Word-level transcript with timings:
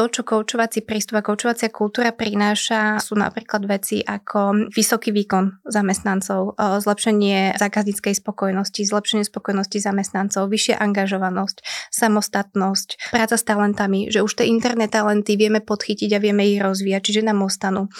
to, 0.00 0.08
čo 0.08 0.22
koučovací 0.24 0.80
prístup 0.80 1.20
a 1.20 1.26
koučovacia 1.28 1.68
kultúra 1.68 2.16
prináša, 2.16 3.04
sú 3.04 3.20
napríklad 3.20 3.68
veci 3.68 4.00
ako 4.00 4.72
vysoký 4.72 5.12
výkon 5.12 5.60
zamestnancov, 5.68 6.56
zlepšenie 6.56 7.60
zákazníckej 7.60 8.16
spokojnosti, 8.16 8.80
zlepšenie 8.80 9.28
spokojnosti 9.28 9.76
zamestnancov, 9.76 10.48
vyššia 10.48 10.80
angažovanosť, 10.80 11.60
samostatnosť, 11.92 13.12
práca 13.12 13.36
s 13.36 13.44
talentami, 13.44 14.08
že 14.08 14.24
už 14.24 14.40
tie 14.40 14.48
interné 14.48 14.88
talenty 14.88 15.36
vieme 15.36 15.60
podchytiť 15.60 16.16
a 16.16 16.22
vieme 16.24 16.48
ich 16.48 16.64
rozvíjať, 16.64 17.02
čiže 17.04 17.28
nám 17.28 17.44
ostanú. 17.44 17.92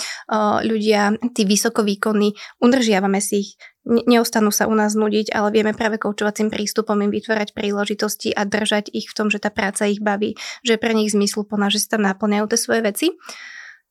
Ľudia, 0.64 1.20
tí 1.36 1.44
vysokovýkonní, 1.44 2.32
udržiavame 2.64 3.20
si 3.20 3.44
ich, 3.44 3.50
neostanú 3.90 4.54
sa 4.54 4.70
u 4.70 4.74
nás 4.78 4.94
nudiť, 4.94 5.34
ale 5.34 5.50
vieme 5.50 5.74
práve 5.74 5.98
koučovacím 5.98 6.48
prístupom 6.48 6.94
im 7.02 7.10
vytvárať 7.10 7.50
príležitosti 7.50 8.30
a 8.30 8.46
držať 8.46 8.94
ich 8.94 9.10
v 9.10 9.16
tom, 9.18 9.26
že 9.28 9.42
tá 9.42 9.50
práca 9.50 9.90
ich 9.90 9.98
baví, 9.98 10.38
že 10.62 10.78
pre 10.78 10.94
nich 10.94 11.10
zmysluplná, 11.10 11.68
že 11.68 11.82
sa 11.82 11.98
tam 11.98 12.06
naplňajú 12.06 12.46
tie 12.46 12.58
svoje 12.58 12.80
veci. 12.86 13.06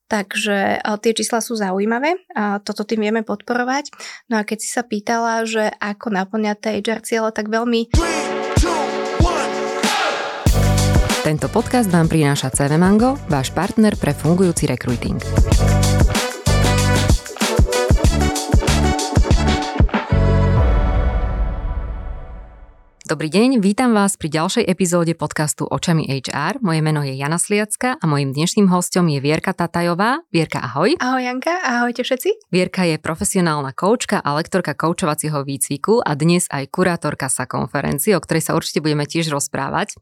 Takže 0.09 0.81
tie 0.81 1.13
čísla 1.13 1.37
sú 1.37 1.53
zaujímavé 1.53 2.17
a 2.33 2.57
toto 2.57 2.81
tým 2.81 3.05
vieme 3.05 3.21
podporovať. 3.21 3.93
No 4.33 4.41
a 4.41 4.47
keď 4.47 4.57
si 4.57 4.69
sa 4.73 4.81
pýtala, 4.81 5.45
že 5.45 5.69
ako 5.77 6.09
naplňať 6.09 6.57
tie 6.57 6.71
HR 6.81 6.99
cieľe, 7.05 7.29
tak 7.29 7.45
veľmi... 7.53 7.93
Tento 11.21 11.45
podcast 11.53 11.93
vám 11.93 12.09
prináša 12.09 12.49
CV 12.49 12.81
Mango, 12.81 13.21
váš 13.29 13.53
partner 13.53 13.93
pre 13.93 14.17
fungujúci 14.17 14.65
recruiting. 14.65 15.21
Dobrý 23.09 23.25
deň, 23.25 23.57
vítam 23.65 23.97
vás 23.97 24.21
pri 24.21 24.29
ďalšej 24.29 24.69
epizóde 24.69 25.17
podcastu 25.17 25.65
Očami 25.65 26.05
HR. 26.05 26.61
Moje 26.61 26.85
meno 26.85 27.01
je 27.01 27.17
Jana 27.17 27.41
Sliacka 27.41 27.97
a 27.97 28.05
mojim 28.05 28.37
dnešným 28.37 28.69
hostom 28.69 29.09
je 29.09 29.17
Vierka 29.17 29.49
Tatajová. 29.49 30.21
Vierka, 30.29 30.61
ahoj. 30.61 30.93
Ahoj 31.01 31.17
Janka, 31.25 31.57
ahojte 31.57 32.05
všetci. 32.05 32.53
Vierka 32.53 32.85
je 32.85 33.01
profesionálna 33.01 33.73
koučka 33.73 34.21
a 34.21 34.37
lektorka 34.37 34.77
koučovacieho 34.77 35.41
výcviku 35.41 36.05
a 36.05 36.13
dnes 36.13 36.45
aj 36.53 36.69
kurátorka 36.69 37.33
sa 37.33 37.49
konferencii, 37.49 38.13
o 38.13 38.21
ktorej 38.21 38.45
sa 38.45 38.53
určite 38.53 38.77
budeme 38.77 39.09
tiež 39.09 39.33
rozprávať. 39.33 39.97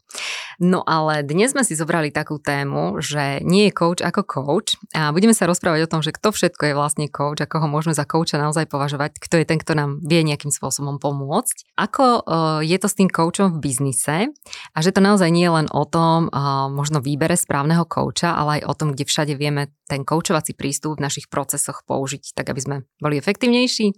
No 0.60 0.84
ale 0.84 1.24
dnes 1.24 1.56
sme 1.56 1.64
si 1.64 1.80
zobrali 1.80 2.12
takú 2.12 2.44
tému, 2.44 3.00
že 3.00 3.40
nie 3.48 3.72
je 3.72 3.78
coach 3.78 4.04
ako 4.04 4.28
coach 4.28 4.76
a 4.92 5.16
budeme 5.16 5.32
sa 5.32 5.48
rozprávať 5.48 5.88
o 5.88 5.92
tom, 5.96 6.04
že 6.04 6.12
kto 6.12 6.36
všetko 6.36 6.60
je 6.60 6.74
vlastne 6.76 7.08
coach, 7.08 7.40
ako 7.40 7.64
ho 7.64 7.68
môžeme 7.72 7.96
za 7.96 8.04
kouča 8.04 8.36
naozaj 8.36 8.68
považovať, 8.68 9.16
kto 9.16 9.40
je 9.40 9.46
ten, 9.48 9.64
kto 9.64 9.80
nám 9.80 10.04
vie 10.04 10.28
nejakým 10.28 10.52
spôsobom 10.52 11.00
pomôcť. 11.00 11.72
Ako 11.80 12.28
uh, 12.28 12.60
je 12.68 12.76
to 12.76 12.92
s 12.92 12.97
tým 12.98 13.14
coachom 13.14 13.54
v 13.54 13.62
biznise 13.62 14.34
a 14.74 14.78
že 14.82 14.90
to 14.90 15.00
naozaj 15.00 15.30
nie 15.30 15.46
je 15.46 15.54
len 15.54 15.68
o 15.70 15.86
tom 15.86 16.34
možno 16.74 16.98
výbere 16.98 17.38
správneho 17.38 17.86
kouča, 17.86 18.34
ale 18.34 18.60
aj 18.60 18.62
o 18.66 18.74
tom, 18.74 18.88
kde 18.98 19.06
všade 19.06 19.38
vieme 19.38 19.70
ten 19.86 20.02
koučovací 20.02 20.58
prístup 20.58 20.98
v 20.98 21.06
našich 21.06 21.30
procesoch 21.30 21.86
použiť, 21.86 22.34
tak 22.34 22.50
aby 22.50 22.60
sme 22.60 22.76
boli 22.98 23.22
efektívnejší? 23.22 23.94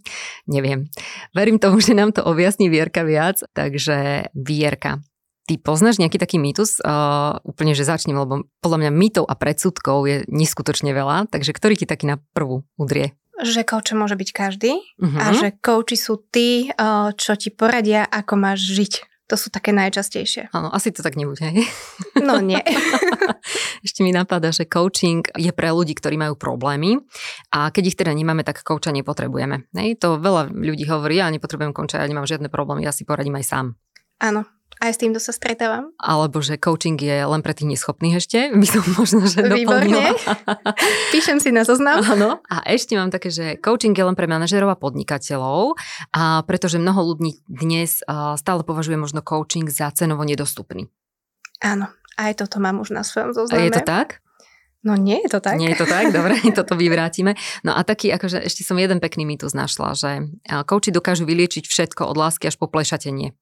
Neviem. 0.52 0.92
Verím 1.32 1.58
tomu, 1.58 1.80
že 1.80 1.96
nám 1.96 2.12
to 2.12 2.28
objasní 2.28 2.68
Vierka 2.68 3.08
viac, 3.08 3.40
takže 3.56 4.28
Vierka, 4.36 5.00
Ty 5.50 5.58
poznáš 5.58 5.98
nejaký 5.98 6.22
taký 6.22 6.38
mýtus? 6.38 6.78
Úplne, 7.42 7.74
že 7.74 7.82
začnem, 7.82 8.14
lebo 8.14 8.46
podľa 8.62 8.86
mňa 8.86 8.92
mýtov 8.94 9.26
a 9.26 9.34
predsudkov 9.34 10.06
je 10.06 10.18
neskutočne 10.30 10.94
veľa, 10.94 11.26
takže 11.26 11.58
ktorý 11.58 11.74
ti 11.74 11.90
taký 11.90 12.06
na 12.06 12.22
prvú 12.38 12.70
udrie? 12.78 13.18
Že 13.44 13.64
coach 13.64 13.96
môže 13.96 14.20
byť 14.20 14.30
každý 14.36 14.74
uh-huh. 14.80 15.20
a 15.20 15.26
mhm. 15.32 15.36
že 15.40 15.48
coachi 15.60 15.98
sú 15.98 16.20
tí, 16.30 16.70
čo 17.16 17.32
ti 17.40 17.50
poradia, 17.54 18.04
ako 18.06 18.34
máš 18.36 18.68
žiť. 18.68 18.94
To 19.30 19.38
sú 19.38 19.54
také 19.54 19.70
najčastejšie. 19.70 20.50
Áno, 20.58 20.74
asi 20.74 20.90
to 20.90 21.06
tak 21.06 21.14
nebude, 21.14 21.46
hej? 21.46 21.62
No 22.18 22.42
nie. 22.42 22.58
Ešte 23.86 24.02
mi 24.02 24.10
napadá, 24.10 24.50
že 24.50 24.66
coaching 24.66 25.22
je 25.38 25.54
pre 25.54 25.70
ľudí, 25.70 25.94
ktorí 25.94 26.18
majú 26.18 26.34
problémy 26.34 26.98
a 27.54 27.70
keď 27.70 27.84
ich 27.94 27.98
teda 27.98 28.18
nemáme, 28.18 28.42
tak 28.42 28.66
coacha 28.66 28.90
nepotrebujeme. 28.90 29.70
Hej? 29.78 30.02
To 30.02 30.18
veľa 30.18 30.50
ľudí 30.50 30.90
hovorí, 30.90 31.22
ja 31.22 31.30
nepotrebujem 31.30 31.78
coacha, 31.78 32.02
ja 32.02 32.10
nemám 32.10 32.26
žiadne 32.26 32.50
problémy, 32.50 32.82
ja 32.82 32.90
si 32.90 33.06
poradím 33.06 33.38
aj 33.38 33.46
sám. 33.46 33.66
Áno, 34.18 34.50
aj 34.80 34.92
s 34.96 34.98
týmto 34.98 35.20
sa 35.20 35.36
stretávam. 35.36 35.92
Alebo 36.00 36.40
že 36.40 36.56
coaching 36.56 36.96
je 36.96 37.20
len 37.20 37.44
pre 37.44 37.52
tých 37.52 37.68
neschopných 37.68 38.16
ešte, 38.24 38.40
by 38.62 38.68
som 38.68 38.84
možno, 38.96 39.28
že 39.28 39.44
Výborne. 39.44 40.16
Píšem 41.14 41.44
si 41.44 41.52
na 41.52 41.68
zoznam. 41.68 42.00
Áno. 42.16 42.40
A 42.48 42.64
ešte 42.64 42.96
mám 42.96 43.12
také, 43.12 43.28
že 43.28 43.60
coaching 43.60 43.92
je 43.92 44.08
len 44.08 44.16
pre 44.16 44.26
manažerov 44.26 44.72
a 44.72 44.80
podnikateľov, 44.80 45.76
a 46.16 46.42
pretože 46.48 46.80
mnoho 46.80 47.14
ľudí 47.14 47.44
dnes 47.46 48.00
stále 48.40 48.62
považuje 48.64 48.96
možno 48.96 49.20
coaching 49.20 49.68
za 49.68 49.92
cenovo 49.92 50.24
nedostupný. 50.24 50.88
Áno, 51.60 51.92
aj 52.16 52.40
toto 52.40 52.64
mám 52.64 52.80
už 52.80 52.96
na 52.96 53.04
svojom 53.04 53.36
zozname. 53.36 53.68
Je 53.68 53.76
to 53.76 53.84
tak? 53.84 54.24
No 54.80 54.96
nie 54.96 55.20
je 55.28 55.36
to 55.36 55.44
tak. 55.44 55.60
Nie 55.60 55.76
je 55.76 55.84
to 55.84 55.88
tak, 55.92 56.16
dobre, 56.16 56.40
toto 56.56 56.80
vyvrátime. 56.80 57.36
No 57.68 57.76
a 57.76 57.84
taký, 57.84 58.16
akože 58.16 58.40
ešte 58.40 58.64
som 58.64 58.80
jeden 58.80 59.04
pekný 59.04 59.28
mýtus 59.28 59.52
našla, 59.52 59.92
že 59.92 60.32
coachi 60.48 60.96
dokážu 60.96 61.28
vyliečiť 61.28 61.68
všetko 61.68 62.08
od 62.08 62.16
lásky 62.16 62.48
až 62.48 62.56
po 62.56 62.72
plešatenie. 62.72 63.36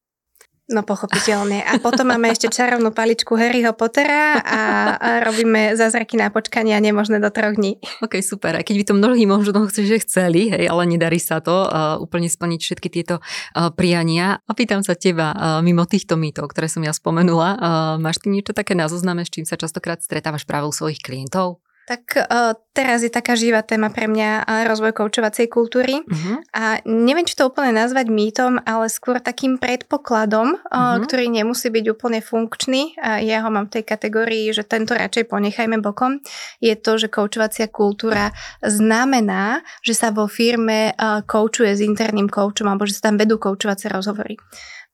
No 0.68 0.84
pochopiteľne. 0.84 1.64
A 1.64 1.80
potom 1.80 2.12
máme 2.12 2.28
ešte 2.28 2.52
čarovnú 2.52 2.92
paličku 2.92 3.40
Harryho 3.40 3.72
Pottera 3.72 4.36
a, 4.44 4.62
a 5.00 5.10
robíme 5.24 5.80
zázraky 5.80 6.20
na 6.20 6.28
počkanie 6.28 6.76
a 6.76 6.84
nemožné 6.84 7.24
do 7.24 7.32
troch 7.32 7.56
dní. 7.56 7.80
Ok, 8.04 8.20
super. 8.20 8.52
A 8.60 8.68
keď 8.68 8.76
by 8.76 8.84
to 8.92 8.94
mnohí 9.00 9.24
možno 9.24 9.56
že 9.72 10.04
chceli, 10.04 10.52
hej, 10.52 10.68
ale 10.68 10.84
nedarí 10.84 11.24
sa 11.24 11.40
to 11.40 11.72
uh, 11.72 11.96
úplne 12.04 12.28
splniť 12.28 12.60
všetky 12.60 12.88
tieto 12.92 13.24
uh, 13.24 13.72
priania. 13.72 14.44
A 14.44 14.52
pýtam 14.52 14.84
sa 14.84 15.00
teba, 15.00 15.32
uh, 15.32 15.64
mimo 15.64 15.88
týchto 15.88 16.20
mýtov, 16.20 16.52
ktoré 16.52 16.68
som 16.68 16.84
ja 16.84 16.92
spomenula, 16.92 17.50
uh, 17.56 17.60
máš 17.96 18.20
ty 18.20 18.28
niečo 18.28 18.52
také 18.52 18.76
na 18.76 18.92
zozname, 18.92 19.24
s 19.24 19.32
čím 19.32 19.48
sa 19.48 19.56
častokrát 19.56 20.04
stretávaš 20.04 20.44
práve 20.44 20.68
u 20.68 20.76
svojich 20.76 21.00
klientov? 21.00 21.64
Tak 21.88 22.20
uh, 22.20 22.52
teraz 22.76 23.00
je 23.00 23.08
taká 23.08 23.40
živá 23.40 23.64
téma 23.64 23.88
pre 23.88 24.12
mňa 24.12 24.44
uh, 24.44 24.68
rozvoj 24.68 24.92
koučovacej 24.92 25.48
kultúry 25.48 26.04
uh-huh. 26.04 26.44
a 26.52 26.84
neviem, 26.84 27.24
či 27.24 27.40
to 27.40 27.48
úplne 27.48 27.72
nazvať 27.72 28.12
mýtom, 28.12 28.60
ale 28.68 28.92
skôr 28.92 29.24
takým 29.24 29.56
predpokladom, 29.56 30.60
uh, 30.60 30.68
uh-huh. 30.68 31.00
ktorý 31.08 31.32
nemusí 31.32 31.72
byť 31.72 31.86
úplne 31.88 32.20
funkčný 32.20 33.00
a 33.00 33.24
ja 33.24 33.40
ho 33.40 33.48
mám 33.48 33.72
v 33.72 33.80
tej 33.80 33.84
kategórii, 33.88 34.52
že 34.52 34.68
tento 34.68 35.00
radšej 35.00 35.32
ponechajme 35.32 35.80
bokom, 35.80 36.20
je 36.60 36.76
to, 36.76 37.00
že 37.00 37.08
koučovacia 37.08 37.72
kultúra 37.72 38.36
znamená, 38.60 39.64
že 39.80 39.96
sa 39.96 40.12
vo 40.12 40.28
firme 40.28 40.92
uh, 40.92 41.24
koučuje 41.24 41.72
s 41.72 41.80
interným 41.80 42.28
koučom 42.28 42.68
alebo 42.68 42.84
že 42.84 43.00
sa 43.00 43.08
tam 43.08 43.16
vedú 43.16 43.40
koučovacie 43.40 43.88
rozhovory. 43.88 44.36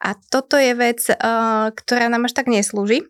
A 0.03 0.19
toto 0.19 0.59
je 0.59 0.75
vec, 0.75 0.99
ktorá 1.79 2.11
nám 2.11 2.27
až 2.27 2.35
tak 2.35 2.51
neslúži 2.51 3.07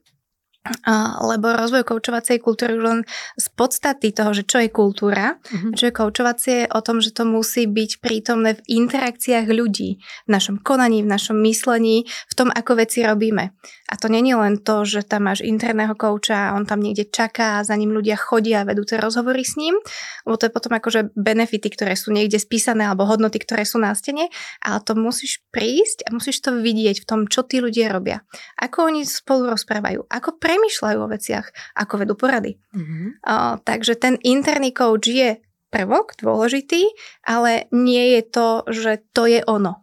lebo 1.19 1.51
rozvoj 1.51 1.84
koučovacej 1.84 2.40
kultúry 2.40 2.79
už 2.79 2.85
len 2.88 3.01
z 3.35 3.46
podstaty 3.51 4.16
toho, 4.16 4.31
že 4.31 4.47
čo 4.47 4.63
je 4.63 4.72
kultúra, 4.72 5.35
mm-hmm. 5.35 5.75
čo 5.75 5.91
je 5.91 5.94
koučovacie, 5.94 6.57
o 6.72 6.79
tom, 6.79 7.03
že 7.03 7.12
to 7.12 7.28
musí 7.28 7.68
byť 7.68 8.00
prítomné 8.00 8.56
v 8.56 8.79
interakciách 8.88 9.51
ľudí, 9.51 10.00
v 10.00 10.29
našom 10.31 10.63
konaní, 10.63 11.03
v 11.03 11.12
našom 11.12 11.35
myslení, 11.44 12.07
v 12.07 12.34
tom, 12.34 12.47
ako 12.47 12.79
veci 12.79 13.03
robíme. 13.03 13.51
A 13.91 14.00
to 14.00 14.07
není 14.07 14.31
len 14.31 14.63
to, 14.63 14.88
že 14.88 15.03
tam 15.03 15.28
máš 15.28 15.44
interného 15.44 16.00
kouča 16.00 16.50
a 16.50 16.53
on 16.56 16.63
tam 16.63 16.80
niekde 16.80 17.12
čaká 17.12 17.59
a 17.59 17.68
za 17.68 17.75
ním 17.75 17.91
ľudia 17.91 18.16
chodia 18.16 18.63
a 18.63 18.68
vedú 18.68 18.88
tie 18.88 18.95
rozhovory 18.95 19.44
s 19.44 19.59
ním, 19.59 19.75
lebo 20.24 20.40
to 20.40 20.47
je 20.47 20.56
potom 20.56 20.72
akože 20.80 21.12
benefity, 21.13 21.68
ktoré 21.75 22.00
sú 22.00 22.16
niekde 22.16 22.40
spísané 22.40 22.88
alebo 22.88 23.03
hodnoty, 23.03 23.35
ktoré 23.44 23.68
sú 23.68 23.84
na 23.84 23.91
stene, 23.91 24.31
ale 24.63 24.80
to 24.80 24.95
musíš 24.95 25.44
prísť 25.51 26.07
a 26.07 26.16
musíš 26.16 26.40
to 26.40 26.56
vidieť 26.56 27.03
v 27.03 27.06
tom, 27.06 27.19
čo 27.28 27.44
tí 27.44 27.59
ľudia 27.59 27.91
robia. 27.91 28.24
Ako 28.63 28.88
oni 28.88 29.03
spolu 29.03 29.51
rozprávajú, 29.51 30.07
ako 30.07 30.30
pre 30.40 30.53
premyšľajú 30.53 31.00
o 31.02 31.09
veciach, 31.09 31.50
ako 31.74 32.06
vedú 32.06 32.14
porady. 32.14 32.62
Mm-hmm. 32.78 33.25
Uh, 33.25 33.58
takže 33.66 33.97
ten 33.97 34.22
interný 34.22 34.69
coach 34.69 35.09
je 35.09 35.41
prvok 35.74 36.14
dôležitý, 36.22 36.86
ale 37.25 37.66
nie 37.74 38.14
je 38.14 38.22
to, 38.30 38.62
že 38.69 39.02
to 39.18 39.25
je 39.25 39.42
ono. 39.50 39.81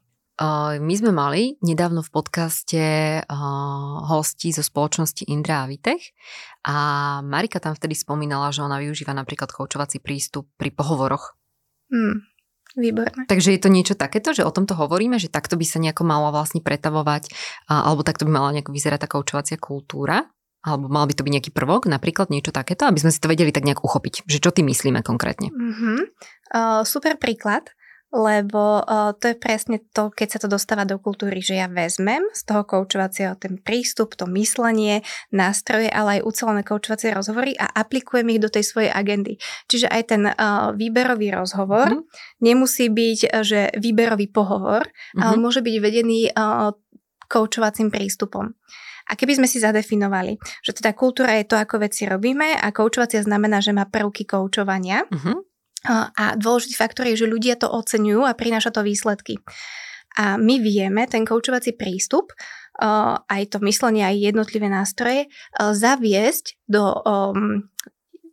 My 0.79 0.95
sme 0.97 1.13
mali 1.13 1.61
nedávno 1.61 2.01
v 2.01 2.15
podcaste 2.15 2.81
hostí 4.09 4.57
zo 4.57 4.65
spoločnosti 4.65 5.29
Indra 5.29 5.67
a 5.67 5.69
Vitech 5.69 6.17
a 6.65 6.77
Marika 7.21 7.61
tam 7.61 7.77
vtedy 7.77 7.93
spomínala, 7.93 8.49
že 8.49 8.65
ona 8.65 8.81
využíva 8.81 9.13
napríklad 9.13 9.53
koučovací 9.53 10.01
prístup 10.01 10.49
pri 10.57 10.73
pohovoroch. 10.73 11.37
Hmm. 11.93 12.25
Výborné. 12.73 13.29
Takže 13.29 13.53
je 13.53 13.61
to 13.61 13.69
niečo 13.69 13.99
takéto, 13.99 14.33
že 14.33 14.47
o 14.47 14.55
tomto 14.55 14.79
hovoríme, 14.79 15.21
že 15.21 15.29
takto 15.29 15.61
by 15.61 15.67
sa 15.69 15.77
nejako 15.77 16.09
mala 16.09 16.33
vlastne 16.33 16.65
pretavovať, 16.65 17.29
alebo 17.69 18.01
takto 18.01 18.25
by 18.25 18.33
mala 18.33 18.57
nejako 18.57 18.73
vyzerať 18.73 19.05
tá 19.05 19.09
koučovacia 19.13 19.61
kultúra? 19.61 20.25
Alebo 20.61 20.93
mal 20.93 21.09
by 21.09 21.17
to 21.17 21.25
byť 21.25 21.33
nejaký 21.33 21.53
prvok, 21.57 21.89
napríklad 21.89 22.29
niečo 22.29 22.53
takéto, 22.53 22.85
aby 22.85 23.01
sme 23.01 23.09
si 23.09 23.21
to 23.21 23.33
vedeli 23.33 23.49
tak 23.49 23.65
nejak 23.65 23.81
uchopiť, 23.81 24.29
že 24.29 24.39
čo 24.45 24.53
ty 24.53 24.61
myslíme 24.61 25.01
konkrétne. 25.01 25.49
Mm-hmm. 25.49 25.99
Uh, 26.53 26.85
super 26.85 27.17
príklad, 27.17 27.73
lebo 28.11 28.83
uh, 28.83 29.15
to 29.15 29.31
je 29.31 29.37
presne 29.39 29.79
to, 29.95 30.11
keď 30.11 30.29
sa 30.37 30.39
to 30.43 30.49
dostáva 30.51 30.83
do 30.83 30.99
kultúry, 30.99 31.39
že 31.39 31.63
ja 31.63 31.71
vezmem 31.71 32.27
z 32.35 32.43
toho 32.43 32.67
koučovacieho 32.67 33.39
ten 33.39 33.57
prístup, 33.63 34.19
to 34.19 34.27
myslenie, 34.35 35.07
nástroje, 35.31 35.87
ale 35.89 36.19
aj 36.19 36.27
ucelené 36.27 36.67
koučovacie 36.67 37.15
rozhovory 37.15 37.55
a 37.55 37.71
aplikujem 37.71 38.27
ich 38.35 38.43
do 38.43 38.51
tej 38.51 38.67
svojej 38.67 38.91
agendy. 38.91 39.39
Čiže 39.71 39.87
aj 39.87 40.03
ten 40.11 40.27
uh, 40.27 40.75
výberový 40.75 41.31
rozhovor 41.31 41.89
mm-hmm. 41.89 42.43
nemusí 42.43 42.91
byť, 42.91 43.19
že 43.47 43.73
výberový 43.79 44.27
pohovor, 44.27 44.91
mm-hmm. 44.91 45.23
ale 45.23 45.35
môže 45.39 45.63
byť 45.63 45.77
vedený 45.79 46.35
uh, 46.35 46.75
koučovacím 47.31 47.95
prístupom. 47.95 48.59
A 49.09 49.17
keby 49.17 49.41
sme 49.41 49.49
si 49.49 49.63
zadefinovali, 49.63 50.37
že 50.61 50.77
teda 50.77 50.93
kultúra 50.93 51.41
je 51.41 51.49
to, 51.49 51.57
ako 51.57 51.81
veci 51.81 52.05
robíme 52.05 52.59
a 52.61 52.69
koučovacia 52.75 53.25
znamená, 53.25 53.65
že 53.65 53.73
má 53.73 53.89
prvky 53.89 54.29
koučovania, 54.29 55.09
uh-huh. 55.09 55.41
a 56.13 56.25
dôležitý 56.37 56.77
faktor 56.77 57.09
je, 57.09 57.25
že 57.25 57.33
ľudia 57.33 57.57
to 57.57 57.73
oceňujú 57.73 58.29
a 58.29 58.37
prináša 58.37 58.75
to 58.75 58.85
výsledky. 58.85 59.41
A 60.21 60.37
my 60.37 60.61
vieme 60.61 61.07
ten 61.07 61.25
koučovací 61.25 61.73
prístup, 61.79 62.35
aj 63.25 63.43
to 63.49 63.63
myslenie, 63.65 64.05
aj 64.05 64.35
jednotlivé 64.35 64.69
nástroje, 64.69 65.31
zaviesť 65.57 66.61
do 66.69 66.85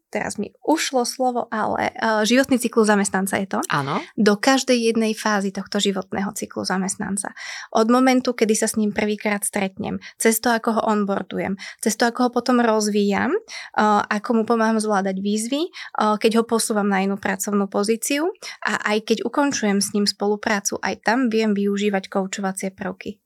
teraz 0.08 0.40
mi 0.40 0.56
ušlo 0.64 1.04
slovo, 1.04 1.52
ale 1.52 1.92
uh, 1.96 2.24
životný 2.24 2.58
cyklus 2.58 2.88
zamestnanca 2.88 3.36
je 3.40 3.48
to. 3.48 3.60
Áno. 3.68 4.00
Do 4.16 4.40
každej 4.40 4.76
jednej 4.92 5.12
fázy 5.14 5.52
tohto 5.52 5.78
životného 5.84 6.32
cyklu 6.34 6.64
zamestnanca. 6.64 7.36
Od 7.76 7.88
momentu, 7.92 8.32
kedy 8.32 8.54
sa 8.56 8.68
s 8.72 8.80
ním 8.80 8.96
prvýkrát 8.96 9.44
stretnem, 9.44 10.00
cez 10.16 10.40
to, 10.40 10.50
ako 10.52 10.80
ho 10.80 10.82
onboardujem, 10.88 11.60
cez 11.84 12.00
to, 12.00 12.08
ako 12.08 12.28
ho 12.28 12.30
potom 12.32 12.64
rozvíjam, 12.64 13.36
uh, 13.36 14.04
ako 14.08 14.42
mu 14.42 14.44
pomáham 14.48 14.80
zvládať 14.80 15.20
výzvy, 15.20 15.68
uh, 15.68 16.16
keď 16.16 16.42
ho 16.42 16.44
posúvam 16.48 16.88
na 16.88 17.04
inú 17.04 17.20
pracovnú 17.20 17.68
pozíciu 17.68 18.32
a 18.64 18.96
aj 18.96 19.14
keď 19.14 19.18
ukončujem 19.28 19.84
s 19.84 19.92
ním 19.92 20.08
spoluprácu, 20.08 20.80
aj 20.80 21.04
tam 21.04 21.28
viem 21.28 21.52
využívať 21.52 22.08
koučovacie 22.08 22.72
prvky. 22.72 23.20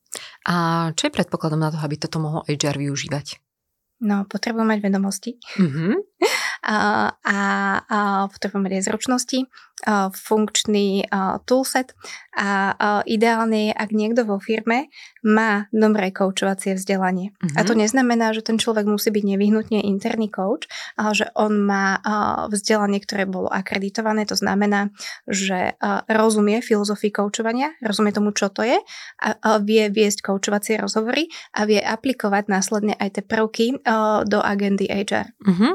A 0.44 0.90
čo 0.98 1.08
je 1.08 1.16
predpokladom 1.16 1.62
na 1.62 1.72
to, 1.72 1.80
aby 1.80 1.96
toto 1.96 2.20
mohol 2.20 2.44
HR 2.50 2.76
využívať? 2.76 3.40
No, 4.02 4.26
potrebujem 4.26 4.66
mať 4.66 4.80
vedomosti. 4.82 5.38
Mm-hmm. 5.62 5.94
a, 6.62 7.10
a, 7.26 7.38
a 7.90 8.00
potrebujem 8.30 8.64
mať 8.64 8.74
aj 8.78 8.84
zručnosti, 8.86 9.40
funkčný 10.14 11.10
toolset 11.50 11.98
a, 12.38 12.78
ideálne 13.10 13.70
je, 13.70 13.74
ak 13.74 13.90
niekto 13.90 14.22
vo 14.30 14.38
firme 14.38 14.94
má 15.26 15.66
dobré 15.74 16.14
koučovacie 16.14 16.78
vzdelanie. 16.78 17.34
Mm-hmm. 17.34 17.58
A 17.58 17.62
to 17.66 17.74
mhm. 17.74 17.80
neznamená, 17.86 18.28
že 18.34 18.46
ten 18.46 18.62
človek 18.62 18.86
musí 18.86 19.10
byť 19.10 19.26
nevyhnutne 19.26 19.82
interný 19.82 20.30
coach, 20.30 20.70
ale 20.98 21.18
že 21.18 21.28
on 21.34 21.66
má 21.66 21.98
vzdelanie, 22.50 23.02
ktoré 23.02 23.26
bolo 23.26 23.50
akreditované. 23.50 24.30
To 24.30 24.38
znamená, 24.38 24.94
že 25.26 25.74
rozumie 26.10 26.62
filozofii 26.62 27.14
koučovania, 27.14 27.74
rozumie 27.82 28.14
tomu, 28.14 28.34
čo 28.38 28.54
to 28.54 28.62
je 28.62 28.78
a, 28.78 29.28
a 29.34 29.58
vie 29.58 29.90
viesť 29.90 30.30
koučovacie 30.30 30.78
rozhovory 30.78 31.26
a 31.58 31.66
vie 31.66 31.82
aplikovať 31.82 32.44
následne 32.50 32.94
aj 32.98 33.18
tie 33.18 33.24
prvky 33.26 33.66
do 34.30 34.40
agendy 34.42 34.86
HR. 34.86 35.34
Mm-hmm. 35.42 35.74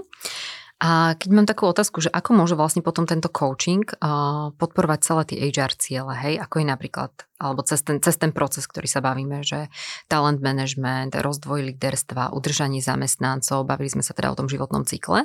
A 0.76 1.16
keď 1.16 1.28
mám 1.32 1.48
takú 1.48 1.64
otázku, 1.64 2.04
že 2.04 2.12
ako 2.12 2.36
môže 2.36 2.52
vlastne 2.52 2.84
potom 2.84 3.08
tento 3.08 3.32
coaching 3.32 3.88
uh, 3.96 4.52
podporovať 4.60 4.98
celé 5.00 5.22
tie 5.24 5.38
HR 5.48 5.72
ciele, 5.72 6.12
hej, 6.12 6.36
ako 6.36 6.60
je 6.60 6.66
napríklad, 6.68 7.12
alebo 7.40 7.64
cez 7.64 7.80
ten, 7.80 7.96
cez 8.04 8.20
ten 8.20 8.28
proces, 8.28 8.68
ktorý 8.68 8.84
sa 8.84 9.00
bavíme, 9.00 9.40
že 9.40 9.72
talent 10.04 10.44
management, 10.44 11.16
rozdvoj 11.16 11.72
líderstva, 11.72 12.36
udržanie 12.36 12.84
zamestnancov, 12.84 13.64
bavili 13.64 13.88
sme 13.88 14.04
sa 14.04 14.12
teda 14.12 14.28
o 14.28 14.36
tom 14.36 14.52
životnom 14.52 14.84
cykle, 14.84 15.24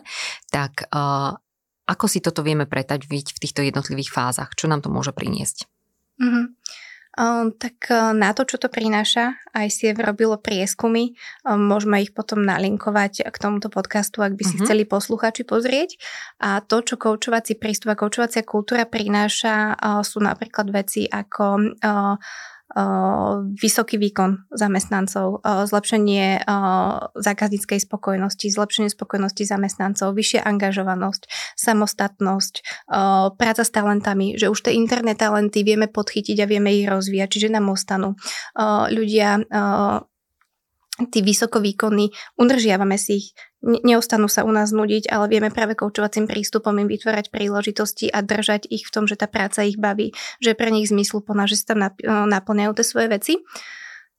tak 0.55 0.87
uh, 0.87 1.35
ako 1.83 2.05
si 2.07 2.23
toto 2.23 2.47
vieme 2.47 2.63
pretaviť 2.63 3.35
v 3.35 3.41
týchto 3.43 3.59
jednotlivých 3.67 4.15
fázach? 4.15 4.55
Čo 4.55 4.71
nám 4.71 4.79
to 4.79 4.87
môže 4.87 5.11
priniesť? 5.11 5.67
Mm-hmm. 6.23 6.45
Ehm, 7.21 7.53
tak 7.53 7.85
e, 7.93 8.17
na 8.17 8.33
to, 8.33 8.49
čo 8.49 8.57
to 8.57 8.65
prináša, 8.65 9.37
aj 9.53 9.67
si 9.69 9.93
robilo 9.93 10.41
prieskumy, 10.41 11.13
ehm, 11.45 11.61
môžeme 11.69 12.01
ich 12.01 12.17
potom 12.17 12.41
nalinkovať 12.41 13.29
k 13.29 13.35
tomuto 13.37 13.69
podcastu, 13.69 14.25
ak 14.25 14.33
by 14.33 14.41
si 14.41 14.57
uh-huh. 14.57 14.65
chceli 14.65 14.89
posluchači 14.89 15.45
pozrieť. 15.45 16.01
A 16.41 16.65
to, 16.65 16.81
čo 16.81 16.97
koučovací 16.97 17.61
prístup 17.61 17.93
a 17.93 17.99
koučovacia 17.99 18.41
kultúra 18.41 18.89
prináša, 18.89 19.77
e, 19.77 20.01
sú 20.01 20.17
napríklad 20.17 20.73
veci 20.73 21.05
ako 21.05 21.45
e, 21.61 21.67
vysoký 23.59 23.99
výkon 23.99 24.47
zamestnancov, 24.47 25.43
zlepšenie 25.43 26.47
zákazníckej 27.19 27.79
spokojnosti, 27.83 28.47
zlepšenie 28.47 28.87
spokojnosti 28.87 29.43
zamestnancov, 29.43 30.15
vyššia 30.15 30.47
angažovanosť, 30.47 31.27
samostatnosť, 31.59 32.53
práca 33.35 33.63
s 33.67 33.71
talentami, 33.75 34.39
že 34.39 34.47
už 34.47 34.71
tie 34.71 34.79
interné 34.79 35.19
talenty 35.19 35.67
vieme 35.67 35.91
podchytiť 35.91 36.37
a 36.39 36.47
vieme 36.47 36.71
ich 36.71 36.87
rozvíjať, 36.87 37.27
čiže 37.27 37.51
nám 37.51 37.75
ostanú. 37.75 38.15
Ľudia 38.87 39.43
tí 41.11 41.19
vysokovýkonní, 41.25 42.13
udržiavame 42.39 42.95
si 42.95 43.11
ich, 43.19 43.27
neostanú 43.61 44.25
sa 44.25 44.41
u 44.41 44.51
nás 44.51 44.73
nudiť, 44.73 45.09
ale 45.13 45.29
vieme 45.29 45.53
práve 45.53 45.77
koučovacím 45.77 46.25
prístupom 46.25 46.73
im 46.81 46.89
vytvárať 46.89 47.29
príležitosti 47.29 48.09
a 48.09 48.25
držať 48.25 48.65
ich 48.73 48.89
v 48.89 48.93
tom, 48.93 49.05
že 49.05 49.17
tá 49.17 49.29
práca 49.29 49.61
ich 49.61 49.77
baví, 49.77 50.11
že 50.41 50.57
pre 50.57 50.73
nich 50.73 50.89
zmysluplná, 50.89 51.45
že 51.45 51.61
si 51.61 51.65
tam 51.69 51.85
naplňajú 52.05 52.71
tie 52.73 52.85
svoje 52.85 53.07
veci. 53.13 53.33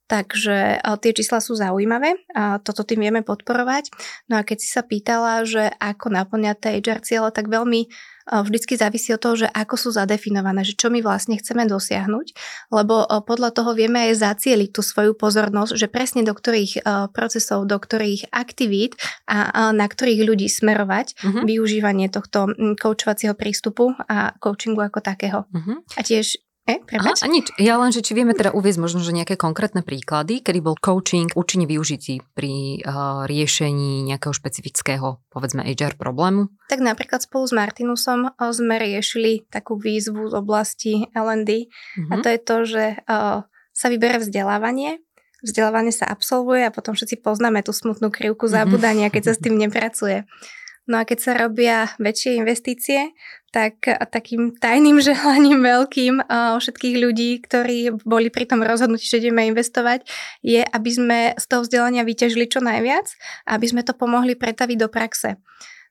Takže 0.03 0.83
tie 0.99 1.11
čísla 1.15 1.39
sú 1.39 1.55
zaujímavé 1.55 2.27
a 2.35 2.59
toto 2.59 2.83
tým 2.83 3.07
vieme 3.07 3.23
podporovať. 3.23 3.87
No 4.27 4.35
a 4.35 4.43
keď 4.43 4.57
si 4.59 4.67
sa 4.67 4.83
pýtala, 4.83 5.47
že 5.47 5.71
ako 5.79 6.11
naplňať 6.11 6.57
tie 6.59 6.71
HR 6.83 6.99
cieľe, 7.01 7.29
tak 7.31 7.47
veľmi 7.47 7.87
vždycky 8.29 8.79
závisí 8.79 9.11
od 9.11 9.21
toho, 9.21 9.35
že 9.45 9.47
ako 9.51 9.75
sú 9.75 9.89
zadefinované, 9.91 10.63
že 10.63 10.79
čo 10.79 10.87
my 10.87 11.03
vlastne 11.03 11.35
chceme 11.35 11.67
dosiahnuť, 11.67 12.27
lebo 12.71 13.03
podľa 13.27 13.51
toho 13.51 13.75
vieme 13.75 14.09
aj 14.09 14.23
zacieliť 14.23 14.69
tú 14.71 14.79
svoju 14.79 15.11
pozornosť, 15.17 15.75
že 15.75 15.91
presne 15.91 16.23
do 16.23 16.31
ktorých 16.31 16.87
procesov, 17.11 17.67
do 17.67 17.75
ktorých 17.75 18.31
aktivít 18.31 18.95
a 19.27 19.71
na 19.75 19.85
ktorých 19.87 20.23
ľudí 20.23 20.47
smerovať 20.47 21.19
uh-huh. 21.19 21.43
využívanie 21.43 22.07
tohto 22.07 22.51
koučovacieho 22.79 23.35
prístupu 23.35 23.91
a 24.07 24.31
coachingu 24.39 24.85
ako 24.85 24.99
takého. 25.03 25.43
Uh-huh. 25.51 25.83
A 25.95 26.01
tiež 26.01 26.39
E, 26.63 26.79
Aha, 26.79 27.11
a 27.11 27.27
nič. 27.27 27.51
Ja 27.59 27.75
len, 27.75 27.91
že 27.91 27.99
či 27.99 28.15
vieme 28.15 28.31
teda 28.31 28.55
uvieť 28.55 28.79
možno, 28.79 29.03
že 29.03 29.11
nejaké 29.11 29.35
konkrétne 29.35 29.83
príklady, 29.83 30.39
kedy 30.39 30.63
bol 30.63 30.79
coaching 30.79 31.27
účinne 31.35 31.67
využitý 31.67 32.23
pri 32.31 32.79
uh, 32.87 33.27
riešení 33.27 34.07
nejakého 34.07 34.31
špecifického, 34.31 35.19
povedzme, 35.27 35.59
HR 35.67 35.99
problému? 35.99 36.47
Tak 36.71 36.79
napríklad 36.79 37.19
spolu 37.19 37.51
s 37.51 37.51
Martinusom 37.51 38.31
uh, 38.31 38.51
sme 38.55 38.79
riešili 38.79 39.43
takú 39.51 39.75
výzvu 39.75 40.31
z 40.31 40.33
oblasti 40.39 41.03
L&D 41.11 41.67
uh-huh. 41.67 42.11
a 42.11 42.13
mhm. 42.15 42.23
to 42.23 42.27
je 42.31 42.39
to, 42.39 42.57
že 42.63 42.83
uh, 43.11 43.43
sa 43.75 43.87
vyberá 43.91 44.23
vzdelávanie, 44.23 45.03
vzdelávanie 45.43 45.91
sa 45.91 46.07
absolvuje 46.07 46.63
a 46.63 46.71
potom 46.71 46.95
všetci 46.95 47.19
poznáme 47.19 47.59
tú 47.59 47.75
smutnú 47.75 48.07
krivku 48.07 48.47
mhm. 48.47 48.53
zabudania, 48.55 49.11
keď 49.11 49.23
sa 49.27 49.33
s 49.35 49.43
tým 49.43 49.59
nepracuje. 49.59 50.23
No 50.83 50.99
a 50.99 51.07
keď 51.07 51.19
sa 51.19 51.31
robia 51.39 51.87
väčšie 51.95 52.35
investície, 52.43 53.15
tak 53.53 53.85
takým 53.85 54.57
tajným 54.57 54.99
želaním 55.07 55.63
veľkým 55.63 56.25
všetkých 56.59 56.95
ľudí, 56.99 57.39
ktorí 57.45 58.03
boli 58.03 58.33
pri 58.33 58.49
tom 58.49 58.65
rozhodnutí, 58.65 59.05
že 59.05 59.23
ideme 59.23 59.47
investovať, 59.47 60.03
je, 60.43 60.59
aby 60.59 60.89
sme 60.91 61.19
z 61.37 61.45
toho 61.47 61.63
vzdelania 61.63 62.03
vyťažili 62.03 62.49
čo 62.49 62.59
najviac, 62.59 63.07
aby 63.47 63.65
sme 63.69 63.85
to 63.85 63.95
pomohli 63.95 64.35
pretaviť 64.35 64.77
do 64.77 64.89
praxe. 64.91 65.39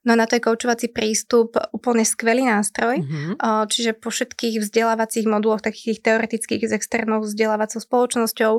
No 0.02 0.18
na 0.18 0.26
to 0.26 0.34
je 0.34 0.42
koučovací 0.42 0.90
prístup 0.90 1.54
úplne 1.70 2.02
skvelý 2.02 2.50
nástroj, 2.50 3.06
mm-hmm. 3.06 3.38
čiže 3.70 3.94
po 3.94 4.10
všetkých 4.10 4.58
vzdelávacích 4.58 5.30
moduloch, 5.30 5.62
takých 5.62 6.02
teoretických 6.02 6.66
s 6.66 6.74
externou 6.74 7.22
vzdelávacou 7.22 7.78
spoločnosťou 7.78 8.52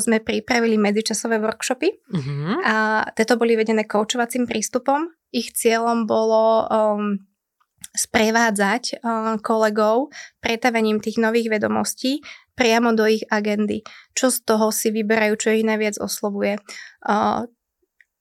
sme 0.00 0.24
pripravili 0.24 0.80
medzičasové 0.80 1.36
workshopy 1.36 2.00
mm-hmm. 2.00 2.64
a 2.64 3.04
tieto 3.12 3.36
boli 3.36 3.60
vedené 3.60 3.84
koučovacím 3.84 4.48
prístupom. 4.48 5.19
Ich 5.30 5.54
cieľom 5.54 6.10
bolo 6.10 6.66
um, 6.66 7.22
sprevádzať 7.94 9.02
uh, 9.02 9.38
kolegov 9.42 10.14
pretavením 10.38 11.02
tých 11.02 11.18
nových 11.18 11.50
vedomostí 11.50 12.22
priamo 12.54 12.92
do 12.92 13.08
ich 13.08 13.24
agendy. 13.32 13.82
Čo 14.12 14.28
z 14.28 14.38
toho 14.44 14.68
si 14.68 14.92
vyberajú, 14.92 15.34
čo 15.40 15.48
ich 15.56 15.64
najviac 15.64 15.96
oslovuje. 15.96 16.60
Uh, 17.00 17.48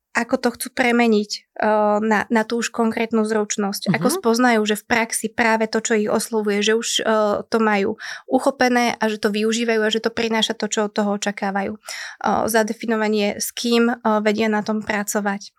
ako 0.09 0.35
to 0.41 0.49
chcú 0.57 0.67
premeniť 0.73 1.29
uh, 1.61 2.01
na, 2.01 2.25
na 2.33 2.41
tú 2.41 2.59
už 2.59 2.73
konkrétnu 2.73 3.23
zručnosť. 3.23 3.87
Uh-huh. 3.87 3.95
Ako 4.01 4.07
spoznajú, 4.09 4.61
že 4.65 4.75
v 4.81 4.87
praxi 4.89 5.27
práve 5.29 5.69
to, 5.69 5.79
čo 5.85 5.93
ich 5.95 6.09
oslovuje, 6.09 6.65
že 6.65 6.73
už 6.73 6.87
uh, 7.05 7.45
to 7.45 7.61
majú 7.61 8.01
uchopené 8.25 8.97
a 8.97 9.03
že 9.05 9.21
to 9.21 9.29
využívajú 9.29 9.81
a 9.85 9.93
že 9.93 10.01
to 10.01 10.09
prináša 10.09 10.57
to, 10.57 10.65
čo 10.65 10.89
od 10.89 10.93
toho 10.97 11.15
očakávajú. 11.15 11.77
Uh, 11.77 12.49
zadefinovanie, 12.49 13.37
s 13.37 13.53
kým 13.53 13.91
uh, 13.91 14.19
vedia 14.25 14.49
na 14.49 14.65
tom 14.65 14.81
pracovať 14.81 15.53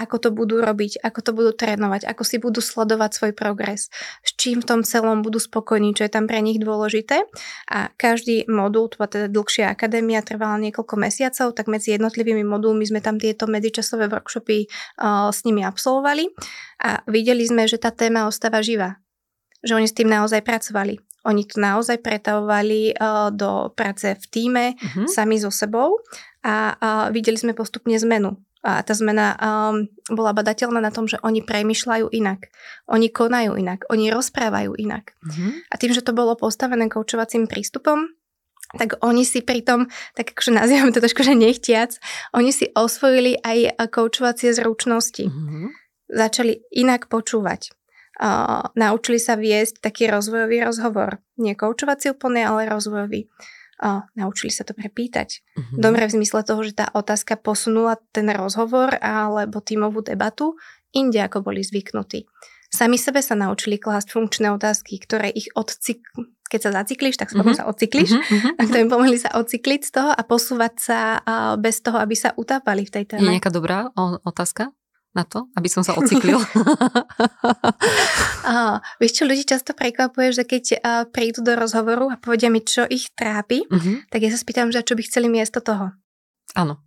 ako 0.00 0.16
to 0.16 0.28
budú 0.32 0.64
robiť, 0.64 1.04
ako 1.04 1.20
to 1.20 1.30
budú 1.36 1.52
trénovať, 1.52 2.08
ako 2.08 2.22
si 2.24 2.40
budú 2.40 2.64
sledovať 2.64 3.10
svoj 3.12 3.32
progres, 3.36 3.92
s 4.24 4.30
čím 4.40 4.64
v 4.64 4.68
tom 4.72 4.80
celom 4.80 5.20
budú 5.20 5.36
spokojní, 5.36 5.92
čo 5.92 6.08
je 6.08 6.12
tam 6.16 6.24
pre 6.24 6.40
nich 6.40 6.56
dôležité. 6.56 7.28
A 7.68 7.92
každý 8.00 8.48
modul, 8.48 8.88
to 8.88 8.96
teda 9.04 9.28
dlhšia 9.28 9.68
akadémia, 9.68 10.24
trvala 10.24 10.56
niekoľko 10.64 10.96
mesiacov, 10.96 11.52
tak 11.52 11.68
medzi 11.68 11.92
jednotlivými 12.00 12.40
modulmi 12.40 12.88
sme 12.88 13.04
tam 13.04 13.20
tieto 13.20 13.44
medzičasové 13.44 14.08
workshopy 14.08 14.64
uh, 14.64 15.28
s 15.28 15.44
nimi 15.44 15.60
absolvovali 15.60 16.32
a 16.80 17.04
videli 17.04 17.44
sme, 17.44 17.68
že 17.68 17.76
tá 17.76 17.92
téma 17.92 18.24
ostáva 18.24 18.64
živá. 18.64 18.96
Že 19.60 19.84
oni 19.84 19.86
s 19.92 19.96
tým 19.96 20.08
naozaj 20.08 20.40
pracovali. 20.40 20.96
Oni 21.28 21.44
to 21.44 21.60
naozaj 21.60 22.00
pretavovali 22.00 22.96
uh, 22.96 23.28
do 23.28 23.68
práce 23.76 24.08
v 24.08 24.24
týme, 24.32 24.72
uh-huh. 24.72 25.04
sami 25.04 25.36
so 25.36 25.52
sebou 25.52 26.00
a 26.40 26.72
uh, 26.72 27.12
videli 27.12 27.36
sme 27.36 27.52
postupne 27.52 27.92
zmenu 28.00 28.40
a 28.60 28.84
tá 28.84 28.92
zmena 28.92 29.32
um, 29.40 29.88
bola 30.12 30.36
badateľná 30.36 30.84
na 30.84 30.92
tom, 30.92 31.08
že 31.08 31.16
oni 31.24 31.40
premyšľajú 31.40 32.12
inak, 32.12 32.52
oni 32.92 33.08
konajú 33.08 33.56
inak, 33.56 33.88
oni 33.88 34.12
rozprávajú 34.12 34.76
inak. 34.76 35.16
Mm-hmm. 35.24 35.50
A 35.72 35.74
tým, 35.80 35.96
že 35.96 36.04
to 36.04 36.12
bolo 36.12 36.36
postavené 36.36 36.92
koučovacím 36.92 37.48
prístupom, 37.48 38.12
tak 38.76 39.00
oni 39.00 39.24
si 39.24 39.40
pritom, 39.40 39.88
tak 40.12 40.36
akože 40.36 40.52
nazývame 40.52 40.92
to 40.92 41.00
trošku, 41.00 41.24
že 41.24 41.32
nechtiac, 41.32 41.96
oni 42.36 42.52
si 42.52 42.68
osvojili 42.76 43.40
aj 43.40 43.80
koučovacie 43.88 44.52
zručnosti. 44.52 45.24
Mm-hmm. 45.24 45.66
Začali 46.12 46.60
inak 46.76 47.08
počúvať. 47.08 47.72
Uh, 48.20 48.68
naučili 48.76 49.16
sa 49.16 49.40
viesť 49.40 49.80
taký 49.80 50.12
rozvojový 50.12 50.60
rozhovor. 50.60 51.24
Nie 51.40 51.56
koučovací 51.56 52.12
úplne, 52.12 52.44
ale 52.44 52.68
rozvojový. 52.68 53.24
Uh, 53.24 53.59
naučili 54.12 54.52
sa 54.52 54.62
to 54.62 54.76
prepýtať. 54.76 55.40
Mm-hmm. 55.56 55.78
Dobre 55.80 56.04
v 56.04 56.14
zmysle 56.20 56.44
toho, 56.44 56.60
že 56.60 56.76
tá 56.76 56.86
otázka 56.92 57.40
posunula 57.40 57.96
ten 58.12 58.28
rozhovor 58.28 58.92
alebo 59.00 59.64
tímovú 59.64 60.04
debatu 60.04 60.60
inde, 60.92 61.18
ako 61.24 61.40
boli 61.40 61.64
zvyknutí. 61.64 62.28
Sami 62.70 63.00
sebe 63.00 63.24
sa 63.24 63.34
naučili 63.34 63.82
klásť 63.82 64.14
funkčné 64.14 64.52
otázky, 64.54 65.00
ktoré 65.02 65.32
ich 65.32 65.50
odcik... 65.58 66.06
keď 66.46 66.60
sa 66.60 66.70
zacykliš, 66.82 67.18
tak 67.18 67.30
spolu 67.30 67.54
mm-hmm. 67.54 67.62
sa 67.62 67.70
odcykliš, 67.70 68.10
mm-hmm. 68.14 68.52
a 68.58 68.62
ktoré 68.66 68.80
im 68.86 68.90
pomohli 68.90 69.18
sa 69.18 69.30
odcykliť 69.38 69.80
z 69.86 69.90
toho 69.90 70.10
a 70.10 70.22
posúvať 70.22 70.74
sa 70.78 71.00
uh, 71.18 71.54
bez 71.58 71.82
toho, 71.82 71.98
aby 71.98 72.14
sa 72.14 72.34
utápali 72.34 72.86
v 72.86 72.90
tej 72.90 73.04
téme. 73.06 73.26
Je 73.26 73.34
nejaká 73.38 73.50
dobrá 73.50 73.90
otázka? 74.26 74.74
Na 75.10 75.26
to, 75.26 75.50
aby 75.58 75.66
som 75.66 75.82
sa 75.82 75.94
ocyklil? 75.98 76.38
uh, 78.46 78.78
vieš 79.02 79.12
čo, 79.20 79.24
ľudí 79.26 79.42
často 79.42 79.74
prekvapuje, 79.74 80.30
že 80.30 80.44
keď 80.46 80.64
uh, 80.78 80.78
prídu 81.10 81.42
do 81.42 81.58
rozhovoru 81.58 82.14
a 82.14 82.20
povedia 82.20 82.48
mi, 82.52 82.62
čo 82.62 82.86
ich 82.86 83.10
trápi, 83.14 83.66
uh-huh. 83.66 84.06
tak 84.10 84.22
ja 84.22 84.30
sa 84.30 84.38
spýtam, 84.38 84.70
že 84.70 84.86
čo 84.86 84.94
by 84.94 85.02
chceli 85.02 85.26
miesto 85.26 85.58
toho. 85.58 85.90
Áno. 86.54 86.82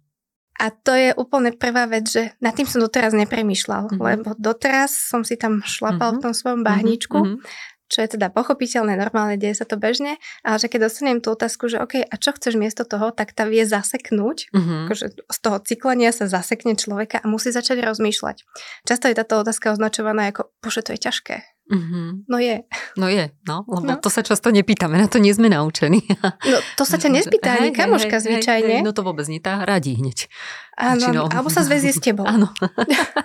A 0.53 0.69
to 0.69 0.93
je 0.93 1.17
úplne 1.17 1.49
prvá 1.57 1.89
vec, 1.89 2.05
že 2.05 2.37
nad 2.37 2.53
tým 2.53 2.69
som 2.69 2.77
doteraz 2.77 3.17
nepremýšľal, 3.17 3.89
mm-hmm. 3.89 4.05
lebo 4.05 4.37
doteraz 4.37 4.93
som 4.93 5.25
si 5.25 5.33
tam 5.33 5.65
šlapal 5.65 6.13
mm-hmm. 6.13 6.21
v 6.21 6.23
tom 6.29 6.33
svojom 6.37 6.61
bahničku 6.61 7.19
mm-hmm 7.19 7.72
čo 7.93 8.01
je 8.01 8.17
teda 8.17 8.33
pochopiteľné, 8.33 8.97
normálne, 8.97 9.37
deje 9.37 9.61
sa 9.61 9.69
to 9.69 9.77
bežne, 9.77 10.17
ale 10.41 10.57
že 10.57 10.65
keď 10.65 10.89
dostanem 10.89 11.21
tú 11.21 11.37
otázku, 11.37 11.69
že 11.69 11.77
OK, 11.77 12.01
a 12.01 12.15
čo 12.17 12.33
chceš 12.33 12.57
miesto 12.57 12.89
toho, 12.89 13.13
tak 13.13 13.37
tá 13.37 13.45
vie 13.45 13.61
zaseknúť, 13.61 14.49
mm-hmm. 14.49 14.89
akože 14.89 15.05
z 15.29 15.37
toho 15.45 15.57
cyklenia 15.61 16.09
sa 16.09 16.25
zasekne 16.25 16.73
človeka 16.73 17.21
a 17.21 17.29
musí 17.29 17.53
začať 17.53 17.85
rozmýšľať. 17.85 18.41
Často 18.89 19.05
je 19.05 19.13
táto 19.13 19.37
otázka 19.37 19.77
označovaná 19.77 20.33
ako, 20.33 20.49
bože, 20.57 20.81
to 20.81 20.97
je 20.97 21.05
ťažké. 21.05 21.53
Mm-hmm. 21.63 22.27
No 22.27 22.37
je. 22.43 22.67
No 22.99 23.07
je, 23.07 23.31
no, 23.47 23.63
lebo 23.71 23.95
no. 23.95 24.01
to 24.03 24.11
sa 24.11 24.19
často 24.19 24.51
nepýtame, 24.51 24.99
na 24.99 25.07
to 25.07 25.15
nie 25.23 25.31
sme 25.31 25.47
naučení. 25.47 26.03
No 26.43 26.59
to 26.75 26.83
sa 26.83 26.99
ťa 26.99 27.07
nespýta 27.07 27.55
ani 27.55 27.71
kamoška 27.71 28.19
hej, 28.19 28.23
zvyčajne. 28.27 28.75
Hej, 28.79 28.83
no 28.83 28.91
to 28.91 28.99
vôbec 28.99 29.23
nie, 29.31 29.39
tá 29.39 29.63
radí 29.63 29.95
hneď. 29.95 30.27
Áno, 30.73 31.29
alebo 31.29 31.53
sa 31.53 31.61
zväzie 31.61 31.93
s 31.93 32.01
tebou. 32.01 32.25
Áno. 32.25 32.49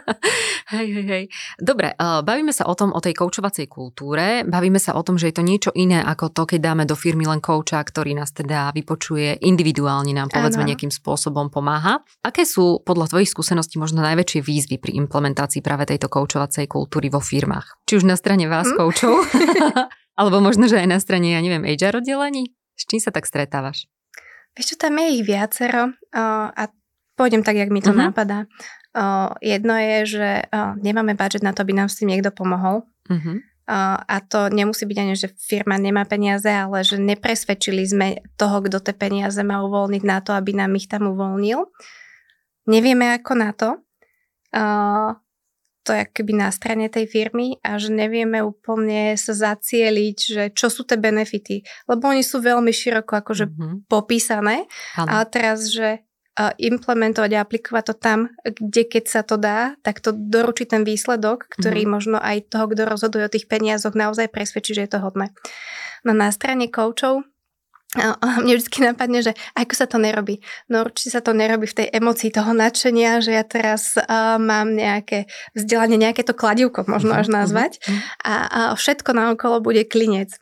hej, 0.75 0.87
hej, 0.93 1.07
hej. 1.09 1.25
Dobre, 1.57 1.97
uh, 1.97 2.21
bavíme 2.21 2.52
sa 2.52 2.69
o 2.69 2.76
tom, 2.76 2.93
o 2.93 3.00
tej 3.00 3.17
koučovacej 3.17 3.64
kultúre, 3.73 4.45
bavíme 4.45 4.76
sa 4.76 4.93
o 4.93 5.02
tom, 5.02 5.17
že 5.17 5.33
je 5.33 5.40
to 5.40 5.45
niečo 5.45 5.71
iné 5.73 6.05
ako 6.05 6.28
to, 6.28 6.45
keď 6.45 6.73
dáme 6.73 6.85
do 6.85 6.93
firmy 6.93 7.25
len 7.25 7.40
kouča, 7.40 7.81
ktorý 7.81 8.12
nás 8.12 8.37
teda 8.37 8.69
vypočuje 8.76 9.40
individuálne, 9.40 10.12
nám 10.12 10.28
povedzme 10.28 10.69
ano. 10.69 10.71
nejakým 10.76 10.93
spôsobom 10.93 11.49
pomáha. 11.49 12.05
Aké 12.21 12.45
sú 12.45 12.85
podľa 12.85 13.17
tvojich 13.17 13.33
skúseností 13.33 13.81
možno 13.81 14.05
najväčšie 14.05 14.45
výzvy 14.45 14.76
pri 14.76 14.93
implementácii 15.00 15.64
práve 15.64 15.88
tejto 15.88 16.12
koučovacej 16.12 16.69
kultúry 16.69 17.09
vo 17.09 17.25
firmách? 17.25 17.88
Či 17.88 18.00
už 18.00 18.05
na 18.05 18.21
strane 18.21 18.45
vás, 18.45 18.69
hm? 18.69 18.76
koučov, 18.76 19.25
alebo 20.21 20.45
možno, 20.45 20.69
že 20.69 20.85
aj 20.85 20.88
na 20.88 21.00
strane, 21.00 21.33
ja 21.33 21.40
neviem, 21.40 21.64
HR 21.64 22.05
oddelení? 22.05 22.52
S 22.76 22.85
čím 22.85 23.00
sa 23.00 23.09
tak 23.09 23.25
stretávaš? 23.25 23.88
Vieš 24.55 24.75
čo, 24.75 24.76
tam 24.76 24.99
je 24.99 25.07
ich 25.19 25.25
viacero 25.26 25.95
uh, 25.95 26.50
a 26.50 26.62
pôjdem 27.18 27.42
tak, 27.42 27.58
jak 27.58 27.75
mi 27.75 27.82
to 27.82 27.90
uh-huh. 27.90 28.14
napadá. 28.14 28.46
Uh, 28.94 29.34
jedno 29.42 29.75
je, 29.75 29.98
že 30.06 30.28
uh, 30.46 30.78
nemáme 30.78 31.18
budget 31.18 31.42
na 31.42 31.50
to, 31.50 31.66
aby 31.66 31.75
nám 31.75 31.90
s 31.90 31.98
tým 31.98 32.14
niekto 32.14 32.30
pomohol. 32.30 32.87
Uh-huh. 33.10 33.42
Uh, 33.68 34.00
a 34.00 34.25
to 34.25 34.48
nemusí 34.48 34.88
byť 34.88 34.98
ani, 35.02 35.14
že 35.18 35.28
firma 35.37 35.76
nemá 35.76 36.08
peniaze, 36.08 36.48
ale 36.48 36.80
že 36.87 36.96
nepresvedčili 36.96 37.84
sme 37.84 38.22
toho, 38.40 38.64
kto 38.64 38.80
tie 38.80 38.94
peniaze 38.96 39.42
má 39.44 39.60
uvoľniť 39.60 40.02
na 40.06 40.25
to, 40.25 40.32
aby 40.32 40.56
nám 40.56 40.72
ich 40.78 40.88
tam 40.88 41.10
uvoľnil. 41.12 41.68
Nevieme 42.70 43.12
ako 43.18 43.32
na 43.37 43.50
to. 43.52 43.68
Uh, 44.54 45.18
to 45.88 45.96
je 45.96 46.04
keby 46.04 46.37
na 46.37 46.52
strane 46.52 46.84
tej 46.92 47.08
firmy 47.08 47.56
a 47.64 47.80
že 47.80 47.88
nevieme 47.88 48.44
úplne 48.44 49.16
sa 49.16 49.32
zacieliť, 49.32 50.18
že 50.20 50.42
čo 50.52 50.68
sú 50.68 50.84
tie 50.84 51.00
benefity. 51.00 51.64
Lebo 51.88 52.12
oni 52.12 52.20
sú 52.20 52.44
veľmi 52.44 52.68
široko 52.68 53.25
akože 53.25 53.48
mm-hmm. 53.48 53.72
popísané. 53.88 54.68
Ano. 55.00 55.08
A 55.08 55.25
teraz, 55.25 55.72
že 55.72 56.04
implementovať 56.59 57.30
a 57.35 57.42
aplikovať 57.42 57.85
to 57.90 57.95
tam, 57.99 58.18
kde 58.47 58.87
keď 58.87 59.04
sa 59.11 59.21
to 59.26 59.35
dá, 59.35 59.75
tak 59.83 59.99
to 59.99 60.14
doručí 60.14 60.71
ten 60.71 60.87
výsledok, 60.87 61.50
ktorý 61.59 61.83
mm-hmm. 61.83 61.95
možno 61.99 62.16
aj 62.23 62.47
toho, 62.54 62.71
kto 62.71 62.83
rozhoduje 62.87 63.26
o 63.26 63.33
tých 63.33 63.50
peniazoch, 63.50 63.99
naozaj 63.99 64.30
presvedčí, 64.30 64.78
že 64.78 64.87
je 64.87 64.92
to 64.95 65.02
hodné. 65.02 65.35
No 66.07 66.14
na 66.14 66.30
strane 66.30 66.71
koučov 66.71 67.26
mne 67.97 68.61
vždy 68.61 68.92
napadne, 68.92 69.25
že 69.25 69.33
ako 69.57 69.73
sa 69.73 69.88
to 69.88 69.97
nerobí. 69.97 70.45
No 70.68 70.85
určite 70.85 71.09
sa 71.09 71.25
to 71.25 71.33
nerobí 71.33 71.64
v 71.64 71.78
tej 71.85 71.88
emocii 71.88 72.28
toho 72.28 72.52
nadšenia, 72.52 73.25
že 73.25 73.33
ja 73.33 73.45
teraz 73.49 73.97
uh, 73.97 74.37
mám 74.37 74.76
nejaké 74.76 75.25
vzdelanie, 75.57 75.97
nejaké 75.97 76.21
to 76.21 76.37
kladivko 76.37 76.85
možno 76.85 77.16
až 77.16 77.33
mhm, 77.33 77.35
nazvať 77.40 77.73
mhm. 77.80 77.99
a, 78.28 78.35
a 78.45 78.61
všetko 78.76 79.11
naokolo 79.16 79.64
bude 79.64 79.88
klinec. 79.88 80.37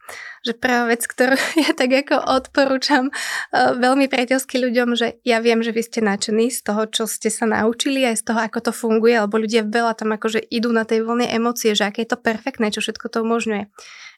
Že 0.46 0.54
prvá 0.62 0.86
vec, 0.86 1.02
ktorú 1.02 1.34
ja 1.66 1.74
tak 1.74 1.90
ako 1.90 2.22
odporúčam 2.22 3.10
uh, 3.10 3.74
veľmi 3.74 4.06
priateľsky 4.06 4.62
ľuďom, 4.62 4.94
že 4.94 5.18
ja 5.26 5.42
viem, 5.42 5.58
že 5.66 5.74
vy 5.74 5.82
ste 5.82 6.00
nadšení 6.06 6.54
z 6.54 6.62
toho, 6.62 6.86
čo 6.86 7.10
ste 7.10 7.28
sa 7.34 7.50
naučili 7.50 8.06
aj 8.06 8.22
z 8.22 8.30
toho, 8.30 8.38
ako 8.38 8.70
to 8.70 8.72
funguje, 8.72 9.18
lebo 9.18 9.42
ľudia 9.42 9.66
veľa 9.66 9.98
tam 9.98 10.14
akože 10.14 10.38
idú 10.46 10.70
na 10.70 10.86
tej 10.86 11.02
vlne 11.02 11.26
emócie, 11.34 11.74
že 11.74 11.90
aké 11.90 12.06
je 12.06 12.14
to 12.14 12.22
perfektné, 12.22 12.70
čo 12.70 12.78
všetko 12.78 13.10
to 13.10 13.26
umožňuje 13.26 13.66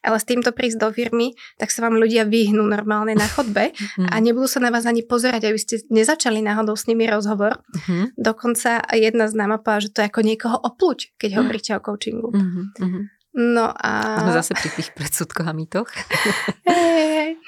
ale 0.02 0.16
s 0.18 0.26
týmto 0.26 0.54
prísť 0.54 0.78
do 0.78 0.88
firmy, 0.94 1.35
tak 1.58 1.75
sa 1.75 1.87
vám 1.87 1.99
ľudia 1.99 2.26
vyhnú 2.28 2.62
normálne 2.62 3.18
na 3.18 3.26
chodbe 3.26 3.75
a 4.12 4.14
mhm. 4.18 4.23
nebudú 4.23 4.47
sa 4.47 4.62
na 4.62 4.70
vás 4.70 4.87
ani 4.87 5.02
pozerať, 5.02 5.50
aby 5.50 5.58
ste 5.58 5.82
nezačali 5.90 6.42
náhodou 6.42 6.78
s 6.78 6.87
nimi 6.87 7.08
rozhovor. 7.08 7.58
Uh-huh. 7.75 8.11
Dokonca 8.14 8.85
jedna 8.94 9.26
z 9.26 9.35
náma 9.35 9.58
povedala, 9.58 9.85
že 9.85 9.92
to 9.92 10.00
je 10.02 10.08
ako 10.11 10.20
niekoho 10.23 10.56
opluť, 10.56 11.18
keď 11.18 11.30
hovoríte 11.42 11.70
o 11.75 11.80
coachingu. 11.82 12.30
Uh-huh. 12.30 13.11
No 13.38 13.71
a... 13.71 14.18
Sme 14.18 14.35
zase 14.35 14.52
pri 14.59 14.71
tých 14.75 14.90
predsudkoch 14.99 15.47
a 15.47 15.54
mýtoch. 15.54 15.87
hey, 16.66 17.38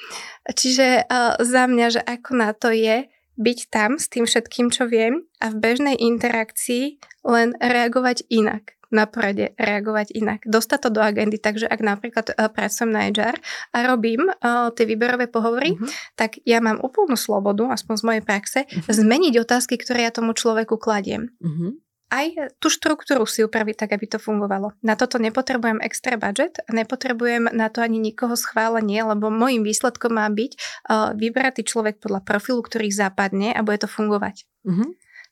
Čiže 0.46 1.10
uh, 1.10 1.34
za 1.42 1.66
mňa, 1.66 1.86
že 1.98 2.00
ako 2.00 2.30
na 2.38 2.54
to 2.54 2.70
je 2.70 3.10
byť 3.40 3.58
tam 3.74 3.98
s 3.98 4.06
tým 4.06 4.22
všetkým, 4.22 4.70
čo 4.70 4.86
viem 4.86 5.26
a 5.42 5.50
v 5.50 5.56
bežnej 5.58 5.96
interakcii 5.98 7.02
len 7.26 7.58
reagovať 7.58 8.28
inak 8.30 8.78
na 8.90 9.06
porade 9.06 9.54
reagovať 9.54 10.18
inak. 10.18 10.42
Dostať 10.42 10.78
to 10.82 10.90
do 10.90 11.00
agendy, 11.00 11.38
takže 11.38 11.70
ak 11.70 11.78
napríklad 11.78 12.34
uh, 12.34 12.50
pracujem 12.50 12.90
na 12.90 13.06
HR 13.06 13.38
a 13.70 13.86
robím 13.86 14.26
uh, 14.26 14.74
tie 14.74 14.82
výberové 14.82 15.30
pohovory, 15.30 15.78
uh-huh. 15.78 15.86
tak 16.18 16.42
ja 16.42 16.58
mám 16.58 16.82
úplnú 16.82 17.14
slobodu, 17.14 17.70
aspoň 17.70 17.94
z 17.94 18.02
mojej 18.02 18.22
praxe, 18.26 18.60
uh-huh. 18.66 18.90
zmeniť 18.90 19.38
otázky, 19.38 19.78
ktoré 19.78 20.10
ja 20.10 20.12
tomu 20.14 20.34
človeku 20.34 20.74
kladiem. 20.74 21.30
Uh-huh 21.38 21.78
aj 22.10 22.58
tú 22.58 22.68
štruktúru 22.68 23.24
si 23.24 23.46
upraviť 23.46 23.86
tak, 23.86 23.90
aby 23.96 24.06
to 24.10 24.18
fungovalo. 24.18 24.74
Na 24.82 24.98
toto 24.98 25.22
nepotrebujem 25.22 25.78
extra 25.80 26.18
budget 26.18 26.58
a 26.66 26.70
nepotrebujem 26.74 27.48
na 27.54 27.70
to 27.70 27.80
ani 27.80 28.02
nikoho 28.02 28.34
schválenie, 28.34 29.00
lebo 29.06 29.30
môjim 29.30 29.62
výsledkom 29.62 30.18
má 30.18 30.26
byť 30.28 30.52
uh, 30.54 31.14
vybratý 31.14 31.62
človek 31.62 32.02
podľa 32.02 32.26
profilu, 32.26 32.60
ktorý 32.60 32.90
zapadne 32.90 33.54
a 33.54 33.62
bude 33.62 33.80
to 33.80 33.88
fungovať. 33.88 34.44
Mm-hmm. 34.66 34.88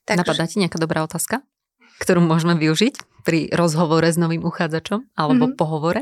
Takže... 0.07 0.19
Napadá 0.23 0.43
ti 0.47 0.57
nejaká 0.57 0.79
dobrá 0.81 1.05
otázka, 1.05 1.43
ktorú 2.01 2.23
môžeme 2.23 2.57
využiť? 2.57 3.19
pri 3.23 3.51
rozhovore 3.51 4.07
s 4.07 4.17
novým 4.17 4.41
uchádzačom 4.41 5.13
alebo 5.15 5.51
mm-hmm. 5.51 5.59
pohovore? 5.59 6.01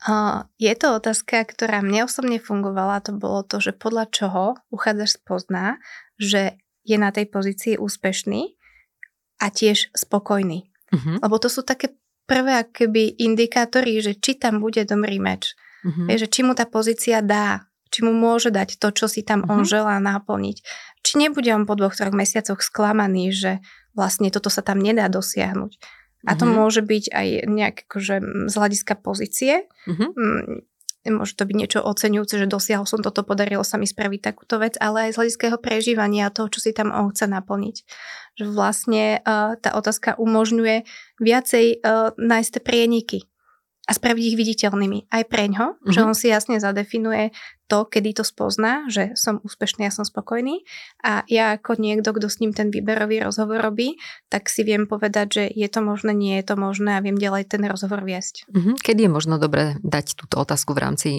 Uh, 0.00 0.48
je 0.56 0.72
to 0.72 0.96
otázka, 0.96 1.44
ktorá 1.44 1.84
mne 1.84 2.08
osobne 2.08 2.40
fungovala. 2.40 3.04
To 3.04 3.12
bolo 3.12 3.44
to, 3.44 3.60
že 3.60 3.76
podľa 3.76 4.08
čoho 4.08 4.56
uchádzač 4.72 5.20
spozná, 5.20 5.76
že 6.16 6.56
je 6.88 6.96
na 6.96 7.12
tej 7.12 7.28
pozícii 7.28 7.76
úspešný 7.76 8.56
a 9.40 9.46
tiež 9.48 9.90
spokojný. 9.96 10.68
Uh-huh. 10.92 11.16
Lebo 11.18 11.40
to 11.40 11.48
sú 11.48 11.64
také 11.64 11.96
prvé 12.28 12.62
akoby 12.62 13.16
indikátory, 13.18 13.98
že 14.04 14.14
či 14.20 14.36
tam 14.36 14.60
bude 14.60 14.84
dobrý 14.84 15.18
meč. 15.18 15.56
Uh-huh. 15.82 16.06
Je, 16.12 16.20
že 16.20 16.28
či 16.28 16.44
mu 16.44 16.52
tá 16.52 16.68
pozícia 16.68 17.24
dá, 17.24 17.66
či 17.88 18.04
mu 18.04 18.12
môže 18.12 18.52
dať 18.52 18.76
to, 18.76 18.92
čo 18.92 19.08
si 19.08 19.24
tam 19.24 19.42
uh-huh. 19.42 19.56
on 19.56 19.60
želá 19.64 19.96
naplniť. 19.98 20.62
Či 21.00 21.12
nebude 21.16 21.48
on 21.56 21.64
po 21.64 21.74
dvoch, 21.74 21.96
troch 21.96 22.12
mesiacoch 22.12 22.60
sklamaný, 22.60 23.32
že 23.32 23.52
vlastne 23.96 24.28
toto 24.28 24.52
sa 24.52 24.60
tam 24.60 24.78
nedá 24.78 25.08
dosiahnuť. 25.08 25.72
A 26.28 26.36
to 26.36 26.44
mm-hmm. 26.44 26.58
môže 26.60 26.82
byť 26.84 27.04
aj 27.16 27.28
nejak 27.48 27.76
akože 27.88 28.16
z 28.52 28.54
hľadiska 28.54 28.94
pozície. 29.00 29.64
Mm-hmm. 29.88 30.08
Môže 31.08 31.32
to 31.32 31.48
byť 31.48 31.56
niečo 31.56 31.80
oceňujúce, 31.80 32.44
že 32.44 32.44
dosiahol 32.44 32.84
som 32.84 33.00
toto, 33.00 33.24
podarilo 33.24 33.64
sa 33.64 33.80
mi 33.80 33.88
spraviť 33.88 34.20
takúto 34.20 34.60
vec, 34.60 34.76
ale 34.76 35.08
aj 35.08 35.16
z 35.16 35.18
hľadiska 35.18 35.44
jeho 35.48 35.60
prežívania 35.60 36.28
a 36.28 36.34
toho, 36.34 36.52
čo 36.52 36.60
si 36.60 36.76
tam 36.76 36.92
on 36.92 37.08
chce 37.08 37.24
naplniť. 37.24 37.76
Že 38.36 38.44
vlastne 38.52 39.04
uh, 39.24 39.56
tá 39.56 39.72
otázka 39.72 40.20
umožňuje 40.20 40.84
viacej 41.16 41.80
uh, 41.80 42.12
nájsť 42.20 42.54
prieniky. 42.60 43.24
a 43.88 43.96
spraviť 43.96 44.22
ich 44.22 44.36
viditeľnými 44.38 45.08
aj 45.10 45.22
preňho, 45.26 45.66
mm-hmm. 45.74 45.90
že 45.90 46.00
mhm. 46.04 46.06
on 46.06 46.14
si 46.14 46.26
jasne 46.28 46.60
zadefinuje 46.60 47.32
to, 47.70 47.86
kedy 47.86 48.18
to 48.18 48.26
spozná, 48.26 48.90
že 48.90 49.14
som 49.14 49.38
úspešný 49.46 49.86
a 49.86 49.94
som 49.94 50.02
spokojný 50.02 50.66
a 51.06 51.22
ja 51.30 51.54
ako 51.54 51.78
niekto, 51.78 52.10
kto 52.10 52.26
s 52.26 52.42
ním 52.42 52.50
ten 52.50 52.74
výberový 52.74 53.22
rozhovor 53.22 53.62
robí, 53.62 53.94
tak 54.26 54.50
si 54.50 54.66
viem 54.66 54.90
povedať, 54.90 55.26
že 55.30 55.44
je 55.54 55.68
to 55.70 55.78
možné, 55.78 56.10
nie 56.10 56.34
je 56.42 56.50
to 56.50 56.58
možné 56.58 56.98
a 56.98 57.04
viem 57.04 57.14
ďalej 57.14 57.46
ten 57.46 57.62
rozhovor 57.70 58.02
viesť. 58.02 58.50
Mm-hmm. 58.50 58.74
Kedy 58.82 59.06
je 59.06 59.10
možno 59.14 59.38
dobre 59.38 59.78
dať 59.86 60.18
túto 60.18 60.42
otázku 60.42 60.74
v 60.74 60.82
rámci 60.82 61.10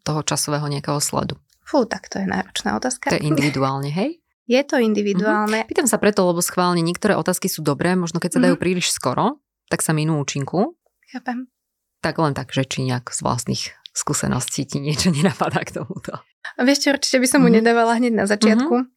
toho 0.00 0.24
časového 0.24 0.64
nejakého 0.72 0.96
sledu? 1.04 1.36
Fú, 1.68 1.84
tak 1.84 2.08
to 2.08 2.16
je 2.16 2.24
náročná 2.24 2.72
otázka. 2.80 3.12
To 3.12 3.20
je 3.20 3.28
individuálne, 3.28 3.92
hej? 3.92 4.16
Je 4.48 4.64
to 4.64 4.80
individuálne. 4.80 5.60
Mm-hmm. 5.60 5.68
Pýtam 5.68 5.84
sa 5.84 6.00
preto, 6.00 6.24
lebo 6.24 6.40
schválne 6.40 6.80
niektoré 6.80 7.12
otázky 7.12 7.52
sú 7.52 7.60
dobré, 7.60 7.92
možno 7.92 8.16
keď 8.16 8.30
sa 8.32 8.40
dajú 8.40 8.56
mm-hmm. 8.56 8.64
príliš 8.64 8.96
skoro, 8.96 9.44
tak 9.68 9.84
sa 9.84 9.92
minú 9.92 10.16
účinku. 10.24 10.72
Chápem. 11.12 11.52
Tak 12.00 12.16
len 12.16 12.32
tak, 12.32 12.56
že 12.56 12.64
či 12.64 12.88
nejak 12.88 13.12
z 13.12 13.20
vlastných 13.20 13.76
skúseností 13.98 14.62
ti 14.70 14.78
niečo 14.78 15.10
nenapadá 15.10 15.66
k 15.66 15.82
tomuto. 15.82 16.22
Vieš 16.62 16.78
čo, 16.78 16.88
určite 16.94 17.18
by 17.18 17.26
som 17.26 17.42
mu 17.42 17.50
mm-hmm. 17.50 17.58
nedávala 17.58 17.98
hneď 17.98 18.14
na 18.14 18.30
začiatku. 18.30 18.74
Mm-hmm 18.86 18.96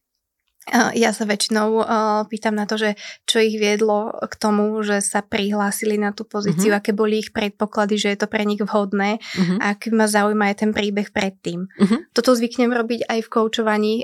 ja 0.94 1.10
sa 1.10 1.26
väčšinou 1.26 1.82
pýtam 2.30 2.54
na 2.54 2.70
to, 2.70 2.78
že 2.78 2.94
čo 3.26 3.42
ich 3.42 3.58
viedlo 3.58 4.14
k 4.22 4.34
tomu, 4.38 4.78
že 4.86 5.02
sa 5.02 5.18
prihlásili 5.18 5.98
na 5.98 6.14
tú 6.14 6.22
pozíciu, 6.22 6.70
uh-huh. 6.70 6.78
aké 6.78 6.94
boli 6.94 7.18
ich 7.18 7.34
predpoklady, 7.34 7.98
že 7.98 8.08
je 8.14 8.18
to 8.22 8.30
pre 8.30 8.46
nich 8.46 8.62
vhodné 8.62 9.18
uh-huh. 9.18 9.58
a 9.58 9.74
aký 9.74 9.90
ma 9.90 10.06
zaujíma 10.06 10.54
aj 10.54 10.56
ten 10.62 10.70
príbeh 10.70 11.10
predtým. 11.10 11.66
Uh-huh. 11.66 11.98
Toto 12.14 12.38
zvyknem 12.38 12.70
robiť 12.70 13.10
aj 13.10 13.20
v 13.26 13.32
koučovaní, 13.34 13.94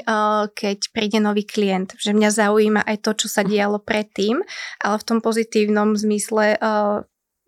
keď 0.51 0.79
príde 0.91 1.23
nový 1.23 1.47
klient, 1.47 1.95
že 1.95 2.11
mňa 2.11 2.31
zaujíma 2.35 2.83
aj 2.91 3.07
to, 3.07 3.15
čo 3.15 3.27
sa 3.31 3.47
dialo 3.47 3.79
predtým, 3.79 4.43
ale 4.83 4.97
v 4.99 5.07
tom 5.07 5.23
pozitívnom 5.23 5.95
zmysle 5.95 6.59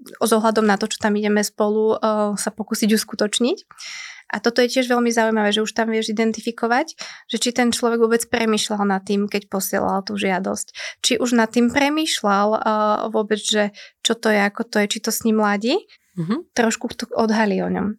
s 0.01 0.31
ohľadom 0.33 0.65
na 0.65 0.81
to, 0.81 0.89
čo 0.89 0.99
tam 1.01 1.17
ideme 1.17 1.45
spolu 1.45 1.97
uh, 1.97 2.35
sa 2.37 2.51
pokúsiť 2.51 2.97
uskutočniť. 2.97 3.59
A 4.31 4.39
toto 4.39 4.63
je 4.63 4.71
tiež 4.71 4.87
veľmi 4.87 5.11
zaujímavé, 5.11 5.51
že 5.51 5.59
už 5.67 5.75
tam 5.75 5.91
vieš 5.91 6.15
identifikovať, 6.15 6.95
že 7.27 7.37
či 7.43 7.51
ten 7.51 7.75
človek 7.75 7.99
vôbec 7.99 8.23
premýšľal 8.31 8.87
nad 8.87 9.03
tým, 9.03 9.27
keď 9.27 9.51
posielal 9.51 10.07
tú 10.07 10.15
žiadosť. 10.15 10.71
Či 11.03 11.13
už 11.19 11.35
nad 11.35 11.51
tým 11.51 11.75
premýšľal 11.75 12.49
uh, 12.55 12.61
vôbec, 13.11 13.43
že 13.43 13.75
čo 14.07 14.15
to 14.15 14.31
je, 14.31 14.39
ako 14.39 14.63
to 14.71 14.77
je, 14.83 14.87
či 14.87 14.99
to 15.03 15.11
s 15.11 15.27
ním 15.27 15.43
ladí. 15.43 15.83
Mm-hmm. 16.15 16.55
Trošku 16.55 16.95
to 16.95 17.11
odhalí 17.11 17.59
o 17.59 17.71
ňom. 17.71 17.99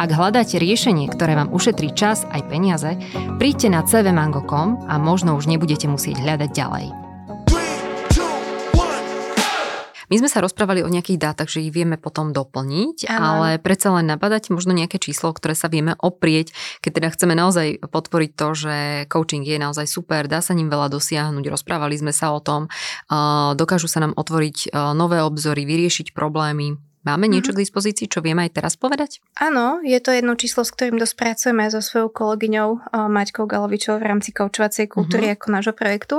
Ak 0.00 0.16
hľadáte 0.16 0.56
riešenie, 0.56 1.12
ktoré 1.12 1.36
vám 1.36 1.52
ušetrí 1.52 1.92
čas 1.92 2.24
aj 2.32 2.48
peniaze, 2.48 2.96
príďte 3.36 3.68
na 3.68 3.84
cvmango.com 3.84 4.88
a 4.88 4.96
možno 4.96 5.36
už 5.36 5.44
nebudete 5.44 5.92
musieť 5.92 6.24
hľadať 6.24 6.50
ďalej. 6.56 6.86
My 10.08 10.16
sme 10.16 10.32
sa 10.32 10.40
rozprávali 10.40 10.80
o 10.80 10.88
nejakých 10.88 11.20
dátach, 11.20 11.52
že 11.52 11.60
ich 11.60 11.68
vieme 11.68 12.00
potom 12.00 12.32
doplniť, 12.32 13.12
ano. 13.12 13.44
ale 13.44 13.48
predsa 13.60 13.92
len 13.92 14.08
napadať 14.08 14.48
možno 14.48 14.72
nejaké 14.72 14.96
číslo, 14.96 15.36
ktoré 15.36 15.52
sa 15.52 15.68
vieme 15.68 15.92
oprieť, 16.00 16.56
keď 16.80 16.90
teda 16.96 17.08
chceme 17.12 17.36
naozaj 17.36 17.84
podporiť 17.84 18.30
to, 18.40 18.48
že 18.56 18.74
coaching 19.12 19.44
je 19.44 19.60
naozaj 19.60 19.84
super, 19.84 20.24
dá 20.32 20.40
sa 20.40 20.56
ním 20.56 20.72
veľa 20.72 20.88
dosiahnuť, 20.88 21.44
rozprávali 21.44 22.00
sme 22.00 22.16
sa 22.16 22.32
o 22.32 22.40
tom, 22.40 22.72
dokážu 23.52 23.84
sa 23.84 24.00
nám 24.00 24.16
otvoriť 24.16 24.72
nové 24.96 25.20
obzory, 25.20 25.68
vyriešiť 25.68 26.16
problémy. 26.16 26.89
Máme 27.00 27.32
niečo 27.32 27.56
mm-hmm. 27.56 27.60
k 27.60 27.62
dispozícii, 27.64 28.06
čo 28.12 28.20
vieme 28.20 28.44
aj 28.44 28.60
teraz 28.60 28.74
povedať? 28.76 29.24
Áno, 29.40 29.80
je 29.80 29.96
to 30.04 30.12
jedno 30.12 30.36
číslo, 30.36 30.68
s 30.68 30.74
ktorým 30.76 31.00
dosť 31.00 31.16
pracujeme 31.16 31.64
so 31.72 31.80
svojou 31.80 32.12
kolegyňou 32.12 32.68
uh, 32.76 33.08
Maťkou 33.08 33.48
Galovičou 33.48 33.96
v 33.96 34.04
rámci 34.04 34.36
koučovacej 34.36 34.92
kultúry 34.92 35.32
mm-hmm. 35.32 35.40
ako 35.40 35.46
nášho 35.48 35.72
projektu. 35.72 36.16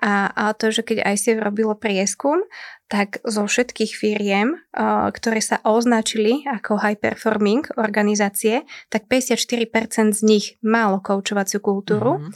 A, 0.00 0.32
a 0.32 0.44
to, 0.56 0.72
že 0.72 0.80
keď 0.80 1.12
si 1.20 1.36
robilo 1.36 1.76
prieskum, 1.76 2.40
tak 2.88 3.20
zo 3.20 3.44
všetkých 3.44 3.92
firiem, 3.92 4.56
uh, 4.72 5.12
ktoré 5.12 5.44
sa 5.44 5.60
označili 5.60 6.48
ako 6.48 6.80
high 6.80 6.96
performing 6.96 7.68
organizácie, 7.76 8.64
tak 8.88 9.04
54% 9.12 10.16
z 10.16 10.20
nich 10.24 10.56
malo 10.64 11.04
koučovaciu 11.04 11.60
kultúru 11.60 12.24
mm-hmm. 12.24 12.32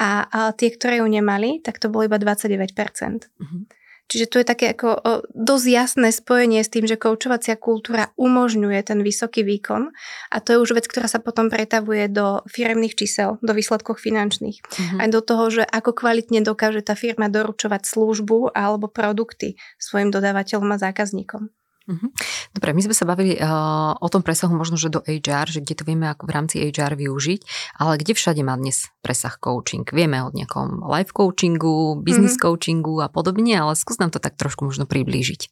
a, 0.00 0.10
a 0.24 0.38
tie, 0.56 0.72
ktoré 0.72 1.04
ju 1.04 1.06
nemali, 1.12 1.60
tak 1.60 1.84
to 1.84 1.92
bolo 1.92 2.08
iba 2.08 2.16
29%. 2.16 2.64
Mm-hmm. 2.64 3.85
Čiže 4.06 4.26
tu 4.30 4.38
je 4.38 4.46
také 4.46 4.70
ako 4.70 5.02
dosť 5.34 5.66
jasné 5.66 6.08
spojenie 6.14 6.62
s 6.62 6.70
tým, 6.70 6.86
že 6.86 6.94
koučovacia 6.94 7.58
kultúra 7.58 8.14
umožňuje 8.14 8.78
ten 8.86 9.02
vysoký 9.02 9.42
výkon 9.42 9.90
a 10.30 10.36
to 10.38 10.54
je 10.54 10.62
už 10.62 10.78
vec, 10.78 10.86
ktorá 10.86 11.10
sa 11.10 11.18
potom 11.18 11.50
pretavuje 11.50 12.06
do 12.06 12.46
firemných 12.46 12.94
čísel, 12.94 13.42
do 13.42 13.50
výsledkov 13.50 13.98
finančných. 13.98 14.62
Mm-hmm. 14.62 14.98
Aj 15.02 15.08
do 15.10 15.20
toho, 15.26 15.44
že 15.50 15.62
ako 15.66 15.90
kvalitne 15.90 16.46
dokáže 16.46 16.86
tá 16.86 16.94
firma 16.94 17.26
doručovať 17.26 17.82
službu 17.82 18.54
alebo 18.54 18.86
produkty 18.86 19.58
svojim 19.82 20.14
dodávateľom 20.14 20.70
a 20.70 20.78
zákazníkom. 20.78 21.50
Mhm. 21.86 22.10
Dobre, 22.50 22.74
my 22.74 22.82
sme 22.82 22.94
sa 22.98 23.06
bavili 23.06 23.38
uh, 23.38 23.94
o 23.94 24.08
tom 24.10 24.26
presahu 24.26 24.50
možno, 24.50 24.74
že 24.74 24.90
do 24.90 25.06
HR, 25.06 25.46
že 25.46 25.62
kde 25.62 25.74
to 25.78 25.86
vieme 25.86 26.10
ako 26.10 26.26
v 26.26 26.34
rámci 26.34 26.54
HR 26.58 26.98
využiť, 26.98 27.40
ale 27.78 28.02
kde 28.02 28.12
všade 28.18 28.42
má 28.42 28.58
dnes 28.58 28.90
presah 29.06 29.38
coaching? 29.38 29.86
Vieme 29.94 30.18
o 30.26 30.34
nejakom 30.34 30.82
life 30.82 31.14
coachingu, 31.14 32.02
business 32.02 32.34
mm-hmm. 32.34 32.46
coachingu 32.50 32.94
a 32.98 33.08
podobne, 33.08 33.54
ale 33.54 33.78
skús 33.78 34.02
nám 34.02 34.10
to 34.10 34.18
tak 34.18 34.34
trošku 34.34 34.66
možno 34.66 34.82
priblížiť. 34.90 35.46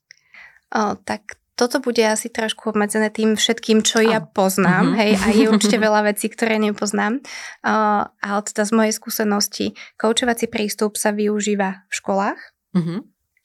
Uh, 0.75 0.99
tak 1.07 1.39
toto 1.55 1.79
bude 1.79 2.03
asi 2.03 2.27
trošku 2.27 2.75
obmedzené 2.75 3.15
tým 3.15 3.39
všetkým, 3.39 3.87
čo 3.87 4.03
ja 4.03 4.19
poznám, 4.19 4.91
uh-huh. 4.91 4.99
hej, 4.99 5.13
a 5.23 5.27
je 5.31 5.47
určite 5.47 5.79
veľa 5.87 6.11
vecí, 6.11 6.27
ktoré 6.27 6.59
nepoznám, 6.59 7.23
uh, 7.63 8.11
ale 8.11 8.41
teda 8.43 8.67
z 8.67 8.73
mojej 8.75 8.93
skúsenosti, 8.99 9.67
koučovací 9.95 10.51
prístup 10.51 10.99
sa 10.99 11.15
využíva 11.15 11.87
v 11.87 11.93
školách, 11.95 12.41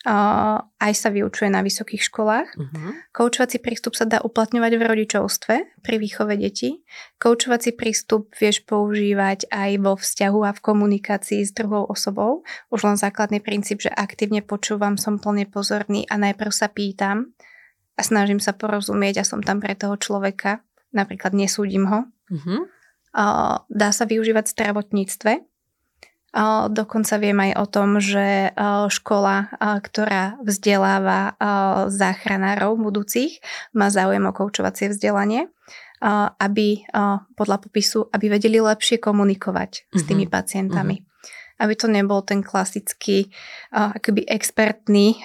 uh-huh 0.05 0.69
aj 0.79 0.93
sa 0.95 1.11
vyučuje 1.11 1.51
na 1.51 1.59
vysokých 1.59 1.99
školách. 2.07 2.47
Uh-huh. 2.55 2.95
Koučovací 3.11 3.59
prístup 3.59 3.99
sa 3.99 4.07
dá 4.07 4.23
uplatňovať 4.23 4.71
v 4.79 4.83
rodičovstve 4.87 5.55
pri 5.83 5.95
výchove 5.99 6.39
detí. 6.39 6.79
Koučovací 7.19 7.75
prístup 7.75 8.31
vieš 8.39 8.63
používať 8.63 9.51
aj 9.51 9.71
vo 9.83 9.99
vzťahu 9.99 10.39
a 10.47 10.55
v 10.55 10.63
komunikácii 10.63 11.43
s 11.43 11.51
druhou 11.51 11.83
osobou. 11.83 12.47
Už 12.71 12.87
len 12.87 12.95
základný 12.95 13.43
princíp, 13.43 13.83
že 13.83 13.91
aktívne 13.91 14.39
počúvam, 14.39 14.95
som 14.95 15.19
plne 15.19 15.43
pozorný 15.51 16.07
a 16.07 16.15
najprv 16.15 16.51
sa 16.55 16.71
pýtam 16.71 17.35
a 17.99 18.01
snažím 18.01 18.39
sa 18.39 18.55
porozumieť 18.55 19.19
a 19.19 19.27
som 19.27 19.43
tam 19.43 19.59
pre 19.59 19.75
toho 19.75 19.99
človeka. 19.99 20.63
Napríklad 20.95 21.35
nesúdim 21.35 21.91
ho. 21.91 22.07
Uh-huh. 22.31 22.71
Dá 23.67 23.89
sa 23.91 24.07
využívať 24.07 24.47
v 24.47 24.53
zdravotníctve 24.55 25.31
Dokonca 26.69 27.17
viem 27.17 27.37
aj 27.49 27.51
o 27.57 27.65
tom, 27.65 27.89
že 27.97 28.53
škola, 28.93 29.49
ktorá 29.57 30.37
vzdeláva 30.45 31.33
záchranárov 31.89 32.77
budúcich, 32.77 33.41
má 33.73 33.89
záujem 33.89 34.21
o 34.29 34.33
koučovacie 34.33 34.93
vzdelanie, 34.93 35.49
aby 36.37 36.85
podľa 37.33 37.57
popisu, 37.65 38.07
aby 38.13 38.37
vedeli 38.37 38.61
lepšie 38.61 39.01
komunikovať 39.01 39.89
s 39.89 40.01
tými 40.05 40.29
mhm. 40.29 40.31
pacientami. 40.31 40.95
Mm-hmm. 41.01 41.07
Aby 41.59 41.73
to 41.75 41.91
nebol 41.91 42.23
ten 42.23 42.39
klasický, 42.39 43.27
akoby 43.75 44.23
expertný 44.23 45.19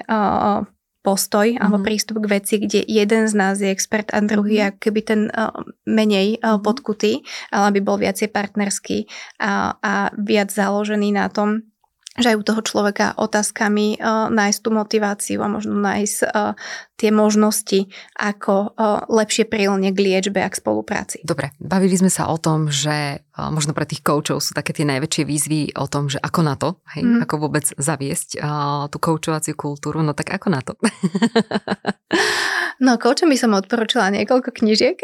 postoj 1.05 1.53
mm-hmm. 1.53 1.61
alebo 1.61 1.85
prístup 1.85 2.25
k 2.25 2.41
veci, 2.41 2.55
kde 2.65 2.81
jeden 2.89 3.29
z 3.29 3.35
nás 3.37 3.61
je 3.61 3.69
expert 3.69 4.09
a 4.17 4.25
druhý 4.25 4.65
mm-hmm. 4.65 4.81
keby 4.81 5.01
ten 5.05 5.21
uh, 5.29 5.53
menej 5.85 6.41
uh, 6.41 6.57
podkutý, 6.57 7.21
ale 7.53 7.77
aby 7.77 7.81
bol 7.85 8.01
viacej 8.01 8.33
partnerský 8.33 9.05
a, 9.45 9.77
a 9.85 10.09
viac 10.17 10.49
založený 10.49 11.13
na 11.13 11.29
tom, 11.29 11.74
že 12.15 12.31
aj 12.31 12.39
u 12.39 12.47
toho 12.47 12.61
človeka 12.63 13.19
otázkami 13.19 13.99
uh, 13.99 14.31
nájsť 14.31 14.59
tú 14.63 14.71
motiváciu 14.71 15.39
a 15.43 15.51
možno 15.51 15.75
nájsť 15.83 16.19
uh, 16.31 16.55
tie 16.95 17.11
možnosti, 17.11 17.91
ako 18.15 18.71
uh, 18.71 19.03
lepšie 19.11 19.51
prilne 19.51 19.91
k 19.91 19.99
liečbe 19.99 20.39
a 20.39 20.47
k 20.47 20.55
spolupráci. 20.55 21.27
Dobre, 21.27 21.51
bavili 21.59 21.99
sme 21.99 22.11
sa 22.11 22.31
o 22.31 22.39
tom, 22.39 22.71
že 22.71 23.19
uh, 23.19 23.51
možno 23.51 23.75
pre 23.75 23.83
tých 23.83 24.07
koučov 24.07 24.39
sú 24.39 24.55
také 24.55 24.71
tie 24.71 24.87
najväčšie 24.87 25.25
výzvy 25.27 25.61
o 25.75 25.91
tom, 25.91 26.07
že 26.07 26.23
ako 26.23 26.41
na 26.47 26.55
to, 26.55 26.79
hej, 26.95 27.03
mm. 27.03 27.21
ako 27.27 27.35
vôbec 27.51 27.67
zaviesť 27.67 28.39
uh, 28.39 28.87
tú 28.87 29.03
koučovaciu 29.03 29.59
kultúru, 29.59 30.07
no 30.07 30.15
tak 30.15 30.31
ako 30.31 30.47
na 30.55 30.63
to? 30.63 30.79
No, 32.81 32.97
koučom 32.99 33.31
by 33.31 33.39
som 33.39 33.53
odporúčila 33.55 34.11
niekoľko 34.11 34.51
knižiek. 34.51 34.99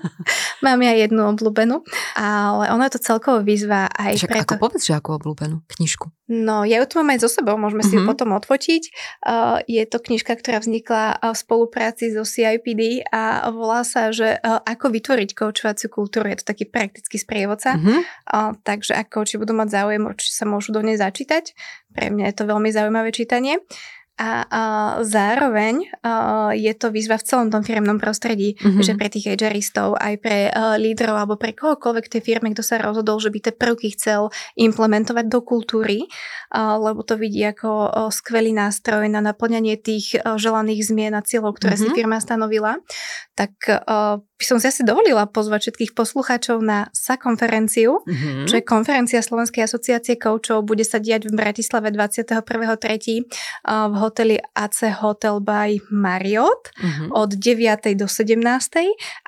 Mám 0.64 0.80
ja 0.86 0.94
jednu 0.94 1.26
obľúbenú, 1.34 1.82
ale 2.14 2.64
ono 2.70 2.82
je 2.86 2.92
to 2.94 3.00
celkovo 3.02 3.42
výzva 3.42 3.90
aj 3.90 4.22
Však 4.22 4.30
preto... 4.30 4.54
ako 4.54 4.54
povedz, 4.62 4.82
že 4.86 4.94
akú 4.94 5.18
obľúbenú 5.18 5.66
knižku? 5.66 6.08
No, 6.32 6.64
ja 6.64 6.80
ju 6.80 6.86
tu 6.88 6.96
mám 6.96 7.12
aj 7.12 7.26
so 7.26 7.28
sebou, 7.28 7.60
môžeme 7.60 7.84
si 7.84 7.92
ju 7.92 8.00
mm-hmm. 8.00 8.08
potom 8.08 8.32
odfotiť. 8.32 8.82
Uh, 9.20 9.60
je 9.68 9.84
to 9.84 10.00
knižka, 10.00 10.32
ktorá 10.32 10.64
vznikla 10.64 11.20
v 11.20 11.36
spolupráci 11.36 12.08
so 12.08 12.24
CIPD 12.24 13.04
a 13.12 13.52
volá 13.52 13.84
sa, 13.84 14.08
že 14.14 14.40
uh, 14.40 14.64
ako 14.64 14.96
vytvoriť 14.96 15.36
koučovaciu 15.36 15.92
kultúru. 15.92 16.32
Je 16.32 16.40
to 16.40 16.48
taký 16.48 16.64
praktický 16.64 17.20
sprievodca. 17.20 17.76
Mm-hmm. 17.76 18.00
Uh, 18.32 18.56
takže 18.64 18.96
ak 18.96 19.12
kouči 19.12 19.36
budú 19.36 19.52
mať 19.52 19.76
záujem, 19.76 20.00
určite 20.08 20.32
sa 20.32 20.48
môžu 20.48 20.72
do 20.72 20.80
nej 20.80 20.96
začítať. 20.96 21.52
Pre 21.92 22.08
mňa 22.08 22.32
je 22.32 22.36
to 22.38 22.48
veľmi 22.48 22.72
zaujímavé 22.72 23.12
čítanie 23.12 23.60
a, 24.22 24.46
a 24.46 24.62
zároveň 25.02 25.90
a, 25.98 26.54
je 26.54 26.70
to 26.78 26.94
výzva 26.94 27.18
v 27.18 27.26
celom 27.26 27.48
tom 27.50 27.66
firmnom 27.66 27.98
prostredí, 27.98 28.54
mm-hmm. 28.54 28.82
že 28.86 28.94
pre 28.94 29.10
tých 29.10 29.34
ageristov, 29.34 29.98
aj 29.98 30.14
pre 30.22 30.46
a, 30.46 30.78
lídrov 30.78 31.18
alebo 31.18 31.34
pre 31.34 31.50
kohokoľvek 31.58 32.06
tej 32.06 32.22
firme, 32.22 32.54
kto 32.54 32.62
sa 32.62 32.78
rozhodol, 32.78 33.18
že 33.18 33.34
by 33.34 33.38
tie 33.42 33.54
prvky 33.54 33.98
chcel 33.98 34.30
implementovať 34.54 35.26
do 35.26 35.42
kultúry, 35.42 36.06
a, 36.54 36.78
lebo 36.78 37.02
to 37.02 37.18
vidí 37.18 37.42
ako 37.42 37.70
a, 37.70 37.86
skvelý 38.14 38.54
nástroj 38.54 39.10
na 39.10 39.18
naplňanie 39.18 39.74
tých 39.74 40.14
a, 40.22 40.38
želaných 40.38 40.86
zmien 40.86 41.18
a 41.18 41.26
cieľov, 41.26 41.58
ktoré 41.58 41.74
mm-hmm. 41.74 41.90
si 41.90 41.98
firma 41.98 42.22
stanovila, 42.22 42.78
tak 43.34 43.58
a, 43.66 44.22
by 44.42 44.44
som 44.50 44.58
si 44.58 44.66
asi 44.66 44.82
dovolila 44.82 45.30
pozvať 45.30 45.70
všetkých 45.70 45.94
poslucháčov 45.94 46.58
na 46.66 46.90
SA 46.90 47.14
konferenciu, 47.14 48.02
mm-hmm. 48.02 48.50
čo 48.50 48.58
je 48.58 48.64
konferencia 48.66 49.22
Slovenskej 49.22 49.70
asociácie 49.70 50.18
koučov, 50.18 50.66
bude 50.66 50.82
sa 50.82 50.98
diať 50.98 51.30
v 51.30 51.38
Bratislave 51.38 51.94
21.3. 51.94 53.22
v 53.62 53.94
hoteli 54.02 54.42
AC 54.58 54.90
Hotel 54.98 55.38
by 55.38 55.78
Marriott 55.94 56.74
mm-hmm. 56.74 57.14
od 57.14 57.38
9. 57.38 57.94
do 57.94 58.10
17. 58.10 58.42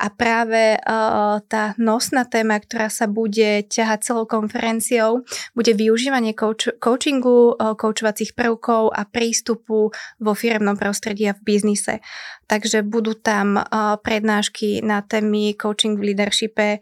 A 0.02 0.06
práve 0.10 0.82
uh, 0.82 1.38
tá 1.46 1.78
nosná 1.78 2.26
téma, 2.26 2.58
ktorá 2.58 2.90
sa 2.90 3.06
bude 3.06 3.62
ťahať 3.70 4.02
celou 4.02 4.26
konferenciou, 4.26 5.22
bude 5.54 5.70
využívanie 5.78 6.34
coach- 6.34 6.74
coachingu, 6.82 7.54
uh, 7.54 7.78
coachovacích 7.78 8.34
prvkov 8.34 8.90
a 8.90 9.06
prístupu 9.06 9.94
vo 10.18 10.32
firmnom 10.34 10.74
prostredí 10.74 11.30
a 11.30 11.38
v 11.38 11.54
biznise. 11.54 12.02
Takže 12.46 12.82
budú 12.84 13.14
tam 13.14 13.60
prednášky 14.02 14.84
na 14.84 15.00
témy 15.02 15.54
coaching 15.56 15.98
v 15.98 16.12
leadershipe, 16.12 16.78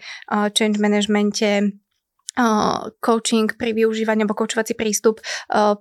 change 0.59 0.79
managemente, 0.79 1.82
coaching 3.01 3.53
pri 3.57 3.77
využívaní 3.77 4.25
alebo 4.25 4.37
coachovací 4.37 4.73
prístup 4.73 5.21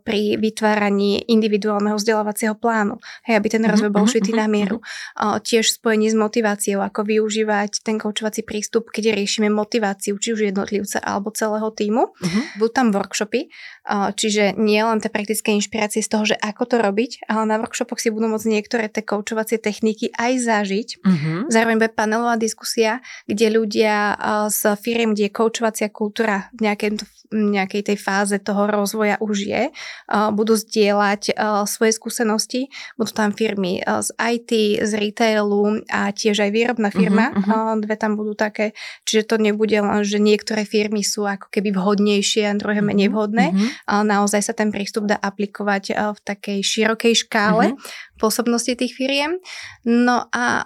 pri 0.04 0.36
vytváraní 0.36 1.24
individuálneho 1.32 1.96
vzdelávacieho 1.96 2.60
plánu, 2.60 3.00
hej, 3.24 3.40
aby 3.40 3.48
ten 3.48 3.64
rozvoj 3.64 3.92
bol 3.92 4.06
mhm, 4.08 4.12
šitý 4.12 4.32
mhm, 4.36 4.40
na 4.40 4.48
mieru. 4.52 4.78
Mhm. 4.84 5.40
Tiež 5.48 5.80
spojenie 5.80 6.12
s 6.12 6.18
motiváciou, 6.18 6.84
ako 6.84 7.08
využívať 7.08 7.82
ten 7.88 7.96
coachovací 8.02 8.44
prístup, 8.44 8.92
keď 8.92 9.16
riešime 9.16 9.48
motiváciu, 9.48 10.20
či 10.20 10.36
už 10.36 10.52
jednotlivca 10.52 11.00
alebo 11.00 11.32
celého 11.32 11.70
týmu. 11.72 12.12
Uh-huh. 12.12 12.44
Budú 12.60 12.72
tam 12.74 12.88
workshopy, 12.92 13.48
čiže 14.18 14.58
nie 14.58 14.82
len 14.82 15.00
tie 15.00 15.08
praktické 15.08 15.54
inšpirácie 15.56 16.04
z 16.04 16.10
toho, 16.10 16.24
že 16.28 16.36
ako 16.38 16.64
to 16.68 16.76
robiť, 16.82 17.28
ale 17.30 17.48
na 17.48 17.56
workshopoch 17.62 18.02
si 18.02 18.12
budú 18.12 18.28
môcť 18.28 18.48
niektoré 18.50 18.86
tie 18.92 19.06
coachovacie 19.06 19.62
techniky 19.62 20.10
aj 20.18 20.32
zažiť. 20.42 20.88
Uh-huh. 21.02 21.48
Zároveň 21.48 21.76
bude 21.80 21.92
panelová 21.94 22.36
diskusia, 22.36 23.00
kde 23.30 23.54
ľudia 23.54 24.18
z 24.50 24.62
firiem, 24.82 25.14
kde 25.14 25.30
je 25.30 25.36
coachovacia 25.36 25.88
kultúra 25.94 26.41
v 26.50 26.60
nejakej, 26.66 26.90
nejakej 27.32 27.92
tej 27.92 27.98
fáze 27.98 28.36
toho 28.44 28.68
rozvoja 28.68 29.16
už 29.24 29.38
je, 29.48 29.64
budú 30.36 30.60
zdieľať 30.60 31.34
svoje 31.66 31.92
skúsenosti. 31.96 32.68
Budú 33.00 33.12
tam 33.16 33.32
firmy 33.32 33.80
z 33.82 34.10
IT, 34.20 34.52
z 34.84 34.92
retailu 35.00 35.82
a 35.88 36.12
tiež 36.12 36.44
aj 36.44 36.52
výrobná 36.52 36.92
mhm, 36.92 36.96
firma. 36.96 37.26
Uh-huh, 37.32 37.42
uh-huh. 37.42 37.82
Dve 37.82 37.96
tam 37.96 38.20
budú 38.20 38.36
také. 38.36 38.76
Čiže 39.08 39.24
to 39.24 39.36
nebude 39.40 39.76
len, 39.76 40.04
že 40.04 40.20
niektoré 40.20 40.68
firmy 40.68 41.02
sú 41.02 41.24
ako 41.24 41.48
keby 41.48 41.72
vhodnejšie 41.72 42.52
a 42.52 42.54
druhé 42.60 42.84
menej 42.84 43.10
mhm, 43.10 43.14
vhodné. 43.16 43.46
Uh-huh. 43.56 44.04
Naozaj 44.04 44.42
sa 44.44 44.54
ten 44.54 44.70
prístup 44.70 45.08
dá 45.08 45.18
aplikovať 45.18 45.96
v 45.96 46.20
takej 46.22 46.60
širokej 46.62 47.14
škále. 47.28 47.74
Uh-huh 47.74 48.10
pôsobnosti 48.22 48.70
tých 48.78 48.94
firiem. 48.94 49.42
No 49.82 50.30
a, 50.30 50.62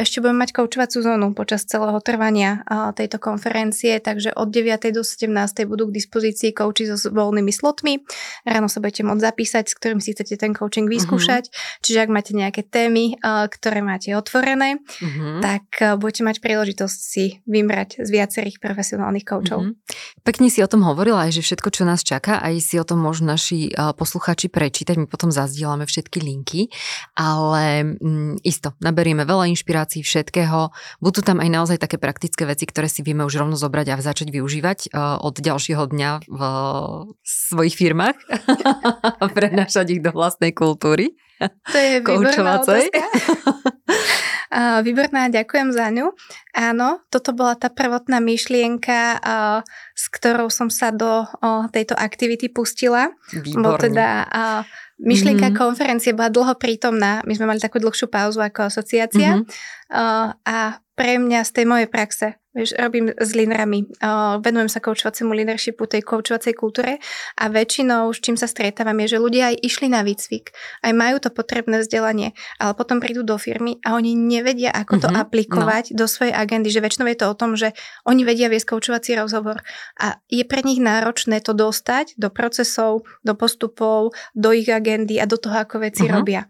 ešte 0.00 0.24
budeme 0.24 0.48
mať 0.48 0.56
koučovacú 0.56 1.04
zónu 1.04 1.36
počas 1.36 1.68
celého 1.68 2.00
trvania 2.00 2.64
tejto 2.96 3.20
konferencie, 3.20 4.00
takže 4.00 4.32
od 4.32 4.48
9. 4.48 4.96
do 4.96 5.04
17. 5.04 5.28
budú 5.68 5.92
k 5.92 5.95
dispozícii 5.96 6.52
kouči 6.52 6.92
so 6.92 6.96
voľnými 7.08 7.50
slotmi. 7.50 8.04
Ráno 8.44 8.68
sa 8.68 8.84
budete 8.84 9.02
môcť 9.08 9.22
zapísať, 9.24 9.64
s 9.72 9.74
ktorým 9.80 10.00
si 10.04 10.12
chcete 10.12 10.36
ten 10.36 10.52
coaching 10.52 10.86
vyskúšať. 10.86 11.48
Uh-huh. 11.48 11.82
Čiže 11.82 11.98
ak 12.04 12.10
máte 12.12 12.32
nejaké 12.36 12.62
témy, 12.62 13.16
a, 13.24 13.48
ktoré 13.48 13.80
máte 13.80 14.12
otvorené, 14.12 14.78
uh-huh. 14.78 15.40
tak 15.40 15.64
a, 15.80 15.96
budete 15.96 16.22
mať 16.22 16.36
príležitosť 16.44 16.98
si 17.00 17.40
vymrať 17.48 18.04
z 18.04 18.08
viacerých 18.12 18.60
profesionálnych 18.60 19.24
koučov. 19.24 19.72
Uh-huh. 19.72 20.22
Pekne 20.22 20.52
si 20.52 20.60
o 20.60 20.68
tom 20.70 20.84
hovorila 20.84 21.26
aj, 21.26 21.40
že 21.40 21.42
všetko, 21.42 21.68
čo 21.72 21.82
nás 21.88 22.04
čaká, 22.04 22.38
aj 22.44 22.54
si 22.60 22.76
o 22.76 22.84
tom 22.84 23.00
môžu 23.02 23.24
naši 23.26 23.72
posluchači 23.74 24.52
prečítať. 24.52 25.00
My 25.00 25.06
potom 25.08 25.32
zazdielame 25.32 25.88
všetky 25.88 26.18
linky 26.20 26.68
ale 27.16 27.96
mm, 27.96 28.44
isto, 28.44 28.74
naberieme 28.82 29.24
veľa 29.24 29.48
inšpirácií 29.50 30.04
všetkého. 30.04 30.70
Budú 31.00 31.20
tam 31.24 31.40
aj 31.40 31.48
naozaj 31.50 31.78
také 31.80 31.96
praktické 31.96 32.44
veci, 32.44 32.68
ktoré 32.68 32.90
si 32.90 33.00
vieme 33.00 33.24
už 33.24 33.40
rovno 33.40 33.56
zobrať 33.56 33.86
a 33.92 34.04
začať 34.04 34.28
využívať 34.30 34.92
od 34.96 35.34
ďalšieho 35.40 35.85
dňa 35.90 36.26
v 36.26 36.40
svojich 37.22 37.74
firmách 37.78 38.18
a 39.22 39.24
prenášať 39.36 39.98
ich 39.98 40.02
do 40.02 40.10
vlastnej 40.10 40.52
kultúry. 40.52 41.14
To 41.42 41.76
je 41.76 42.00
výborná 42.00 42.64
otázka. 42.64 43.02
Výborná, 44.56 45.28
ďakujem 45.28 45.68
za 45.74 45.92
ňu. 45.92 46.16
Áno, 46.56 47.04
toto 47.12 47.36
bola 47.36 47.58
tá 47.60 47.68
prvotná 47.68 48.24
myšlienka, 48.24 49.20
s 49.92 50.04
ktorou 50.08 50.48
som 50.48 50.72
sa 50.72 50.94
do 50.94 51.28
tejto 51.74 51.92
aktivity 51.92 52.48
pustila. 52.48 53.12
Výborný. 53.36 53.60
Bo 53.60 53.76
teda 53.76 54.30
Myšlienka 54.96 55.52
mm-hmm. 55.52 55.60
konferencie 55.60 56.16
bola 56.16 56.32
dlho 56.32 56.56
prítomná. 56.56 57.20
My 57.28 57.36
sme 57.36 57.52
mali 57.52 57.60
takú 57.60 57.76
dlhšiu 57.76 58.08
pauzu 58.08 58.40
ako 58.40 58.72
asociácia. 58.72 59.44
Mm-hmm. 59.44 60.40
A 60.40 60.80
pre 60.96 61.20
mňa 61.20 61.44
z 61.44 61.50
tej 61.52 61.64
mojej 61.68 61.88
praxe, 61.92 62.40
vieš, 62.56 62.72
robím 62.80 63.12
s 63.12 63.36
lídrami, 63.36 63.84
uh, 64.00 64.40
venujem 64.40 64.72
sa 64.72 64.80
koučovaciemu 64.80 65.36
leadershipu, 65.36 65.84
tej 65.84 66.00
koučovacej 66.00 66.56
kultúre 66.56 66.96
a 67.36 67.44
väčšinou, 67.52 68.08
s 68.16 68.24
čím 68.24 68.40
sa 68.40 68.48
stretávam, 68.48 68.96
je, 69.04 69.16
že 69.16 69.18
ľudia 69.20 69.52
aj 69.52 69.56
išli 69.60 69.92
na 69.92 70.00
výcvik, 70.00 70.56
aj 70.80 70.92
majú 70.96 71.20
to 71.20 71.28
potrebné 71.28 71.84
vzdelanie, 71.84 72.32
ale 72.56 72.72
potom 72.72 72.96
prídu 72.96 73.20
do 73.20 73.36
firmy 73.36 73.76
a 73.84 73.92
oni 73.92 74.16
nevedia, 74.16 74.72
ako 74.72 75.04
to 75.04 75.08
mm-hmm, 75.12 75.22
aplikovať 75.28 75.84
no. 75.92 76.00
do 76.00 76.06
svojej 76.08 76.32
agendy, 76.32 76.72
že 76.72 76.80
väčšinou 76.80 77.06
je 77.12 77.18
to 77.20 77.26
o 77.28 77.36
tom, 77.36 77.60
že 77.60 77.76
oni 78.08 78.24
vedia 78.24 78.48
viesť 78.48 78.72
koučovací 78.72 79.12
rozhovor 79.20 79.60
a 80.00 80.16
je 80.32 80.42
pre 80.48 80.64
nich 80.64 80.80
náročné 80.80 81.44
to 81.44 81.52
dostať 81.52 82.16
do 82.16 82.32
procesov, 82.32 83.04
do 83.20 83.36
postupov, 83.36 84.16
do 84.32 84.56
ich 84.56 84.72
agendy 84.72 85.20
a 85.20 85.28
do 85.28 85.36
toho, 85.36 85.60
ako 85.60 85.84
veci 85.84 86.08
uh-huh. 86.08 86.16
robia. 86.16 86.48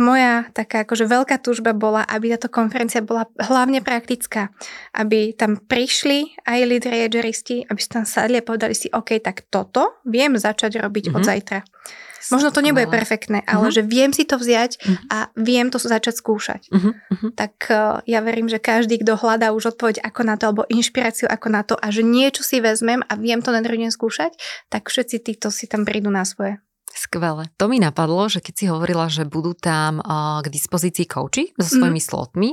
Moja 0.00 0.48
taká 0.56 0.88
akože 0.88 1.04
veľká 1.04 1.36
túžba 1.44 1.76
bola, 1.76 2.00
aby 2.08 2.32
táto 2.32 2.48
konferencia 2.48 3.04
bola 3.04 3.28
hlavne 3.36 3.84
praktická. 3.84 4.48
Aby 4.96 5.36
tam 5.36 5.60
prišli 5.60 6.32
aj 6.48 6.58
lídri 6.64 7.04
ageristi, 7.04 7.60
aby 7.68 7.76
si 7.76 7.92
tam 7.92 8.08
sadli 8.08 8.40
a 8.40 8.46
povedali 8.46 8.72
si, 8.72 8.88
OK, 8.88 9.20
tak 9.20 9.52
toto 9.52 10.00
viem 10.08 10.32
začať 10.32 10.80
robiť 10.80 11.12
mm-hmm. 11.12 11.18
od 11.18 11.22
mhm. 11.22 11.28
zajtra. 11.28 11.60
Možno 12.30 12.54
to 12.54 12.62
nebude 12.62 12.86
perfektné, 12.86 13.42
ale 13.42 13.66
uh-huh. 13.66 13.74
že 13.74 13.82
viem 13.82 14.14
si 14.14 14.22
to 14.22 14.38
vziať 14.38 14.78
uh-huh. 14.78 14.96
a 15.10 15.18
viem 15.34 15.74
to 15.74 15.82
začať 15.82 16.22
skúšať. 16.22 16.70
Uh-huh. 16.70 16.94
Uh-huh. 16.94 17.30
Tak 17.34 17.54
uh, 17.66 17.98
ja 18.06 18.22
verím, 18.22 18.46
že 18.46 18.62
každý, 18.62 19.02
kto 19.02 19.18
hľadá 19.18 19.50
už 19.50 19.74
odpoveď 19.74 20.06
ako 20.06 20.20
na 20.22 20.38
to, 20.38 20.46
alebo 20.46 20.62
inšpiráciu 20.70 21.26
ako 21.26 21.48
na 21.50 21.66
to 21.66 21.74
a 21.74 21.90
že 21.90 22.06
niečo 22.06 22.46
si 22.46 22.62
vezmem 22.62 23.02
a 23.10 23.18
viem 23.18 23.42
to 23.42 23.50
na 23.50 23.58
druhý 23.58 23.90
skúšať, 23.90 24.38
tak 24.70 24.86
všetci 24.86 25.16
títo 25.18 25.50
si 25.50 25.66
tam 25.66 25.82
prídu 25.82 26.14
na 26.14 26.22
svoje. 26.22 26.62
Skvelé. 26.92 27.48
To 27.56 27.72
mi 27.72 27.80
napadlo, 27.80 28.28
že 28.28 28.44
keď 28.44 28.54
si 28.54 28.64
hovorila, 28.68 29.08
že 29.08 29.24
budú 29.24 29.56
tam 29.56 29.98
k 30.40 30.46
dispozícii 30.52 31.08
coachy 31.08 31.56
so 31.56 31.80
svojimi 31.80 32.00
mm. 32.00 32.08
slotmi, 32.08 32.48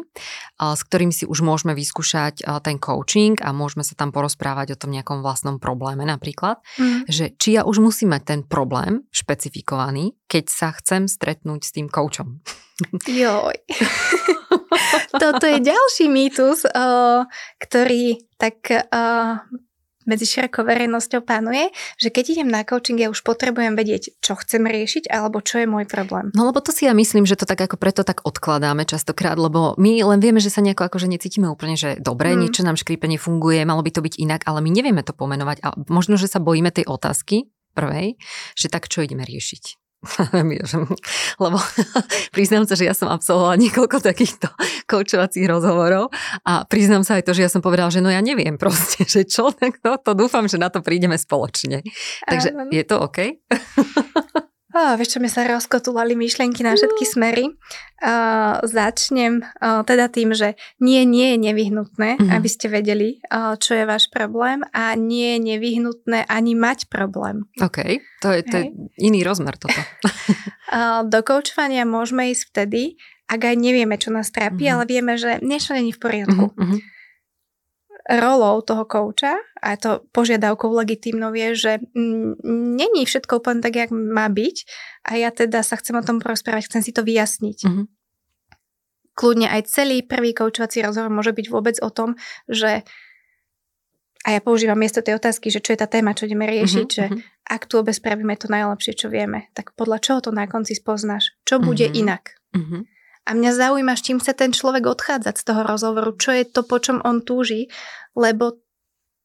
s 0.56 0.82
ktorými 0.88 1.12
si 1.12 1.28
už 1.28 1.44
môžeme 1.44 1.76
vyskúšať 1.76 2.48
ten 2.64 2.80
coaching 2.80 3.36
a 3.44 3.52
môžeme 3.52 3.84
sa 3.84 4.00
tam 4.00 4.16
porozprávať 4.16 4.74
o 4.76 4.80
tom 4.80 4.96
nejakom 4.96 5.20
vlastnom 5.20 5.60
probléme 5.60 6.08
napríklad, 6.08 6.64
mm. 6.80 7.12
že 7.12 7.36
či 7.36 7.60
ja 7.60 7.68
už 7.68 7.84
musím 7.84 8.16
mať 8.16 8.24
ten 8.24 8.42
problém 8.48 9.04
špecifikovaný, 9.12 10.16
keď 10.32 10.46
sa 10.48 10.72
chcem 10.72 11.12
stretnúť 11.12 11.62
s 11.68 11.72
tým 11.76 11.92
coachom. 11.92 12.40
Joj. 13.06 13.56
Toto 15.22 15.46
je 15.46 15.60
ďalší 15.60 16.08
mýtus, 16.08 16.64
ktorý 17.60 18.04
tak 18.40 18.88
medzi 20.10 20.26
širokou 20.26 20.66
verejnosťou 20.66 21.22
panuje, 21.22 21.70
že 22.02 22.10
keď 22.10 22.42
idem 22.42 22.50
na 22.50 22.66
coaching, 22.66 22.98
ja 22.98 23.14
už 23.14 23.22
potrebujem 23.22 23.78
vedieť, 23.78 24.18
čo 24.18 24.34
chcem 24.34 24.66
riešiť 24.66 25.06
alebo 25.14 25.46
čo 25.46 25.62
je 25.62 25.68
môj 25.70 25.86
problém. 25.86 26.34
No 26.34 26.50
lebo 26.50 26.58
to 26.66 26.74
si 26.74 26.90
ja 26.90 26.98
myslím, 26.98 27.30
že 27.30 27.38
to 27.38 27.46
tak 27.46 27.62
ako 27.62 27.78
preto 27.78 28.02
tak 28.02 28.26
odkladáme 28.26 28.90
častokrát, 28.90 29.38
lebo 29.38 29.78
my 29.78 30.02
len 30.02 30.18
vieme, 30.18 30.42
že 30.42 30.50
sa 30.50 30.66
nejako 30.66 30.90
akože 30.90 31.06
necítime 31.06 31.46
úplne, 31.46 31.78
že 31.78 32.02
dobre, 32.02 32.34
mm. 32.34 32.40
niečo 32.42 32.66
nám 32.66 32.82
škrípe 32.82 33.06
nefunguje, 33.06 33.62
malo 33.70 33.86
by 33.86 33.94
to 33.94 34.02
byť 34.02 34.18
inak, 34.18 34.42
ale 34.50 34.66
my 34.66 34.74
nevieme 34.74 35.06
to 35.06 35.14
pomenovať 35.14 35.62
a 35.62 35.78
možno, 35.94 36.18
že 36.18 36.26
sa 36.26 36.42
bojíme 36.42 36.74
tej 36.74 36.90
otázky 36.90 37.54
prvej, 37.78 38.18
že 38.58 38.68
tak 38.68 38.90
čo 38.90 39.06
ideme 39.06 39.22
riešiť. 39.22 39.89
Lebo 41.44 41.58
priznám 42.36 42.64
sa, 42.64 42.80
že 42.80 42.88
ja 42.88 42.96
som 42.96 43.12
absolvovala 43.12 43.60
niekoľko 43.60 44.00
takýchto 44.00 44.48
koučovacích 44.88 45.44
rozhovorov 45.44 46.08
a 46.48 46.64
priznám 46.64 47.04
sa 47.04 47.20
aj 47.20 47.28
to, 47.28 47.36
že 47.36 47.44
ja 47.44 47.52
som 47.52 47.60
povedala, 47.60 47.92
že 47.92 48.00
no 48.00 48.08
ja 48.08 48.24
neviem 48.24 48.56
proste, 48.56 49.04
že 49.04 49.28
čo, 49.28 49.52
tak 49.60 49.84
no, 49.84 50.00
to 50.00 50.16
dúfam, 50.16 50.48
že 50.48 50.56
na 50.56 50.72
to 50.72 50.80
prídeme 50.80 51.20
spoločne. 51.20 51.84
Takže 52.24 52.72
je 52.72 52.84
to 52.88 52.96
OK? 53.04 53.20
Oh, 54.70 54.94
vieš 54.94 55.18
čo, 55.18 55.20
mi 55.20 55.26
sa 55.26 55.50
rozkotulali 55.50 56.14
myšlienky 56.14 56.62
na 56.62 56.78
všetky 56.78 57.02
smery. 57.02 57.58
Uh, 58.00 58.62
začnem 58.64 59.42
uh, 59.42 59.82
teda 59.82 60.14
tým, 60.14 60.32
že 60.38 60.54
nie, 60.78 61.02
nie 61.10 61.34
je 61.34 61.38
nevyhnutné, 61.52 62.16
mm-hmm. 62.16 62.32
aby 62.32 62.48
ste 62.48 62.70
vedeli, 62.70 63.18
uh, 63.34 63.58
čo 63.58 63.74
je 63.74 63.84
váš 63.90 64.14
problém 64.14 64.62
a 64.70 64.94
nie 64.94 65.36
je 65.36 65.40
nevyhnutné 65.58 66.30
ani 66.30 66.54
mať 66.54 66.86
problém. 66.86 67.50
OK, 67.60 67.98
to 68.22 68.30
je, 68.30 68.42
to 68.46 68.56
je 68.62 68.66
iný 69.02 69.26
rozmer 69.26 69.58
toto. 69.58 69.76
uh, 70.70 71.02
do 71.02 71.20
koučovania 71.26 71.84
môžeme 71.84 72.30
ísť 72.30 72.54
vtedy, 72.54 72.96
ak 73.26 73.42
aj 73.50 73.56
nevieme, 73.58 73.98
čo 73.98 74.14
nás 74.14 74.30
trápi, 74.30 74.70
mm-hmm. 74.70 74.74
ale 74.80 74.84
vieme, 74.86 75.14
že 75.18 75.42
niečo 75.42 75.74
není 75.74 75.92
v 75.92 76.00
poriadku. 76.00 76.46
Mm-hmm 76.54 76.99
rolou 78.10 78.66
toho 78.66 78.90
kouča 78.90 79.38
a 79.62 79.78
to 79.78 80.02
požiadavkou 80.10 80.74
legitímnou 80.74 81.30
je, 81.38 81.54
že 81.54 81.72
není 82.74 83.06
všetko 83.06 83.38
úplne 83.38 83.62
tak, 83.62 83.78
jak 83.78 83.94
má 83.94 84.26
byť 84.26 84.66
a 85.06 85.22
ja 85.22 85.30
teda 85.30 85.62
sa 85.62 85.78
chcem 85.78 85.94
o 85.94 86.02
tom 86.02 86.18
porozprávať, 86.18 86.66
chcem 86.66 86.82
si 86.82 86.90
to 86.90 87.06
vyjasniť. 87.06 87.60
Mm-hmm. 87.70 87.86
Kľudne 89.14 89.48
aj 89.54 89.62
celý 89.70 90.02
prvý 90.02 90.34
koučovací 90.34 90.82
rozhovor 90.82 91.14
môže 91.14 91.38
byť 91.38 91.48
vôbec 91.54 91.78
o 91.86 91.94
tom, 91.94 92.18
že 92.50 92.82
a 94.28 94.36
ja 94.36 94.44
používam 94.44 94.76
miesto 94.76 95.00
tej 95.00 95.16
otázky, 95.16 95.48
že 95.48 95.64
čo 95.64 95.72
je 95.72 95.80
tá 95.80 95.88
téma, 95.88 96.12
čo 96.12 96.28
ideme 96.28 96.44
riešiť, 96.50 96.90
mm-hmm. 96.92 96.98
že 96.98 97.06
mhm. 97.14 97.20
ak 97.46 97.62
tu 97.70 97.80
obe 97.80 97.94
spravíme 97.94 98.36
to 98.36 98.52
najlepšie, 98.52 98.98
čo 98.98 99.08
vieme, 99.08 99.48
tak 99.54 99.72
podľa 99.78 100.02
čoho 100.02 100.20
to 100.20 100.32
na 100.34 100.50
konci 100.50 100.76
spoznáš? 100.76 101.38
Čo 101.46 101.62
bude 101.62 101.88
mm-hmm. 101.88 102.02
inak? 102.04 102.24
Mm-hmm. 102.58 102.82
A 103.28 103.36
mňa 103.36 103.52
zaujíma, 103.56 103.94
s 103.98 104.06
čím 104.06 104.18
chce 104.22 104.34
ten 104.34 104.52
človek 104.56 104.88
odchádzať 104.88 105.36
z 105.36 105.44
toho 105.44 105.62
rozhovoru, 105.66 106.16
čo 106.18 106.32
je 106.34 106.48
to, 106.48 106.64
po 106.66 106.80
čom 106.80 107.04
on 107.04 107.22
túži, 107.22 107.68
lebo 108.18 108.58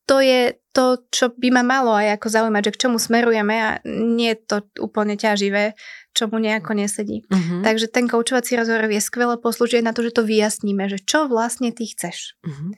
to 0.05 0.21
je 0.21 0.61
to, 0.75 1.07
čo 1.09 1.33
by 1.33 1.49
ma 1.55 1.63
malo 1.65 1.95
aj 1.95 2.21
ako 2.21 2.27
zaujímať, 2.29 2.63
že 2.69 2.75
k 2.75 2.81
čomu 2.87 2.99
smerujeme 3.01 3.57
a 3.57 3.71
nie 3.87 4.35
je 4.35 4.39
to 4.43 4.57
úplne 4.83 5.17
ťaživé, 5.17 5.79
čo 6.13 6.29
mu 6.29 6.43
nejako 6.43 6.77
nesedí. 6.77 7.25
Uh-huh. 7.31 7.63
Takže 7.63 7.89
ten 7.89 8.11
koučovací 8.11 8.59
rozhovor 8.59 8.91
je 8.91 9.01
skvelé 9.01 9.39
poslúžiť 9.39 9.87
na 9.87 9.95
to, 9.97 10.05
že 10.05 10.13
to 10.13 10.27
vyjasníme, 10.27 10.91
že 10.91 10.99
čo 11.01 11.31
vlastne 11.31 11.71
ty 11.71 11.89
chceš. 11.89 12.37
Uh-huh. 12.45 12.75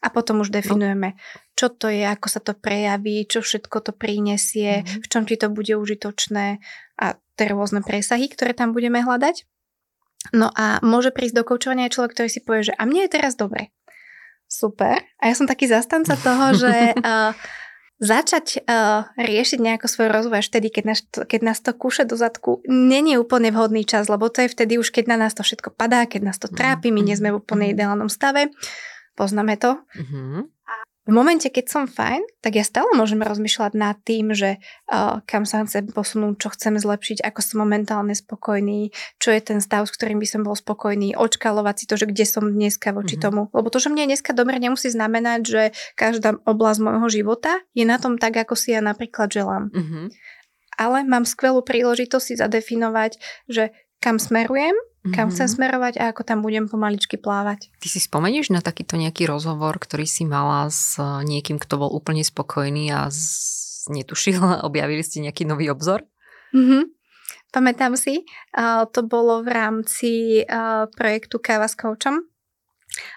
A 0.00 0.08
potom 0.08 0.38
už 0.40 0.54
definujeme, 0.54 1.18
čo 1.58 1.66
to 1.66 1.90
je, 1.90 2.06
ako 2.06 2.30
sa 2.30 2.38
to 2.38 2.54
prejaví, 2.54 3.26
čo 3.26 3.42
všetko 3.42 3.76
to 3.82 3.92
prinesie, 3.92 4.86
uh-huh. 4.86 5.02
v 5.02 5.06
čom 5.10 5.26
ti 5.26 5.34
to 5.34 5.50
bude 5.50 5.74
užitočné 5.74 6.62
a 6.96 7.06
tie 7.36 7.46
rôzne 7.52 7.82
presahy, 7.82 8.30
ktoré 8.30 8.54
tam 8.54 8.70
budeme 8.70 9.02
hľadať. 9.02 9.44
No 10.32 10.50
a 10.54 10.82
môže 10.82 11.12
prísť 11.14 11.42
do 11.42 11.46
koučovania 11.46 11.86
aj 11.86 11.94
človek, 11.94 12.12
ktorý 12.16 12.28
si 12.30 12.40
povie, 12.42 12.72
že 12.72 12.74
a 12.74 12.82
mne 12.88 13.06
je 13.06 13.14
teraz 13.14 13.34
dobre. 13.38 13.74
Super. 14.46 15.02
A 15.18 15.22
ja 15.26 15.34
som 15.34 15.50
taký 15.50 15.66
zastanca 15.66 16.14
toho, 16.14 16.54
že 16.54 16.94
uh, 16.94 17.34
začať 18.14 18.62
uh, 18.64 19.10
riešiť 19.18 19.58
nejako 19.58 19.86
svoj 19.90 20.08
rozvoj 20.10 20.38
až 20.38 20.46
vtedy, 20.54 20.68
keď 20.70 20.84
nás, 20.86 21.00
keď 21.02 21.40
nás 21.42 21.58
to 21.60 21.74
kúše 21.74 22.06
do 22.06 22.14
zadku, 22.14 22.62
není 22.70 23.18
úplne 23.18 23.50
vhodný 23.50 23.82
čas, 23.82 24.06
lebo 24.06 24.30
to 24.30 24.46
je 24.46 24.52
vtedy 24.52 24.78
už, 24.78 24.94
keď 24.94 25.12
na 25.12 25.26
nás 25.26 25.34
to 25.34 25.42
všetko 25.42 25.74
padá, 25.74 26.06
keď 26.06 26.32
nás 26.32 26.38
to 26.38 26.46
trápi, 26.46 26.94
my 26.94 27.02
nie 27.02 27.18
sme 27.18 27.34
v 27.34 27.42
úplne 27.42 27.74
ideálnom 27.74 28.08
stave. 28.08 28.54
Poznáme 29.18 29.58
to. 29.58 29.82
Mm-hmm 29.96 30.55
v 31.06 31.14
momente, 31.14 31.46
keď 31.46 31.66
som 31.70 31.84
fajn, 31.86 32.26
tak 32.42 32.58
ja 32.58 32.66
stále 32.66 32.90
môžem 32.98 33.22
rozmýšľať 33.22 33.72
nad 33.78 33.94
tým, 34.02 34.34
že 34.34 34.58
uh, 34.90 35.22
kam 35.22 35.46
sa 35.46 35.62
chcem 35.62 35.86
posunúť, 35.86 36.34
čo 36.42 36.48
chcem 36.50 36.74
zlepšiť, 36.74 37.22
ako 37.22 37.40
som 37.46 37.62
momentálne 37.62 38.10
spokojný, 38.10 38.90
čo 39.22 39.30
je 39.30 39.40
ten 39.40 39.62
stav, 39.62 39.86
s 39.86 39.94
ktorým 39.94 40.18
by 40.18 40.26
som 40.26 40.42
bol 40.42 40.58
spokojný, 40.58 41.14
očkalovať 41.14 41.74
si 41.78 41.84
to, 41.86 41.94
že 41.94 42.10
kde 42.10 42.26
som 42.26 42.50
dneska 42.50 42.90
voči 42.90 43.14
mm-hmm. 43.14 43.22
tomu. 43.22 43.40
Lebo 43.54 43.70
to, 43.70 43.78
že 43.78 43.86
mne 43.86 44.10
dneska 44.10 44.34
dobre, 44.34 44.58
nemusí 44.58 44.90
znamenať, 44.90 45.40
že 45.46 45.62
každá 45.94 46.42
oblasť 46.42 46.82
môjho 46.82 47.06
života 47.06 47.62
je 47.78 47.86
na 47.86 48.02
tom 48.02 48.18
tak, 48.18 48.34
ako 48.34 48.58
si 48.58 48.74
ja 48.74 48.82
napríklad 48.82 49.30
želám. 49.30 49.70
Mm-hmm. 49.70 50.06
Ale 50.76 51.06
mám 51.06 51.22
skvelú 51.22 51.62
príležitosť 51.62 52.24
si 52.26 52.34
zadefinovať, 52.34 53.22
že 53.46 53.70
kam 54.02 54.18
smerujem, 54.18 54.74
kam 55.14 55.28
chcem 55.30 55.46
mhm. 55.46 55.54
smerovať 55.54 55.94
a 56.00 56.10
ako 56.10 56.22
tam 56.26 56.40
budem 56.40 56.66
pomaličky 56.66 57.20
plávať. 57.20 57.70
Ty 57.78 57.88
si 57.90 58.00
spomenieš 58.00 58.50
na 58.50 58.64
takýto 58.64 58.96
nejaký 58.96 59.28
rozhovor, 59.28 59.76
ktorý 59.76 60.08
si 60.08 60.24
mala 60.24 60.70
s 60.70 60.98
niekým, 61.00 61.60
kto 61.60 61.86
bol 61.86 61.90
úplne 61.92 62.24
spokojný 62.24 62.90
a 62.90 63.10
z... 63.12 63.90
netušil, 63.92 64.40
objavili 64.68 65.02
ste 65.04 65.22
nejaký 65.22 65.46
nový 65.46 65.70
obzor? 65.70 66.02
Mm-hmm. 66.54 66.96
Pamätám 67.54 67.96
si, 67.96 68.26
to 68.92 69.00
bolo 69.06 69.40
v 69.40 69.48
rámci 69.48 70.10
projektu 70.92 71.40
Káva 71.40 71.70
s 71.70 71.78
koučom 71.78 72.20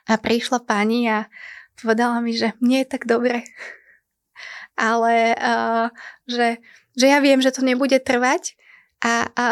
a 0.08 0.14
prišla 0.16 0.64
pani 0.64 1.12
a 1.12 1.28
povedala 1.76 2.24
mi, 2.24 2.32
že 2.32 2.56
mne 2.64 2.84
je 2.84 2.88
tak 2.88 3.04
dobre, 3.04 3.44
ale 4.80 5.36
že, 6.24 6.64
že 6.96 7.06
ja 7.10 7.20
viem, 7.20 7.44
že 7.44 7.52
to 7.52 7.68
nebude 7.68 8.00
trvať 8.00 8.56
a, 9.04 9.28
a 9.36 9.46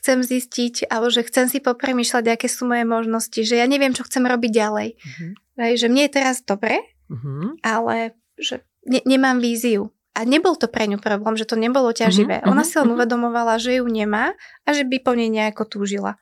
chcem 0.00 0.24
zistiť, 0.24 0.88
alebo 0.88 1.12
že 1.12 1.28
chcem 1.28 1.52
si 1.52 1.60
popremýšľať, 1.60 2.24
aké 2.32 2.48
sú 2.48 2.64
moje 2.64 2.88
možnosti, 2.88 3.36
že 3.36 3.60
ja 3.60 3.68
neviem, 3.68 3.92
čo 3.92 4.08
chcem 4.08 4.24
robiť 4.24 4.50
ďalej. 4.50 4.88
Uh-huh. 4.96 5.30
Hej, 5.60 5.84
že 5.84 5.86
mne 5.92 6.08
je 6.08 6.12
teraz 6.16 6.40
dobre, 6.40 6.80
uh-huh. 7.12 7.60
ale 7.60 8.16
že 8.40 8.64
ne, 8.88 9.04
nemám 9.04 9.44
víziu. 9.44 9.92
A 10.16 10.24
nebol 10.26 10.56
to 10.58 10.66
pre 10.66 10.88
ňu 10.88 10.98
problém, 10.98 11.36
že 11.36 11.46
to 11.46 11.54
nebolo 11.54 11.92
ťaživé. 11.92 12.40
Uh-huh. 12.40 12.50
Ona 12.56 12.64
si 12.64 12.80
len 12.80 12.88
uvedomovala, 12.90 13.60
že 13.60 13.78
ju 13.78 13.86
nemá 13.86 14.32
a 14.64 14.68
že 14.72 14.88
by 14.88 15.04
po 15.04 15.12
nej 15.12 15.28
nejako 15.28 15.68
túžila. 15.68 16.16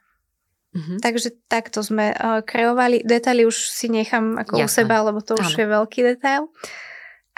Uh-huh. 0.75 0.99
Takže 0.99 1.39
takto 1.47 1.81
sme 1.81 2.13
uh, 2.13 2.43
kreovali. 2.43 3.07
Detaily 3.07 3.47
už 3.47 3.71
si 3.71 3.87
nechám 3.89 4.37
ako 4.37 4.59
Jasne. 4.59 4.67
u 4.67 4.69
seba, 4.69 4.97
lebo 5.07 5.23
to 5.23 5.39
už 5.39 5.55
Áno. 5.55 5.59
je 5.63 5.67
veľký 5.71 6.01
detail. 6.05 6.43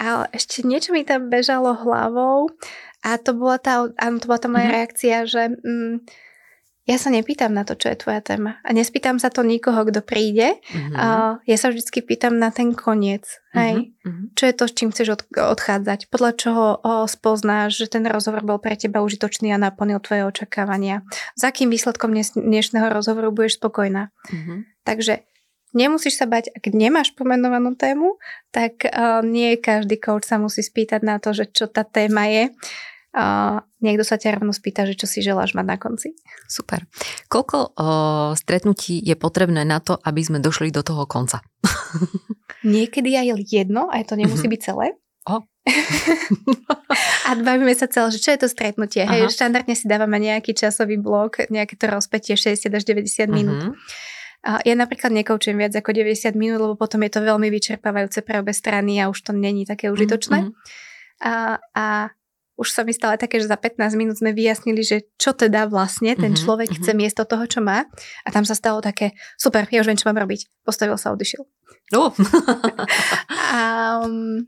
Ale 0.01 0.33
ešte 0.33 0.65
niečo 0.65 0.97
mi 0.97 1.05
tam 1.05 1.29
bežalo 1.29 1.77
hlavou 1.77 2.49
a 3.05 3.21
to 3.21 3.37
bola 3.37 3.61
tá, 3.61 3.85
áno, 4.01 4.17
to 4.17 4.27
bola 4.27 4.41
tá 4.41 4.49
moja 4.49 4.67
uh-huh. 4.67 4.77
reakcia, 4.81 5.17
že... 5.29 5.53
Mm, 5.61 6.09
ja 6.91 6.99
sa 6.99 7.15
nepýtam 7.15 7.55
na 7.55 7.63
to, 7.63 7.79
čo 7.79 7.95
je 7.95 8.03
tvoja 8.03 8.19
téma. 8.19 8.59
A 8.67 8.75
nespýtam 8.75 9.23
sa 9.23 9.31
to 9.31 9.47
nikoho, 9.47 9.87
kto 9.87 10.03
príde. 10.03 10.59
Uh-huh. 10.59 10.91
Uh, 10.91 11.33
ja 11.47 11.55
sa 11.55 11.71
vždycky 11.71 12.03
pýtam 12.03 12.35
na 12.35 12.51
ten 12.51 12.75
koniec. 12.75 13.31
Hej? 13.55 13.95
Uh-huh. 14.03 14.27
Čo 14.35 14.45
je 14.51 14.55
to, 14.59 14.65
s 14.67 14.73
čím 14.75 14.91
chceš 14.91 15.09
od, 15.15 15.23
odchádzať? 15.55 16.11
Podľa 16.11 16.33
čoho 16.35 16.65
o, 16.83 17.07
spoznáš, 17.07 17.79
že 17.79 17.95
ten 17.95 18.03
rozhovor 18.11 18.43
bol 18.43 18.59
pre 18.59 18.75
teba 18.75 19.07
užitočný 19.07 19.55
a 19.55 19.63
naplnil 19.63 20.03
tvoje 20.03 20.27
očakávania? 20.27 21.07
Za 21.39 21.55
akým 21.55 21.71
výsledkom 21.71 22.11
dnes, 22.11 22.35
dnešného 22.35 22.91
rozhovoru 22.91 23.31
budeš 23.31 23.63
spokojná? 23.63 24.11
Uh-huh. 24.27 24.67
Takže 24.83 25.23
Nemusíš 25.71 26.19
sa 26.19 26.27
bať, 26.27 26.51
ak 26.51 26.75
nemáš 26.75 27.15
pomenovanú 27.15 27.79
tému, 27.79 28.19
tak 28.51 28.83
uh, 28.91 29.23
nie 29.23 29.55
každý 29.55 30.03
coach 30.03 30.27
sa 30.27 30.35
musí 30.35 30.67
spýtať 30.67 31.07
na 31.07 31.23
to, 31.23 31.31
že 31.31 31.47
čo 31.47 31.71
tá 31.71 31.87
téma 31.87 32.27
je 32.27 32.51
a 33.11 33.59
niekto 33.83 34.07
sa 34.07 34.15
ťa 34.15 34.39
rovno 34.39 34.55
spýta, 34.55 34.87
že 34.87 34.95
čo 34.95 35.11
si 35.11 35.19
želáš 35.19 35.59
mať 35.59 35.67
na 35.67 35.77
konci. 35.83 36.15
Super. 36.47 36.87
Koľko 37.27 37.57
o, 37.59 37.67
stretnutí 38.39 39.03
je 39.03 39.19
potrebné 39.19 39.67
na 39.67 39.83
to, 39.83 39.99
aby 39.99 40.23
sme 40.23 40.39
došli 40.39 40.71
do 40.71 40.87
toho 40.87 41.11
konca? 41.11 41.43
Niekedy 42.63 43.19
aj 43.19 43.51
jedno, 43.51 43.91
aj 43.91 44.07
to 44.07 44.15
nemusí 44.15 44.47
mhm. 44.47 44.53
byť 44.55 44.61
celé. 44.63 44.87
Oh. 45.27 45.43
a 47.29 47.31
bavíme 47.37 47.75
sa 47.75 47.91
celé, 47.91 48.15
že 48.15 48.23
čo 48.23 48.31
je 48.33 48.41
to 48.47 48.49
stretnutie. 48.49 49.05
Hej, 49.05 49.35
štandardne 49.35 49.75
si 49.75 49.91
dávame 49.91 50.17
nejaký 50.23 50.57
časový 50.57 50.97
blok, 50.97 51.51
nejaké 51.53 51.77
to 51.77 51.91
rozpetie 51.91 52.39
60 52.39 52.71
až 52.71 52.83
90 52.87 53.27
minút. 53.29 53.61
Uh-huh. 53.69 53.75
A 54.41 54.65
ja 54.65 54.73
napríklad 54.73 55.13
nekoučujem 55.13 55.61
viac 55.61 55.77
ako 55.77 55.93
90 55.93 56.33
minút, 56.39 56.59
lebo 56.65 56.75
potom 56.79 57.05
je 57.05 57.13
to 57.13 57.21
veľmi 57.21 57.53
vyčerpávajúce 57.53 58.25
pre 58.25 58.41
obe 58.41 58.57
strany 58.57 58.97
a 59.03 59.13
už 59.13 59.21
to 59.21 59.37
není 59.37 59.69
také 59.69 59.93
užitočné. 59.93 60.49
Uh-huh. 60.49 60.55
A, 61.21 61.61
a 61.77 61.87
už 62.61 62.69
sa 62.77 62.85
mi 62.85 62.93
stalo 62.93 63.17
také, 63.17 63.41
že 63.41 63.49
za 63.49 63.57
15 63.57 63.97
minút 63.97 64.21
sme 64.21 64.37
vyjasnili, 64.37 64.85
že 64.85 65.09
čo 65.17 65.33
teda 65.33 65.65
vlastne 65.65 66.13
ten 66.13 66.37
mm-hmm, 66.37 66.45
človek 66.45 66.69
mm-hmm. 66.69 66.85
chce 66.85 66.93
miesto 66.93 67.25
toho, 67.25 67.49
čo 67.49 67.65
má. 67.65 67.89
A 68.23 68.29
tam 68.29 68.45
sa 68.45 68.53
stalo 68.53 68.85
také, 68.85 69.17
super, 69.41 69.65
ja 69.73 69.81
už 69.81 69.89
viem, 69.89 69.97
čo 69.97 70.13
mám 70.13 70.21
robiť. 70.21 70.53
Postavil 70.61 71.01
sa, 71.01 71.17
odišiel. 71.17 71.41
Oh. 71.97 72.13
um, 73.57 74.45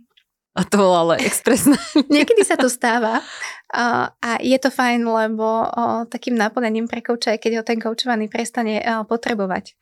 a 0.53 0.62
to 0.68 0.85
ale 0.85 1.25
expresné. 1.25 1.81
Niekedy 2.12 2.44
sa 2.44 2.61
to 2.61 2.68
stáva 2.68 3.25
uh, 3.72 4.12
a 4.12 4.31
je 4.44 4.61
to 4.61 4.68
fajn, 4.68 5.09
lebo 5.09 5.64
uh, 5.64 6.05
takým 6.05 6.37
naplnením 6.37 6.92
pre 6.92 7.01
kouča 7.01 7.33
je, 7.33 7.40
keď 7.40 7.53
ho 7.57 7.62
ten 7.64 7.81
koučovaný 7.81 8.29
prestane 8.29 8.85
uh, 8.85 9.09
potrebovať 9.09 9.72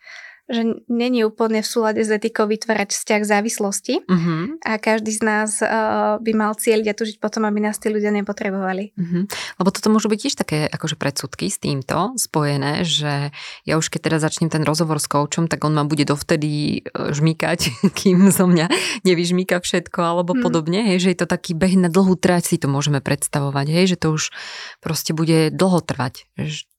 že 0.50 0.82
není 0.90 1.22
úplne 1.22 1.62
v 1.62 1.68
súlade 1.70 2.02
s 2.02 2.10
etikou 2.10 2.50
vytvárať 2.50 2.90
vzťah 2.90 3.22
závislosti 3.22 3.94
uh-huh. 4.02 4.58
a 4.66 4.82
každý 4.82 5.14
z 5.14 5.22
nás 5.22 5.50
uh, 5.62 6.18
by 6.18 6.32
mal 6.34 6.58
cieľiť 6.58 6.86
a 6.90 6.98
tužiť 6.98 7.16
potom, 7.22 7.46
aby 7.46 7.62
nás 7.62 7.78
tí 7.78 7.86
ľudia 7.86 8.10
nepotrebovali. 8.10 8.90
Uh-huh. 8.98 9.30
Lebo 9.30 9.68
toto 9.70 9.94
môžu 9.94 10.10
byť 10.10 10.18
tiež 10.18 10.34
také 10.34 10.58
akože 10.66 10.98
predsudky 10.98 11.46
s 11.46 11.62
týmto 11.62 12.18
spojené, 12.18 12.82
že 12.82 13.30
ja 13.62 13.74
už 13.78 13.94
keď 13.94 14.10
teda 14.10 14.18
začnem 14.18 14.50
ten 14.50 14.66
rozhovor 14.66 14.98
s 14.98 15.06
koučom, 15.06 15.46
tak 15.46 15.62
on 15.62 15.78
ma 15.78 15.86
bude 15.86 16.02
dovtedy 16.02 16.82
e, 16.82 17.14
žmýkať, 17.14 17.70
kým 17.98 18.34
zo 18.34 18.50
mňa 18.50 18.66
nevyžmýka 19.06 19.62
všetko 19.62 20.02
alebo 20.02 20.34
uh-huh. 20.34 20.42
podobne, 20.42 20.82
hej, 20.82 21.06
že 21.06 21.08
je 21.14 21.18
to 21.22 21.30
taký 21.30 21.54
beh 21.54 21.78
na 21.78 21.86
dlhú 21.86 22.18
trať 22.18 22.50
si 22.50 22.56
to 22.58 22.66
môžeme 22.66 22.98
predstavovať, 22.98 23.66
hej, 23.70 23.94
že 23.94 23.96
to 24.02 24.18
už 24.18 24.34
proste 24.82 25.14
bude 25.14 25.54
dlho 25.54 25.78
trvať. 25.78 26.26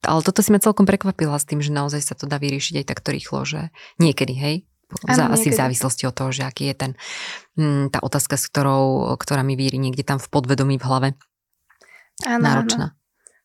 Ale 0.02 0.26
toto 0.26 0.42
si 0.42 0.50
ma 0.50 0.58
celkom 0.58 0.90
prekvapila 0.90 1.38
s 1.38 1.46
tým, 1.46 1.62
že 1.62 1.70
naozaj 1.70 2.02
sa 2.02 2.18
to 2.18 2.26
dá 2.26 2.42
vyriešiť 2.42 2.82
aj 2.82 2.86
takto 2.90 3.14
rýchlo, 3.14 3.46
že 3.46 3.61
niekedy, 4.02 4.34
hej? 4.34 4.56
Ano, 5.08 5.32
asi 5.32 5.48
niekedy. 5.48 5.56
v 5.56 5.60
závislosti 5.60 6.04
od 6.08 6.16
toho, 6.16 6.30
že 6.36 6.44
aký 6.44 6.72
je 6.72 6.76
ten, 6.76 6.92
mm, 7.56 7.96
tá 7.96 8.00
otázka, 8.04 8.36
s 8.36 8.48
ktorou, 8.52 9.16
ktorá 9.16 9.40
mi 9.44 9.56
víri 9.56 9.80
niekde 9.80 10.04
tam 10.04 10.20
v 10.20 10.28
podvedomí 10.28 10.76
v 10.80 10.86
hlave. 10.88 11.10
Ano, 12.28 12.44
náročná. 12.44 12.88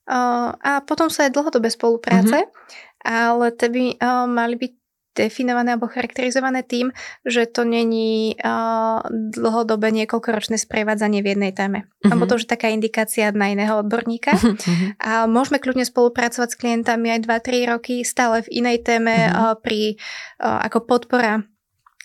Ano. 0.07 0.55
a 0.63 0.83
potom 0.87 1.11
sú 1.11 1.23
aj 1.23 1.35
dlhodobé 1.35 1.71
spolupráce, 1.71 2.47
mm-hmm. 2.47 3.03
ale 3.07 3.51
to 3.55 3.67
by 3.71 3.85
mali 4.31 4.55
byť 4.55 4.73
definované 5.17 5.75
alebo 5.75 5.89
charakterizované 5.89 6.61
tým, 6.61 6.93
že 7.25 7.49
to 7.49 7.65
není 7.65 8.37
uh, 8.37 9.01
dlhodobé 9.11 9.89
niekoľkoročné 10.05 10.61
sprevádzanie 10.61 11.25
v 11.25 11.33
jednej 11.33 11.53
téme. 11.57 11.89
Uh-huh. 11.89 12.13
Lebo 12.13 12.29
to 12.29 12.37
už 12.37 12.45
je 12.45 12.53
taká 12.53 12.69
indikácia 12.69 13.33
na 13.33 13.49
iného 13.49 13.81
odborníka. 13.81 14.37
Uh-huh. 14.37 14.93
A 15.01 15.25
môžeme 15.25 15.57
kľudne 15.57 15.89
spolupracovať 15.89 16.49
s 16.53 16.61
klientami 16.61 17.17
aj 17.17 17.25
2-3 17.25 17.73
roky 17.73 18.05
stále 18.05 18.45
v 18.45 18.61
inej 18.61 18.85
téme 18.85 19.17
uh-huh. 19.17 19.57
uh, 19.57 19.59
pri, 19.59 19.97
uh, 20.45 20.61
ako 20.69 20.85
podpora 20.85 21.41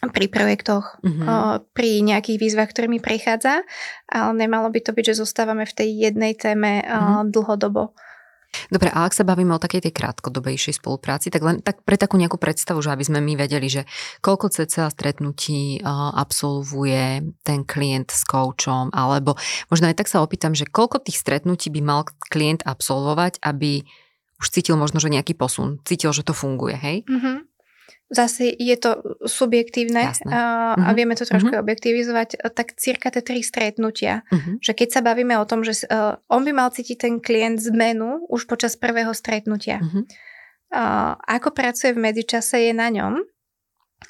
pri 0.02 0.34
projektoch, 0.34 0.98
uh, 1.06 1.62
pri 1.78 2.02
nejakých 2.02 2.42
výzvach, 2.42 2.74
ktorými 2.74 2.98
prechádza, 2.98 3.62
ale 4.10 4.34
nemalo 4.34 4.74
by 4.74 4.82
to 4.82 4.98
byť, 4.98 5.14
že 5.14 5.22
zostávame 5.22 5.70
v 5.70 5.78
tej 5.78 5.90
jednej 6.10 6.34
téme 6.34 6.82
uh-huh. 6.82 7.30
dlhodobo. 7.30 7.94
Dobre, 8.68 8.92
a 8.92 9.08
ak 9.08 9.16
sa 9.16 9.24
bavíme 9.24 9.56
o 9.56 9.64
takej 9.64 9.88
tej 9.88 9.94
krátkodobejšej 9.96 10.80
spolupráci, 10.84 11.32
tak 11.32 11.44
len 11.44 11.60
tak 11.64 11.84
pre 11.88 11.96
takú 11.96 12.20
nejakú 12.20 12.36
predstavu, 12.36 12.84
že 12.84 12.92
aby 12.92 13.04
sme 13.04 13.20
my 13.24 13.40
vedeli, 13.40 13.68
že 13.68 13.88
koľko 14.20 14.52
cca 14.52 14.92
stretnutí 14.92 15.80
absolvuje 15.88 17.36
ten 17.44 17.64
klient 17.64 18.12
s 18.12 18.28
koučom, 18.28 18.92
alebo 18.92 19.40
možno 19.72 19.88
aj 19.92 20.04
tak 20.04 20.12
sa 20.12 20.24
opýtam, 20.24 20.52
že 20.56 20.68
koľko 20.68 21.04
tých 21.04 21.20
stretnutí 21.20 21.72
by 21.72 21.82
mal 21.84 22.02
klient 22.32 22.64
absolvovať, 22.64 23.40
aby 23.44 23.84
už 24.42 24.48
cítil 24.50 24.74
možno, 24.74 24.98
že 24.98 25.14
nejaký 25.14 25.38
posun, 25.38 25.78
cítil, 25.86 26.12
že 26.12 26.26
to 26.26 26.34
funguje, 26.34 26.74
hej? 26.74 26.98
Mm-hmm 27.08 27.51
zase 28.12 28.52
je 28.52 28.76
to 28.76 29.00
subjektívne 29.24 30.12
a, 30.12 30.76
uh-huh. 30.76 30.92
vieme 30.92 31.16
to 31.16 31.24
trošku 31.24 31.48
uh-huh. 31.48 31.64
objektivizovať, 31.64 32.44
tak 32.52 32.76
cirka 32.76 33.08
tie 33.08 33.24
tri 33.24 33.40
stretnutia. 33.40 34.28
Uh-huh. 34.28 34.60
Že 34.60 34.72
keď 34.76 34.90
sa 34.92 35.02
bavíme 35.02 35.40
o 35.40 35.48
tom, 35.48 35.64
že 35.64 35.88
uh, 35.88 36.20
on 36.28 36.44
by 36.44 36.52
mal 36.52 36.70
cítiť 36.76 36.98
ten 37.00 37.14
klient 37.24 37.64
zmenu 37.72 38.28
už 38.28 38.52
počas 38.52 38.76
prvého 38.76 39.16
stretnutia. 39.16 39.80
Uh-huh. 39.80 40.04
Uh, 40.72 41.16
ako 41.24 41.56
pracuje 41.56 41.96
v 41.96 42.04
medzičase 42.04 42.68
je 42.68 42.74
na 42.76 42.92
ňom, 42.92 43.24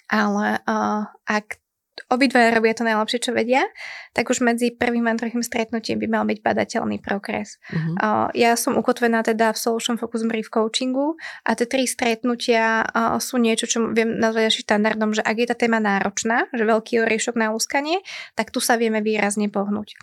ale 0.09 0.61
uh, 0.65 1.05
ak 1.29 1.60
obidva 2.09 2.49
robia 2.55 2.73
to 2.73 2.87
najlepšie, 2.87 3.19
čo 3.19 3.31
vedia, 3.35 3.67
tak 4.15 4.31
už 4.31 4.41
medzi 4.41 4.73
prvým 4.73 5.05
a 5.05 5.13
druhým 5.13 5.43
stretnutím 5.43 6.01
by 6.01 6.07
mal 6.07 6.23
byť 6.25 6.39
badateľný 6.41 6.97
progres. 7.03 7.61
Uh-huh. 7.69 7.95
Uh, 7.99 8.27
ja 8.33 8.57
som 8.57 8.79
ukotvená 8.79 9.21
teda 9.21 9.53
v 9.53 9.57
Solution 9.61 9.99
Focus 9.99 10.25
Brief 10.25 10.49
Coachingu 10.49 11.19
a 11.45 11.53
tie 11.53 11.67
tri 11.67 11.85
stretnutia 11.85 12.81
uh, 12.87 13.19
sú 13.21 13.37
niečo, 13.37 13.67
čo 13.69 13.91
viem 13.91 14.17
nazvať 14.17 14.49
až 14.49 14.55
štandardom, 14.65 15.11
že 15.13 15.21
ak 15.21 15.35
je 15.37 15.47
tá 15.47 15.55
téma 15.55 15.77
náročná, 15.83 16.49
že 16.55 16.63
veľký 16.63 17.03
oriešok 17.03 17.35
na 17.37 17.53
úskanie, 17.53 18.01
tak 18.33 18.49
tu 18.49 18.63
sa 18.63 18.79
vieme 18.79 19.03
výrazne 19.03 19.51
pohnúť. 19.51 19.95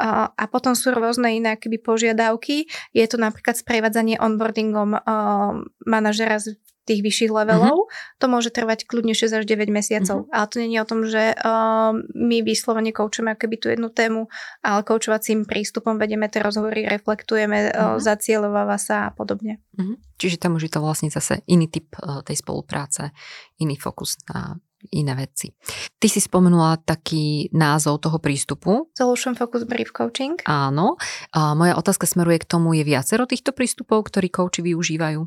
Uh, 0.00 0.32
a 0.32 0.44
potom 0.48 0.72
sú 0.72 0.94
rôzne 0.94 1.34
iné 1.36 1.58
akoby 1.58 1.76
požiadavky. 1.76 2.70
Je 2.96 3.04
to 3.04 3.20
napríklad 3.20 3.58
sprevádzanie 3.58 4.16
onboardingom 4.16 4.96
uh, 4.96 5.60
manažera 5.84 6.40
z 6.40 6.56
tých 6.90 7.06
vyšších 7.06 7.30
levelov, 7.30 7.86
uh-huh. 7.86 8.18
to 8.18 8.26
môže 8.26 8.50
trvať 8.50 8.90
kľudne 8.90 9.14
6 9.14 9.30
až 9.30 9.44
9 9.46 9.70
mesiacov. 9.70 10.26
Uh-huh. 10.26 10.34
Ale 10.34 10.46
to 10.50 10.58
nie 10.58 10.74
je 10.74 10.82
o 10.82 10.90
tom, 10.90 11.00
že 11.06 11.38
uh, 11.38 11.94
my 12.18 12.42
vyslovene 12.42 12.90
koučujeme 12.90 13.38
akoby 13.38 13.56
tú 13.62 13.70
jednu 13.70 13.94
tému, 13.94 14.26
ale 14.66 14.82
koučovacím 14.82 15.46
prístupom 15.46 15.94
vedieme 16.02 16.26
tie 16.26 16.42
rozhovory, 16.42 16.90
reflektujeme, 16.90 17.70
uh-huh. 17.70 17.94
uh, 17.94 18.02
zacieľováva 18.02 18.74
sa 18.82 19.06
a 19.06 19.14
podobne. 19.14 19.62
Uh-huh. 19.78 19.94
Čiže 20.18 20.42
tam 20.42 20.58
už 20.58 20.66
je 20.66 20.72
to 20.74 20.82
vlastne 20.82 21.14
zase 21.14 21.46
iný 21.46 21.70
typ 21.70 21.94
uh, 22.02 22.26
tej 22.26 22.42
spolupráce, 22.42 23.14
iný 23.62 23.78
fokus 23.78 24.18
na 24.26 24.58
iné 24.88 25.12
veci. 25.12 25.52
Ty 26.00 26.08
si 26.08 26.24
spomenula 26.24 26.80
taký 26.80 27.52
názov 27.52 28.00
toho 28.00 28.16
prístupu. 28.16 28.88
Solution 28.96 29.36
Focus 29.36 29.68
Brief 29.68 29.92
Coaching. 29.92 30.40
Áno. 30.48 30.96
A 31.36 31.52
moja 31.52 31.76
otázka 31.76 32.08
smeruje 32.08 32.40
k 32.40 32.48
tomu, 32.48 32.72
je 32.72 32.88
viacero 32.88 33.28
týchto 33.28 33.52
prístupov, 33.52 34.08
ktorí 34.08 34.32
kouči 34.32 34.64
využívajú? 34.64 35.20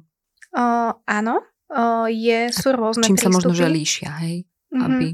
Uh, 0.54 0.94
áno 1.10 1.53
je, 2.10 2.40
sú 2.54 2.70
rôzne 2.74 3.06
Čím 3.06 3.18
prístupy. 3.18 3.34
sa 3.34 3.38
možno, 3.38 3.54
že 3.58 3.68
líšia, 3.70 4.12
hej? 4.22 4.36
Mm-hmm. 4.70 4.86
Aby... 4.86 5.08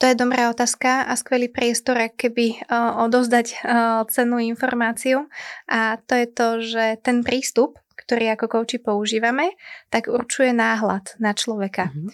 To 0.00 0.04
je 0.08 0.16
dobrá 0.16 0.48
otázka 0.48 1.04
a 1.04 1.12
skvelý 1.12 1.52
priestor, 1.52 2.00
keby 2.16 2.64
uh, 2.66 3.04
odozdať 3.04 3.46
uh, 3.60 4.02
cennú 4.08 4.40
informáciu. 4.40 5.28
A 5.68 6.00
to 6.00 6.16
je 6.16 6.26
to, 6.26 6.48
že 6.64 6.84
ten 7.04 7.20
prístup, 7.20 7.76
ktorý 8.00 8.32
ako 8.32 8.46
kouči 8.48 8.80
používame, 8.80 9.54
tak 9.92 10.08
určuje 10.08 10.56
náhľad 10.56 11.20
na 11.20 11.36
človeka. 11.36 11.92
Mm-hmm. 11.92 12.10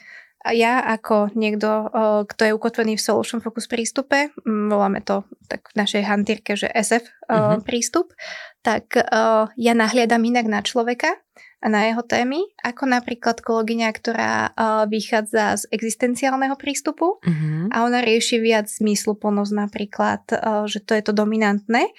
A 0.47 0.55
ja 0.55 0.79
ako 0.79 1.35
niekto, 1.35 1.91
kto 2.23 2.43
je 2.47 2.55
ukotvený 2.55 2.95
v 2.95 3.03
Solution 3.03 3.43
Focus 3.43 3.67
prístupe, 3.67 4.31
voláme 4.47 5.03
to 5.03 5.27
tak 5.51 5.75
v 5.75 5.83
našej 5.83 6.07
hantírke, 6.07 6.55
že 6.55 6.71
SF 6.71 7.03
uh, 7.03 7.11
mm-hmm. 7.59 7.67
prístup, 7.67 8.15
tak 8.63 8.95
ja 9.59 9.73
nahliadam 9.79 10.23
inak 10.27 10.47
na 10.47 10.59
človeka 10.63 11.19
a 11.65 11.73
na 11.73 11.89
jeho 11.89 12.05
témy, 12.05 12.45
ako 12.61 12.85
napríklad 12.85 13.41
kolegyňa, 13.41 13.89
ktorá 13.97 14.53
vychádza 14.87 15.57
z 15.57 15.65
existenciálneho 15.73 16.53
prístupu 16.55 17.17
uh-huh. 17.17 17.73
a 17.73 17.83
ona 17.89 18.05
rieši 18.05 18.39
viac 18.39 18.69
zmysluplnosť 18.69 19.53
napríklad, 19.57 20.23
že 20.69 20.85
to 20.85 20.93
je 20.93 21.03
to 21.03 21.17
dominantné, 21.17 21.91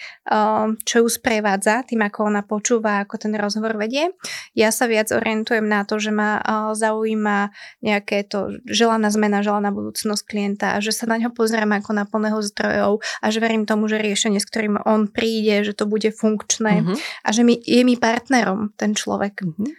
čo 0.85 0.95
ju 1.03 1.07
sprevádza 1.09 1.83
tým, 1.89 2.05
ako 2.05 2.29
ona 2.29 2.45
počúva, 2.45 3.01
ako 3.01 3.17
ten 3.17 3.33
rozhovor 3.33 3.81
vedie. 3.81 4.13
Ja 4.53 4.69
sa 4.69 4.85
viac 4.85 5.09
orientujem 5.09 5.65
na 5.65 5.83
to, 5.89 5.97
že 5.97 6.13
ma 6.13 6.37
zaujíma 6.77 7.49
nejaké 7.81 8.29
to 8.29 8.61
želaná 8.69 9.09
zmena, 9.09 9.41
želaná 9.41 9.73
budúcnosť 9.73 10.23
klienta 10.23 10.77
a 10.77 10.83
že 10.85 10.93
sa 10.93 11.09
na 11.09 11.17
ňo 11.17 11.33
pozriem 11.33 11.73
ako 11.73 11.97
na 11.97 12.05
plného 12.05 12.39
zdrojov 12.45 13.01
a 13.19 13.25
že 13.33 13.41
verím 13.41 13.65
tomu, 13.65 13.89
že 13.89 13.97
riešenie, 13.97 14.37
s 14.37 14.47
ktorým 14.47 14.85
on 14.85 15.09
príde, 15.09 15.65
že 15.65 15.73
to 15.73 15.89
bude 15.89 16.13
funkčné 16.13 16.85
uh-huh. 16.85 16.95
a 17.25 17.29
že 17.33 17.41
mi, 17.41 17.57
je 17.57 17.81
mi 17.81 17.97
partnerom 17.97 18.71
ten 18.77 18.93
človek. 18.93 19.46
Mm-hmm. 19.47 19.69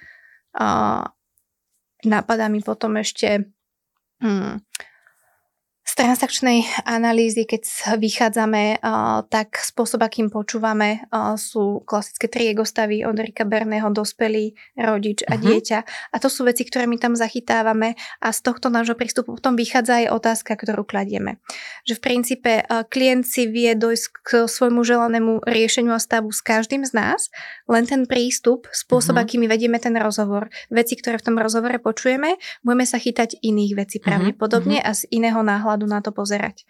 A 0.58 0.66
napadá 2.08 2.48
mi 2.48 2.64
potom 2.64 2.96
ešte 2.96 3.52
hmm, 4.24 4.64
transakčnej 5.94 6.66
analýzy, 6.84 7.46
keď 7.46 7.94
vychádzame, 7.96 8.82
tak 9.30 9.56
spôsob, 9.62 10.02
akým 10.02 10.26
počúvame, 10.28 11.06
sú 11.38 11.86
klasické 11.86 12.26
tri 12.26 12.50
stavy 12.58 13.06
od 13.06 13.14
Rika 13.14 13.46
Berného, 13.46 13.88
dospelý, 13.94 14.58
rodič 14.74 15.22
a 15.22 15.38
uh-huh. 15.38 15.44
dieťa. 15.46 15.78
A 16.10 16.16
to 16.18 16.26
sú 16.26 16.42
veci, 16.42 16.66
ktoré 16.66 16.90
my 16.90 16.98
tam 16.98 17.14
zachytávame 17.14 17.94
a 18.18 18.28
z 18.34 18.40
tohto 18.42 18.68
nášho 18.68 18.98
prístupu 18.98 19.38
potom 19.38 19.54
vychádza 19.54 20.02
aj 20.02 20.06
otázka, 20.18 20.58
ktorú 20.58 20.82
kladieme. 20.82 21.38
Že 21.86 21.94
v 21.94 22.02
princípe 22.02 22.52
klient 22.90 23.24
si 23.24 23.46
vie 23.46 23.78
dojsť 23.78 24.06
k 24.26 24.28
svojmu 24.50 24.82
želanému 24.82 25.46
riešeniu 25.46 25.94
a 25.94 26.02
stavu 26.02 26.34
s 26.34 26.42
každým 26.42 26.82
z 26.82 26.92
nás, 26.98 27.30
len 27.70 27.86
ten 27.86 28.10
prístup, 28.10 28.66
spôsob, 28.74 29.14
uh-huh. 29.14 29.28
akým 29.28 29.46
my 29.46 29.48
vedieme 29.54 29.78
ten 29.78 29.94
rozhovor, 29.94 30.50
veci, 30.74 30.98
ktoré 30.98 31.22
v 31.22 31.30
tom 31.30 31.36
rozhovore 31.38 31.78
počujeme, 31.78 32.34
budeme 32.66 32.86
sa 32.88 32.98
chytať 32.98 33.38
iných 33.44 33.72
vecí 33.78 34.02
pravdepodobne 34.02 34.82
uh-huh. 34.82 34.90
a 34.90 34.98
z 34.98 35.06
iného 35.14 35.38
náhľadu 35.44 35.77
na 35.86 36.00
to 36.00 36.10
pozerať. 36.10 36.66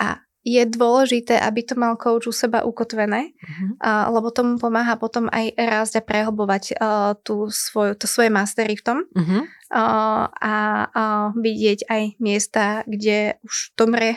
A 0.00 0.24
je 0.40 0.64
dôležité, 0.64 1.36
aby 1.36 1.60
to 1.60 1.76
mal 1.76 2.00
coach 2.00 2.24
u 2.24 2.32
seba 2.32 2.64
ukotvené, 2.64 3.36
uh-huh. 3.36 3.76
uh, 3.76 4.08
lebo 4.08 4.32
tomu 4.32 4.56
pomáha 4.56 4.96
potom 4.96 5.28
aj 5.28 5.52
rásť 5.52 6.00
a 6.00 6.06
prehlbovať 6.06 6.80
tú 7.20 7.52
svoju, 7.52 7.92
to 8.00 8.08
svoje 8.08 8.32
mastery 8.32 8.72
v 8.72 8.82
tom 8.84 8.98
uh-huh. 9.04 9.44
uh, 9.68 10.24
a 10.32 10.54
uh, 10.88 11.26
vidieť 11.36 11.84
aj 11.92 12.02
miesta, 12.24 12.88
kde 12.88 13.36
už 13.44 13.76
dobre 13.76 14.16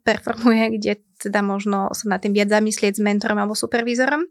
performuje, 0.00 0.80
kde 0.80 0.92
teda 1.20 1.44
možno 1.44 1.92
sa 1.92 2.08
na 2.08 2.16
tým 2.16 2.32
viac 2.32 2.48
zamyslieť 2.48 2.96
s 2.96 3.04
mentorom 3.04 3.36
alebo 3.36 3.52
supervízorom. 3.52 4.24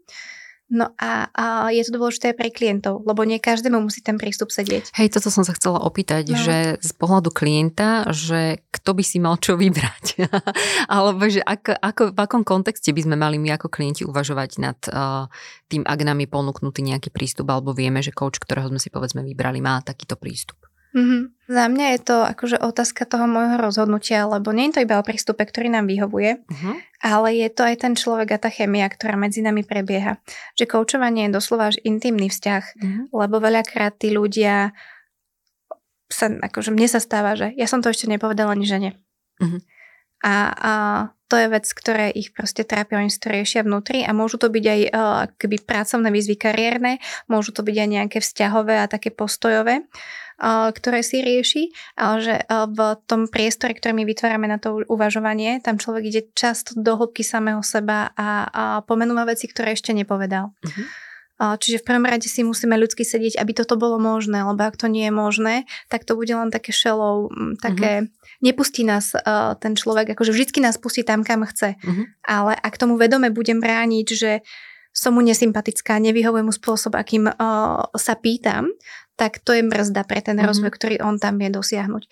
No 0.70 0.94
a, 1.02 1.26
a 1.34 1.44
je 1.74 1.82
to 1.82 1.98
dôležité 1.98 2.30
pre 2.30 2.54
klientov, 2.54 3.02
lebo 3.02 3.26
nie 3.26 3.42
každému 3.42 3.82
musí 3.82 4.06
ten 4.06 4.14
prístup 4.22 4.54
sedieť. 4.54 4.94
Hej, 4.94 5.18
toto 5.18 5.26
som 5.26 5.42
sa 5.42 5.50
chcela 5.58 5.82
opýtať, 5.82 6.30
no. 6.30 6.38
že 6.38 6.78
z 6.78 6.92
pohľadu 6.94 7.34
klienta, 7.34 8.06
že 8.14 8.62
kto 8.70 8.94
by 8.94 9.02
si 9.02 9.18
mal 9.18 9.34
čo 9.42 9.58
vybrať? 9.58 10.30
Alebo 10.94 11.26
že 11.26 11.42
ako, 11.42 11.74
ako, 11.74 12.02
v 12.14 12.18
akom 12.22 12.42
kontexte 12.46 12.94
by 12.94 13.02
sme 13.02 13.18
mali 13.18 13.42
my 13.42 13.58
ako 13.58 13.66
klienti 13.66 14.06
uvažovať 14.06 14.50
nad 14.62 14.78
uh, 14.94 15.26
tým, 15.66 15.82
ak 15.82 16.00
nám 16.06 16.22
je 16.22 16.28
ponúknutý 16.30 16.86
nejaký 16.86 17.10
prístup, 17.10 17.50
alebo 17.50 17.74
vieme, 17.74 17.98
že 17.98 18.14
coach, 18.14 18.38
ktorého 18.38 18.70
sme 18.70 18.78
si 18.78 18.94
povedzme 18.94 19.26
vybrali, 19.26 19.58
má 19.58 19.82
takýto 19.82 20.14
prístup. 20.14 20.69
Mm-hmm. 20.90 21.22
Za 21.50 21.64
mňa 21.66 21.86
je 21.94 22.00
to 22.02 22.16
akože 22.22 22.56
otázka 22.62 23.06
toho 23.06 23.26
môjho 23.26 23.58
rozhodnutia, 23.58 24.26
lebo 24.26 24.54
nie 24.54 24.70
je 24.70 24.78
to 24.78 24.84
iba 24.86 24.98
o 24.98 25.06
prístupe, 25.06 25.42
ktorý 25.42 25.70
nám 25.70 25.90
vyhovuje, 25.90 26.42
uh-huh. 26.46 26.74
ale 27.02 27.34
je 27.34 27.48
to 27.50 27.62
aj 27.66 27.76
ten 27.82 27.94
človek 27.98 28.34
a 28.34 28.42
tá 28.42 28.50
chemia, 28.54 28.86
ktorá 28.86 29.18
medzi 29.18 29.42
nami 29.42 29.66
prebieha. 29.66 30.22
Že 30.54 30.70
koučovanie 30.70 31.26
je 31.26 31.34
doslova 31.34 31.74
až 31.74 31.82
intimný 31.82 32.30
vzťah, 32.30 32.64
uh-huh. 32.74 33.02
lebo 33.10 33.42
veľakrát 33.42 33.98
tí 33.98 34.14
ľudia 34.14 34.74
sa, 36.10 36.26
akože 36.30 36.74
mne 36.74 36.86
sa 36.90 37.02
stáva, 37.02 37.38
že 37.38 37.54
ja 37.54 37.70
som 37.70 37.82
to 37.82 37.90
ešte 37.90 38.10
nepovedala 38.10 38.54
ani 38.54 38.66
žene. 38.66 38.90
Uh-huh. 39.42 39.62
A, 40.20 40.34
a 40.52 40.72
to 41.30 41.38
je 41.38 41.46
vec, 41.46 41.64
ktoré 41.64 42.10
ich 42.12 42.34
proste 42.34 42.66
trápia, 42.66 42.98
oni 42.98 43.08
si 43.08 43.22
to 43.22 43.30
riešia 43.30 43.62
vnútri 43.62 44.02
a 44.02 44.10
môžu 44.10 44.36
to 44.36 44.50
byť 44.50 44.64
aj 44.66 44.80
uh, 44.90 44.90
keby 45.38 45.62
pracovné 45.62 46.10
výzvy 46.10 46.36
kariérne, 46.36 46.98
môžu 47.30 47.54
to 47.54 47.62
byť 47.62 47.76
aj 47.78 47.88
nejaké 47.88 48.18
vzťahové 48.18 48.82
a 48.82 48.90
také 48.90 49.14
postojové 49.14 49.86
ktoré 50.48 51.04
si 51.04 51.20
rieši, 51.20 51.68
ale 52.00 52.16
že 52.24 52.34
v 52.48 52.78
tom 53.04 53.28
priestore, 53.28 53.76
ktorý 53.76 53.92
my 53.92 54.04
vytvárame 54.08 54.48
na 54.48 54.56
to 54.56 54.80
uvažovanie, 54.88 55.60
tam 55.60 55.76
človek 55.76 56.02
ide 56.08 56.22
často 56.32 56.72
do 56.72 56.96
hĺbky 56.96 57.20
samého 57.20 57.60
seba 57.60 58.16
a, 58.16 58.48
a 58.48 58.62
pomenúva 58.80 59.28
veci, 59.28 59.44
ktoré 59.44 59.76
ešte 59.76 59.92
nepovedal. 59.92 60.56
Uh-huh. 60.56 60.84
Čiže 61.40 61.80
v 61.80 61.86
prvom 61.88 62.04
rade 62.04 62.28
si 62.28 62.44
musíme 62.44 62.76
ľudsky 62.76 63.00
sedieť, 63.00 63.40
aby 63.40 63.56
toto 63.56 63.80
bolo 63.80 63.96
možné, 63.96 64.44
lebo 64.44 64.60
ak 64.60 64.76
to 64.76 64.92
nie 64.92 65.08
je 65.08 65.14
možné, 65.14 65.54
tak 65.88 66.04
to 66.04 66.12
bude 66.12 66.28
len 66.28 66.52
také 66.52 66.68
šelov, 66.68 67.32
také, 67.64 68.04
uh-huh. 68.04 68.44
nepustí 68.44 68.84
nás 68.84 69.16
uh, 69.16 69.56
ten 69.56 69.72
človek, 69.72 70.12
akože 70.12 70.36
vždycky 70.36 70.60
nás 70.60 70.76
pustí 70.76 71.00
tam, 71.00 71.24
kam 71.24 71.48
chce. 71.48 71.80
Uh-huh. 71.80 72.04
Ale 72.28 72.52
ak 72.60 72.76
tomu 72.76 73.00
vedome 73.00 73.32
budem 73.32 73.56
brániť, 73.56 74.06
že 74.12 74.44
som 74.92 75.16
mu 75.16 75.24
nesympatická, 75.24 75.96
nevyhovujem 75.96 76.44
mu 76.44 76.52
spôsob, 76.52 76.92
akým 76.92 77.32
uh, 77.32 77.88
sa 77.96 78.14
pýtam, 78.20 78.68
tak 79.16 79.40
to 79.40 79.52
je 79.52 79.60
brzda 79.64 80.08
pre 80.08 80.24
ten 80.24 80.36
mm-hmm. 80.36 80.48
rozvoj, 80.48 80.70
ktorý 80.72 80.96
on 81.04 81.20
tam 81.20 81.36
vie 81.36 81.52
dosiahnuť. 81.52 82.08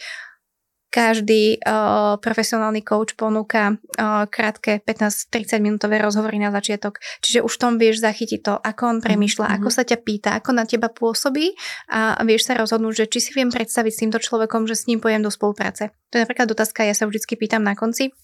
Každý 0.88 1.60
uh, 1.60 2.16
profesionálny 2.16 2.80
coach 2.80 3.12
ponúka 3.12 3.76
uh, 3.76 4.24
krátke 4.24 4.80
15-30 4.88 5.60
minútové 5.60 6.00
rozhovory 6.00 6.40
na 6.40 6.48
začiatok, 6.48 6.96
čiže 7.20 7.44
už 7.44 7.54
tom 7.60 7.76
vieš 7.76 8.00
zachytiť 8.00 8.40
to, 8.40 8.54
ako 8.56 8.82
on 8.96 8.98
premýšľa, 9.04 9.46
mm-hmm. 9.52 9.64
ako 9.64 9.68
sa 9.68 9.84
ťa 9.84 9.98
pýta, 10.00 10.30
ako 10.32 10.50
na 10.56 10.64
teba 10.64 10.88
pôsobí 10.88 11.52
a 11.92 12.16
vieš 12.24 12.48
sa 12.48 12.56
rozhodnúť, 12.56 13.04
že 13.04 13.10
či 13.12 13.18
si 13.20 13.30
viem 13.36 13.52
predstaviť 13.52 13.92
s 13.92 14.00
týmto 14.00 14.18
človekom, 14.18 14.64
že 14.64 14.80
s 14.80 14.88
ním 14.88 15.04
pojem 15.04 15.20
do 15.20 15.28
spolupráce. 15.28 15.92
To 16.08 16.16
je 16.16 16.24
napríklad 16.24 16.48
otázka, 16.48 16.88
ja 16.88 16.96
sa 16.96 17.04
vždy 17.04 17.36
pýtam 17.36 17.60
na 17.60 17.76
konci 17.76 18.16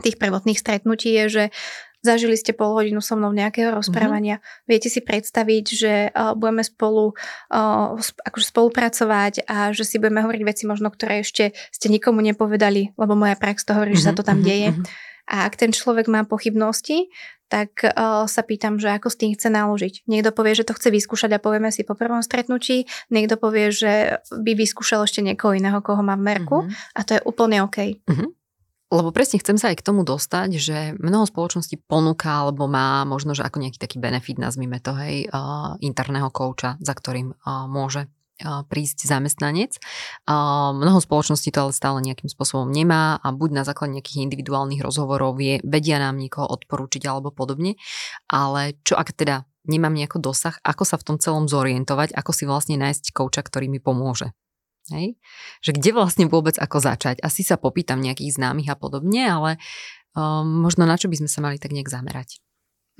tých 0.00 0.16
prvotných 0.16 0.58
stretnutí 0.58 1.12
je, 1.12 1.24
že 1.28 1.44
Zažili 2.00 2.32
ste 2.40 2.56
pol 2.56 2.72
hodinu 2.72 3.04
so 3.04 3.12
mnou 3.12 3.28
nejakého 3.28 3.76
rozprávania. 3.76 4.40
Mm-hmm. 4.40 4.68
Viete 4.72 4.88
si 4.88 5.00
predstaviť, 5.04 5.64
že 5.68 5.92
uh, 6.08 6.32
budeme 6.32 6.64
spolu 6.64 7.12
uh, 7.52 8.00
akože 8.00 8.46
spolupracovať 8.48 9.44
a 9.44 9.76
že 9.76 9.84
si 9.84 10.00
budeme 10.00 10.24
hovoriť 10.24 10.42
veci 10.48 10.64
možno, 10.64 10.88
ktoré 10.88 11.20
ešte 11.20 11.52
ste 11.68 11.86
nikomu 11.92 12.24
nepovedali, 12.24 12.96
lebo 12.96 13.12
moja 13.12 13.36
prax 13.36 13.68
to 13.68 13.76
hovorí, 13.76 13.92
mm-hmm. 13.92 14.00
že 14.00 14.08
sa 14.08 14.16
to 14.16 14.24
tam 14.24 14.40
mm-hmm. 14.40 14.48
deje. 14.48 14.68
A 15.30 15.46
ak 15.46 15.60
ten 15.60 15.70
človek 15.70 16.08
má 16.08 16.24
pochybnosti, 16.24 17.12
tak 17.50 17.82
uh, 17.82 18.24
sa 18.30 18.42
pýtam, 18.46 18.78
že 18.78 18.94
ako 18.94 19.10
s 19.10 19.18
tým 19.18 19.34
chce 19.34 19.50
naložiť. 19.50 20.06
Niekto 20.06 20.30
povie, 20.30 20.54
že 20.54 20.64
to 20.64 20.72
chce 20.72 20.88
vyskúšať 20.94 21.34
a 21.34 21.42
povieme 21.42 21.68
si 21.74 21.82
po 21.82 21.98
prvom 21.98 22.22
stretnutí, 22.22 22.86
niekto 23.10 23.34
povie, 23.36 23.74
že 23.74 24.22
by 24.30 24.54
vyskúšal 24.54 25.04
ešte 25.04 25.20
niekoho 25.20 25.58
iného, 25.58 25.82
koho 25.82 26.00
má 26.00 26.14
v 26.14 26.24
merku 26.30 26.64
mm-hmm. 26.64 26.96
a 26.96 27.00
to 27.02 27.10
je 27.18 27.20
úplne 27.26 27.60
OK. 27.66 28.00
Mm-hmm. 28.06 28.39
Lebo 28.90 29.14
presne 29.14 29.38
chcem 29.38 29.54
sa 29.54 29.70
aj 29.70 29.78
k 29.78 29.86
tomu 29.86 30.02
dostať, 30.02 30.50
že 30.58 30.98
mnoho 30.98 31.22
spoločností 31.22 31.78
ponúka 31.86 32.42
alebo 32.42 32.66
má 32.66 33.06
možno, 33.06 33.38
že 33.38 33.46
ako 33.46 33.62
nejaký 33.62 33.78
taký 33.78 34.02
benefit, 34.02 34.42
nazvime 34.42 34.82
to, 34.82 34.98
hej, 34.98 35.30
uh, 35.30 35.78
interného 35.78 36.26
kouča, 36.34 36.74
za 36.82 36.90
ktorým 36.98 37.30
uh, 37.30 37.70
môže 37.70 38.10
uh, 38.42 38.66
prísť 38.66 39.06
zamestnanec. 39.06 39.78
Mnoho 40.26 40.98
spoločností 40.98 41.54
to 41.54 41.70
ale 41.70 41.72
stále 41.76 42.02
nejakým 42.02 42.26
spôsobom 42.26 42.66
nemá 42.66 43.22
a 43.22 43.30
buď 43.30 43.50
na 43.52 43.62
základe 43.62 43.94
nejakých 43.94 44.26
individuálnych 44.26 44.82
rozhovorov 44.82 45.38
vie, 45.38 45.62
vedia 45.62 46.02
nám 46.02 46.18
niekoho 46.18 46.50
odporúčiť 46.50 47.06
alebo 47.06 47.30
podobne. 47.30 47.78
Ale 48.26 48.74
čo 48.82 48.98
ak 48.98 49.14
teda 49.14 49.46
nemám 49.70 49.94
nejako 49.94 50.18
dosah, 50.18 50.58
ako 50.66 50.82
sa 50.82 50.98
v 50.98 51.06
tom 51.06 51.16
celom 51.22 51.46
zorientovať, 51.46 52.10
ako 52.16 52.32
si 52.34 52.42
vlastne 52.48 52.74
nájsť 52.80 53.14
kouča, 53.14 53.46
ktorý 53.46 53.70
mi 53.70 53.78
pomôže. 53.78 54.34
Hej? 54.90 55.16
Že 55.62 55.70
kde 55.78 55.90
vlastne 55.94 56.24
vôbec 56.26 56.58
ako 56.58 56.82
začať? 56.82 57.22
Asi 57.22 57.46
sa 57.46 57.56
popýtam 57.56 58.02
nejakých 58.02 58.36
známych 58.36 58.70
a 58.70 58.76
podobne, 58.76 59.22
ale 59.26 59.50
um, 60.18 60.66
možno 60.66 60.84
na 60.84 60.98
čo 60.98 61.06
by 61.06 61.22
sme 61.22 61.30
sa 61.30 61.40
mali 61.40 61.56
tak 61.56 61.70
nejak 61.70 61.88
zamerať? 61.88 62.42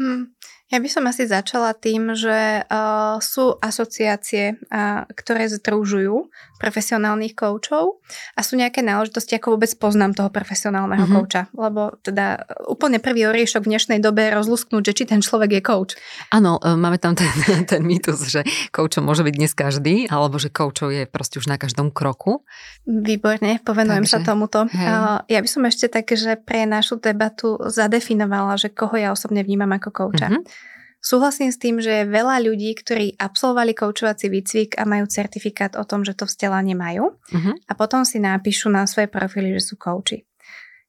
Hmm. 0.01 0.33
Ja 0.71 0.79
by 0.79 0.87
som 0.87 1.03
asi 1.11 1.27
začala 1.27 1.75
tým, 1.75 2.15
že 2.15 2.63
uh, 2.63 3.19
sú 3.19 3.59
asociácie, 3.59 4.55
uh, 4.71 5.03
ktoré 5.11 5.51
združujú 5.51 6.31
profesionálnych 6.63 7.35
koučov 7.35 7.99
a 8.39 8.41
sú 8.47 8.55
nejaké 8.55 8.79
náležitosti, 8.79 9.35
ako 9.35 9.59
vôbec 9.59 9.73
poznám 9.83 10.15
toho 10.15 10.31
profesionálneho 10.31 11.11
mm-hmm. 11.11 11.19
kouča. 11.19 11.51
Lebo 11.59 11.99
teda 12.07 12.47
úplne 12.71 13.03
prvý 13.03 13.27
oriešok 13.27 13.67
v 13.67 13.71
dnešnej 13.75 13.99
dobe 13.99 14.31
je 14.31 14.37
rozlusknúť, 14.39 14.83
že 14.95 14.95
či 14.95 15.05
ten 15.11 15.19
človek 15.19 15.59
je 15.59 15.63
kouč. 15.67 15.91
Áno, 16.31 16.63
uh, 16.63 16.79
máme 16.79 17.03
tam 17.03 17.19
ten, 17.19 17.27
ten 17.71 17.83
mýtus, 17.83 18.31
že 18.31 18.47
koučom 18.71 19.03
môže 19.03 19.27
byť 19.27 19.35
dnes 19.35 19.51
každý, 19.59 20.07
alebo 20.07 20.39
že 20.39 20.55
koučov 20.55 20.95
je 20.95 21.03
proste 21.11 21.43
už 21.43 21.51
na 21.51 21.59
každom 21.59 21.91
kroku. 21.91 22.47
Výborne, 22.87 23.59
povenujem 23.67 24.07
Takže, 24.07 24.15
sa 24.15 24.19
tomuto. 24.23 24.71
Uh, 24.71 25.19
ja 25.27 25.43
by 25.43 25.49
som 25.51 25.67
ešte 25.67 25.91
tak, 25.91 26.07
že 26.15 26.39
pre 26.39 26.63
našu 26.63 27.03
debatu 27.03 27.59
zadefinovala, 27.59 28.55
že 28.55 28.71
koho 28.71 28.95
ja 28.95 29.11
osobne 29.11 29.43
vnímam 29.43 29.75
ako 29.75 29.90
kouča. 29.91 30.31
Mm-hmm. 30.31 30.79
Súhlasím 31.01 31.49
s 31.49 31.57
tým, 31.57 31.81
že 31.81 32.05
je 32.05 32.13
veľa 32.13 32.45
ľudí, 32.45 32.77
ktorí 32.77 33.17
absolvovali 33.17 33.73
koučovací 33.73 34.29
výcvik 34.29 34.77
a 34.77 34.85
majú 34.85 35.09
certifikát 35.09 35.73
o 35.81 35.85
tom, 35.89 36.05
že 36.05 36.13
to 36.13 36.29
vzdelanie 36.29 36.77
majú 36.77 37.17
uh-huh. 37.17 37.57
a 37.57 37.73
potom 37.73 38.05
si 38.05 38.21
napíšu 38.21 38.69
na 38.69 38.85
svoje 38.85 39.09
profily, 39.09 39.57
že 39.57 39.73
sú 39.73 39.81
kouči. 39.81 40.29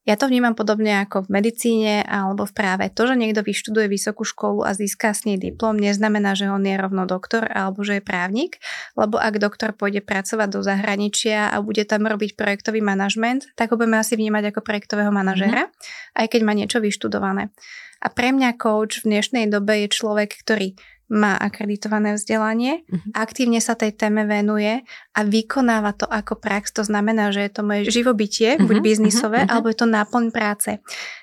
Ja 0.02 0.18
to 0.18 0.26
vnímam 0.26 0.58
podobne 0.58 1.06
ako 1.06 1.30
v 1.30 1.38
medicíne 1.38 2.02
alebo 2.02 2.42
v 2.42 2.50
práve. 2.50 2.90
To, 2.90 3.06
že 3.06 3.14
niekto 3.14 3.46
vyštuduje 3.46 3.86
vysokú 3.86 4.26
školu 4.26 4.66
a 4.66 4.74
získa 4.74 5.14
s 5.14 5.22
nej 5.22 5.38
diplom, 5.38 5.78
neznamená, 5.78 6.34
že 6.34 6.50
on 6.50 6.66
je 6.66 6.74
rovno 6.74 7.06
doktor 7.06 7.46
alebo 7.46 7.86
že 7.86 7.98
je 7.98 8.02
právnik, 8.02 8.58
lebo 8.98 9.22
ak 9.22 9.38
doktor 9.38 9.70
pôjde 9.78 10.02
pracovať 10.02 10.48
do 10.50 10.60
zahraničia 10.66 11.54
a 11.54 11.62
bude 11.62 11.86
tam 11.86 12.10
robiť 12.10 12.34
projektový 12.34 12.82
manažment, 12.82 13.46
tak 13.54 13.70
ho 13.70 13.78
budeme 13.78 14.02
asi 14.02 14.18
vnímať 14.18 14.50
ako 14.50 14.60
projektového 14.66 15.14
manažera, 15.14 15.70
mm-hmm. 15.70 16.18
aj 16.18 16.26
keď 16.26 16.40
má 16.42 16.52
niečo 16.58 16.82
vyštudované. 16.82 17.54
A 18.02 18.10
pre 18.10 18.34
mňa 18.34 18.58
coach 18.58 19.06
v 19.06 19.14
dnešnej 19.14 19.46
dobe 19.46 19.86
je 19.86 19.88
človek, 19.94 20.34
ktorý 20.42 20.74
má 21.10 21.36
akreditované 21.36 22.16
vzdelanie, 22.16 22.86
uh-huh. 22.86 23.12
aktívne 23.12 23.60
sa 23.60 23.76
tej 23.76 23.92
téme 23.96 24.24
venuje 24.24 24.80
a 25.12 25.20
vykonáva 25.26 25.92
to 25.92 26.08
ako 26.08 26.40
prax. 26.40 26.72
To 26.78 26.84
znamená, 26.86 27.34
že 27.34 27.44
je 27.44 27.52
to 27.52 27.62
moje 27.66 27.82
živobytie, 27.92 28.56
uh-huh. 28.56 28.64
buď 28.64 28.76
mhm, 28.80 28.84
biznisové, 28.84 29.40
uh-huh. 29.44 29.52
alebo 29.52 29.68
je 29.68 29.78
to 29.78 29.88
náplň 29.88 30.24
práce. 30.32 30.70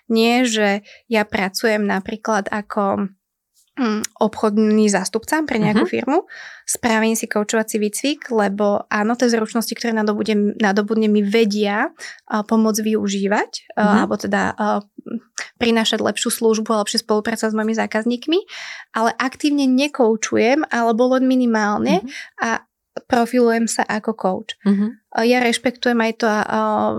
Nie, 0.10 0.46
že 0.46 0.86
ja 1.10 1.26
pracujem 1.26 1.86
napríklad 1.86 2.50
ako 2.50 3.10
hm, 3.80 4.02
obchodný 4.20 4.92
zástupca 4.92 5.42
pre 5.48 5.58
nejakú 5.58 5.88
uh-huh. 5.88 5.96
firmu, 5.96 6.18
spravím 6.70 7.18
si 7.18 7.26
koučovací 7.26 7.82
výcvik, 7.82 8.30
lebo 8.30 8.86
áno, 8.94 9.18
tie 9.18 9.32
zručnosti, 9.32 9.74
ktoré 9.74 9.96
nadobudnem, 9.96 10.54
nadobudne 10.60 11.10
mi 11.10 11.26
vedia 11.26 11.90
uh, 11.90 12.46
pomôcť 12.46 12.82
využívať, 12.84 13.52
uh, 13.74 13.80
uh-huh. 13.80 13.98
alebo 14.06 14.16
teda 14.20 14.54
uh, 14.54 14.86
prinášať 15.60 16.00
lepšiu 16.00 16.30
službu 16.32 16.70
a 16.72 16.82
lepšie 16.86 17.04
spolupracovať 17.04 17.52
s 17.52 17.58
mojimi 17.58 17.76
zákazníkmi, 17.76 18.40
ale 18.96 19.12
aktívne 19.20 19.68
nekoučujem 19.68 20.64
alebo 20.70 21.14
len 21.18 21.28
minimálne 21.28 22.02
mm-hmm. 22.02 22.44
a 22.44 22.64
profilujem 23.06 23.68
sa 23.70 23.84
ako 23.86 24.12
coach. 24.16 24.52
Mm-hmm. 24.64 24.90
Ja 25.24 25.40
rešpektujem 25.44 26.00
aj 26.00 26.14
to 26.20 26.28
uh, 26.28 26.96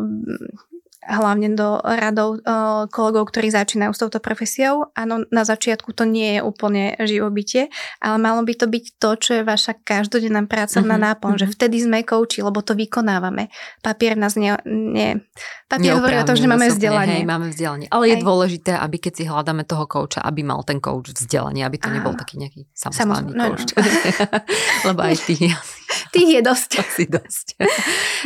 hlavne 1.11 1.59
do 1.59 1.83
radov 1.83 2.39
uh, 2.41 2.87
kolegov, 2.87 3.29
ktorí 3.35 3.51
začínajú 3.51 3.91
s 3.91 4.01
touto 4.01 4.23
profesiou. 4.23 4.95
Áno, 4.95 5.27
na 5.35 5.43
začiatku 5.43 5.91
to 5.91 6.07
nie 6.07 6.39
je 6.39 6.41
úplne 6.47 6.95
živobytie, 7.03 7.69
ale 7.99 8.17
malo 8.23 8.47
by 8.47 8.55
to 8.55 8.67
byť 8.71 8.85
to, 9.03 9.11
čo 9.19 9.31
je 9.41 9.43
vaša 9.43 9.83
každodenná 9.83 10.47
pracovná 10.47 10.95
uh-huh, 10.97 11.07
náplň, 11.11 11.33
uh-huh. 11.35 11.43
že 11.51 11.55
vtedy 11.55 11.83
sme 11.83 12.07
kouči, 12.07 12.47
lebo 12.47 12.63
to 12.63 12.79
vykonávame. 12.79 13.51
Papier 13.83 14.15
nás 14.15 14.39
ne... 14.39 14.55
ne 14.65 15.19
papier 15.67 15.99
hovorí 15.99 16.17
o 16.23 16.27
tom, 16.27 16.39
že 16.39 16.47
máme 16.47 16.71
vzdelanie. 16.71 17.23
Hej, 17.23 17.27
máme 17.27 17.47
vzdelanie. 17.51 17.87
Ale 17.91 18.05
je 18.11 18.17
hej. 18.19 18.23
dôležité, 18.23 18.73
aby 18.79 18.97
keď 19.03 19.13
si 19.19 19.25
hľadáme 19.27 19.67
toho 19.67 19.91
kouča, 19.91 20.23
aby 20.23 20.47
mal 20.47 20.63
ten 20.63 20.79
kouč 20.79 21.15
vzdelanie, 21.15 21.67
aby 21.67 21.79
to 21.79 21.91
nebol 21.91 22.15
taký 22.15 22.39
nejaký 22.39 22.71
samostatný 22.71 23.35
no, 23.35 23.55
kouč. 23.55 23.75
No. 23.75 23.83
lebo 24.91 25.01
aj 25.03 25.17
tých 25.27 25.51
Tých 26.15 26.29
je 26.39 26.41
dosť. 26.43 26.71
Asi 26.85 27.05
dosť. 27.07 27.47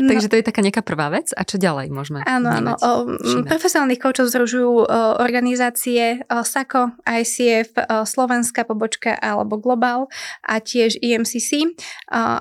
No. 0.01 0.11
Takže 0.13 0.27
to 0.29 0.37
je 0.41 0.45
taká 0.45 0.61
nejaká 0.61 0.83
prvá 0.85 1.09
vec. 1.13 1.33
A 1.37 1.43
čo 1.47 1.57
ďalej 1.57 1.91
môžeme 1.91 2.21
Áno, 2.25 2.49
áno. 2.51 2.75
profesionálnych 3.47 4.01
koučov 4.01 4.29
združujú 4.31 4.89
organizácie 5.21 6.25
SACO, 6.29 6.97
ICF, 7.05 7.77
Slovenská 8.05 8.65
pobočka 8.65 9.17
alebo 9.17 9.57
Global 9.61 10.09
a 10.45 10.61
tiež 10.61 11.01
IMCC 11.01 11.77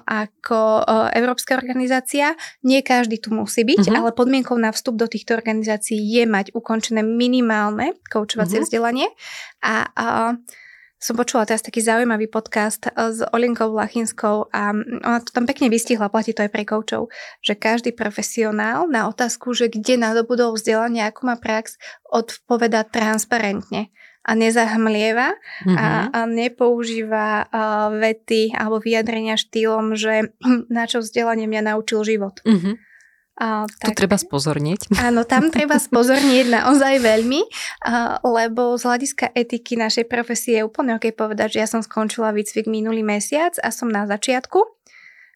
ako 0.06 0.84
Európska 1.14 1.56
organizácia. 1.56 2.36
Nie 2.64 2.84
každý 2.84 3.20
tu 3.20 3.32
musí 3.32 3.64
byť, 3.64 3.90
uh-huh. 3.90 3.98
ale 4.00 4.10
podmienkou 4.16 4.56
na 4.60 4.72
vstup 4.72 5.00
do 5.00 5.08
týchto 5.08 5.36
organizácií 5.36 6.00
je 6.00 6.24
mať 6.28 6.52
ukončené 6.56 7.02
minimálne 7.04 7.96
koučovacie 8.12 8.62
uh-huh. 8.62 8.68
vzdelanie 8.68 9.08
a, 9.64 9.76
a 9.96 10.08
som 11.04 11.20
počula 11.20 11.44
teraz 11.44 11.60
taký 11.60 11.84
zaujímavý 11.84 12.32
podcast 12.32 12.88
eh, 12.88 12.96
s 12.96 13.20
Olinkou 13.36 13.76
Vlachinskou 13.76 14.48
a 14.56 14.72
ona 15.04 15.20
to 15.20 15.36
tam 15.36 15.44
pekne 15.44 15.68
vystihla, 15.68 16.08
platí 16.08 16.32
to 16.32 16.48
aj 16.48 16.52
pre 16.56 16.64
koučov, 16.64 17.12
že 17.44 17.60
každý 17.60 17.92
profesionál 17.92 18.88
na 18.88 19.12
otázku, 19.12 19.52
že 19.52 19.68
kde 19.68 20.00
nadobudol 20.00 20.56
vzdelanie, 20.56 21.04
ako 21.04 21.28
má 21.28 21.36
prax, 21.36 21.76
odpoveda 22.08 22.88
transparentne 22.88 23.92
a 24.24 24.32
nezahmlieva 24.40 25.36
mm-hmm. 25.36 25.76
a, 25.76 25.88
mhm. 26.08 26.08
a 26.16 26.20
nepoužíva 26.32 27.28
uh, 27.44 27.92
vety 27.92 28.56
alebo 28.56 28.80
vyjadrenia 28.80 29.36
štýlom, 29.36 30.00
že 30.00 30.32
na 30.72 30.88
čo 30.88 31.04
vzdelanie 31.04 31.52
mňa 31.52 31.76
naučil 31.76 32.08
život. 32.08 32.40
Mm-hmm 32.48 32.93
a, 33.34 33.66
tak, 33.66 33.98
to 33.98 34.06
treba 34.06 34.18
spozorniť. 34.22 34.92
Áno, 35.10 35.26
tam 35.26 35.50
treba 35.50 35.82
spozorniť 35.82 36.54
naozaj 36.54 37.02
veľmi, 37.02 37.42
a, 37.90 38.22
lebo 38.22 38.78
z 38.78 38.84
hľadiska 38.86 39.34
etiky 39.34 39.74
našej 39.74 40.06
profesie 40.06 40.62
je 40.62 40.68
úplne 40.68 40.94
ok 40.98 41.10
povedať, 41.18 41.58
že 41.58 41.62
ja 41.66 41.68
som 41.70 41.82
skončila 41.82 42.30
výcvik 42.30 42.70
minulý 42.70 43.02
mesiac 43.02 43.58
a 43.66 43.74
som 43.74 43.90
na 43.90 44.06
začiatku 44.06 44.62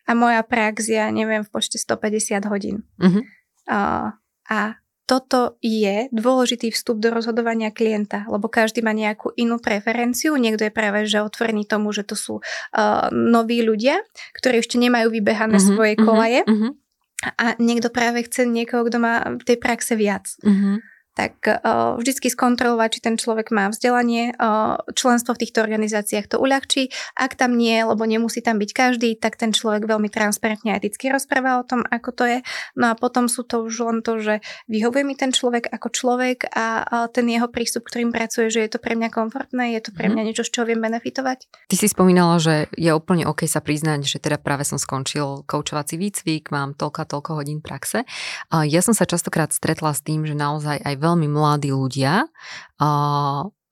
a 0.08 0.12
moja 0.14 0.45
prax 0.45 0.88
ja 0.88 1.10
neviem 1.10 1.41
v 1.41 1.50
počte 1.50 1.82
150 1.82 2.45
hodín. 2.48 2.86
Uh-huh. 3.02 3.26
A, 3.68 4.14
a 4.48 4.60
toto 5.08 5.56
je 5.64 6.12
dôležitý 6.12 6.72
vstup 6.76 7.00
do 7.00 7.16
rozhodovania 7.16 7.72
klienta, 7.72 8.28
lebo 8.28 8.52
každý 8.52 8.84
má 8.84 8.91
nejakú 8.91 9.32
inú 9.39 9.56
preferenciu. 9.56 10.36
Niekto 10.36 10.68
je 10.68 10.72
práve 10.76 11.08
že 11.08 11.24
otvorený 11.24 11.64
tomu, 11.64 11.95
že 11.95 12.04
to 12.04 12.16
sú 12.20 12.43
uh, 12.43 13.08
noví 13.12 13.64
ľudia, 13.64 14.04
ktorí 14.36 14.60
ešte 14.60 14.76
nemajú 14.76 15.08
vybehané 15.12 15.60
uh-huh, 15.60 15.72
svoje 15.76 15.93
kolaje. 15.95 16.43
Uh-huh 16.43 16.76
a 17.24 17.57
niekto 17.57 17.89
práve 17.89 18.26
chce 18.30 18.45
niekoho, 18.45 18.86
kto 18.86 18.97
má 19.01 19.26
tej 19.41 19.57
praxe 19.57 19.97
viac. 19.97 20.38
Mm-hmm 20.45 20.97
tak 21.18 21.49
uh, 21.49 21.97
vždycky 21.97 22.30
skontrolovať, 22.30 22.89
či 22.93 22.99
ten 23.01 23.15
človek 23.18 23.49
má 23.49 23.74
vzdelanie, 23.74 24.38
uh, 24.38 24.78
členstvo 24.93 25.34
v 25.34 25.41
týchto 25.41 25.65
organizáciách 25.65 26.30
to 26.30 26.38
uľahčí. 26.38 26.93
Ak 27.18 27.34
tam 27.34 27.57
nie, 27.57 27.82
lebo 27.82 28.05
nemusí 28.05 28.45
tam 28.45 28.61
byť 28.61 28.70
každý, 28.70 29.18
tak 29.18 29.34
ten 29.41 29.49
človek 29.49 29.89
veľmi 29.89 30.13
transparentne 30.13 30.78
a 30.78 30.78
eticky 30.78 31.09
rozpráva 31.09 31.57
o 31.57 31.65
tom, 31.65 31.82
ako 31.89 32.09
to 32.13 32.24
je. 32.30 32.39
No 32.78 32.93
a 32.93 32.93
potom 32.93 33.26
sú 33.26 33.41
to 33.41 33.65
už 33.65 33.74
len 33.82 34.05
to, 34.05 34.22
že 34.22 34.45
vyhovuje 34.70 35.01
mi 35.01 35.18
ten 35.18 35.34
človek 35.34 35.74
ako 35.74 35.89
človek 35.89 36.53
a, 36.53 36.86
a 36.86 36.95
ten 37.09 37.26
jeho 37.26 37.49
prístup, 37.49 37.89
ktorým 37.89 38.13
pracuje, 38.13 38.53
že 38.53 38.61
je 38.61 38.78
to 38.78 38.80
pre 38.80 38.93
mňa 38.93 39.09
komfortné, 39.09 39.74
je 39.74 39.89
to 39.89 39.91
pre 39.97 40.13
mňa 40.13 40.22
mhm. 40.22 40.28
niečo, 40.30 40.45
z 40.45 40.53
čoho 40.53 40.70
viem 40.70 40.78
benefitovať. 40.78 41.49
Ty 41.65 41.76
si 41.76 41.89
spomínala, 41.89 42.38
že 42.38 42.70
je 42.78 42.93
úplne 42.93 43.26
OK 43.26 43.49
sa 43.49 43.57
priznať, 43.57 44.05
že 44.05 44.22
teda 44.22 44.38
práve 44.38 44.61
som 44.70 44.78
skončil 44.78 45.41
koučovací 45.49 45.97
výcvik, 45.97 46.53
mám 46.53 46.78
toľko 46.78 46.99
a 47.01 47.09
toľko 47.09 47.32
hodín 47.41 47.59
praxe. 47.65 48.05
Ja 48.51 48.82
som 48.86 48.93
sa 48.93 49.09
častokrát 49.09 49.49
stretla 49.49 49.95
s 49.95 50.05
tým, 50.05 50.28
že 50.28 50.38
naozaj 50.38 50.84
aj 50.84 50.95
veľmi 51.08 51.28
mladí 51.32 51.72
ľudia 51.72 52.28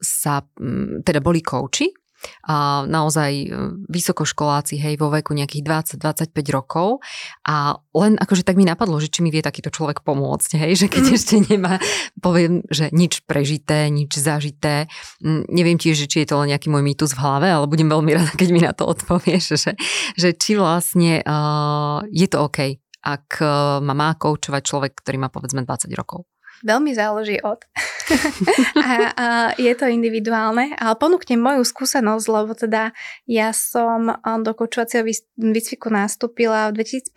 sa, 0.06 0.34
teda 1.04 1.20
boli 1.20 1.44
kouči, 1.44 1.92
a 2.46 2.86
naozaj 2.86 3.32
e, 3.32 3.48
vysokoškoláci, 3.90 4.78
hej, 4.82 4.96
vo 4.98 5.10
veku 5.14 5.34
nejakých 5.34 5.98
20-25 5.98 6.34
rokov 6.56 7.02
a 7.46 7.78
len 7.96 8.18
akože 8.18 8.46
tak 8.46 8.58
mi 8.58 8.66
napadlo, 8.66 8.98
že 9.02 9.10
či 9.10 9.22
mi 9.22 9.30
vie 9.30 9.42
takýto 9.42 9.70
človek 9.70 10.02
pomôcť, 10.02 10.58
hej, 10.62 10.86
že 10.86 10.88
keď 10.90 11.04
mm. 11.06 11.16
ešte 11.16 11.36
nemá, 11.50 11.74
poviem, 12.20 12.66
že 12.70 12.90
nič 12.92 13.26
prežité, 13.26 13.90
nič 13.90 14.18
zažité, 14.18 14.90
neviem 15.50 15.78
tiež, 15.78 16.06
že 16.06 16.10
či 16.10 16.18
je 16.24 16.28
to 16.30 16.40
len 16.42 16.54
nejaký 16.54 16.68
môj 16.70 16.84
mýtus 16.86 17.14
v 17.14 17.22
hlave, 17.22 17.48
ale 17.50 17.66
budem 17.70 17.90
veľmi 17.90 18.12
rada, 18.18 18.32
keď 18.34 18.50
mi 18.52 18.62
na 18.62 18.74
to 18.74 18.90
odpovieš, 18.90 19.58
že, 19.58 19.72
že 20.18 20.30
či 20.36 20.58
vlastne 20.58 21.22
uh, 21.22 22.02
je 22.10 22.28
to 22.30 22.46
OK, 22.46 22.82
ak 23.06 23.28
uh, 23.42 23.82
ma 23.82 23.94
má 23.94 24.10
koučovať 24.18 24.62
človek, 24.66 24.92
ktorý 24.98 25.18
má 25.22 25.30
povedzme 25.30 25.62
20 25.62 25.90
rokov. 25.94 26.26
Veľmi 26.64 26.96
záleží 26.96 27.42
od. 27.44 27.60
a, 28.86 28.90
a 29.12 29.26
je 29.58 29.74
to 29.74 29.90
individuálne, 29.90 30.78
ale 30.78 30.96
ponúknem 30.96 31.42
moju 31.42 31.66
skúsenosť, 31.66 32.26
lebo 32.30 32.54
teda 32.54 32.94
ja 33.26 33.50
som 33.52 34.14
do 34.46 34.52
koučovacieho 34.54 35.04
výcviku 35.36 35.90
nastúpila 35.90 36.70
v 36.72 36.86
2015. 36.86 37.12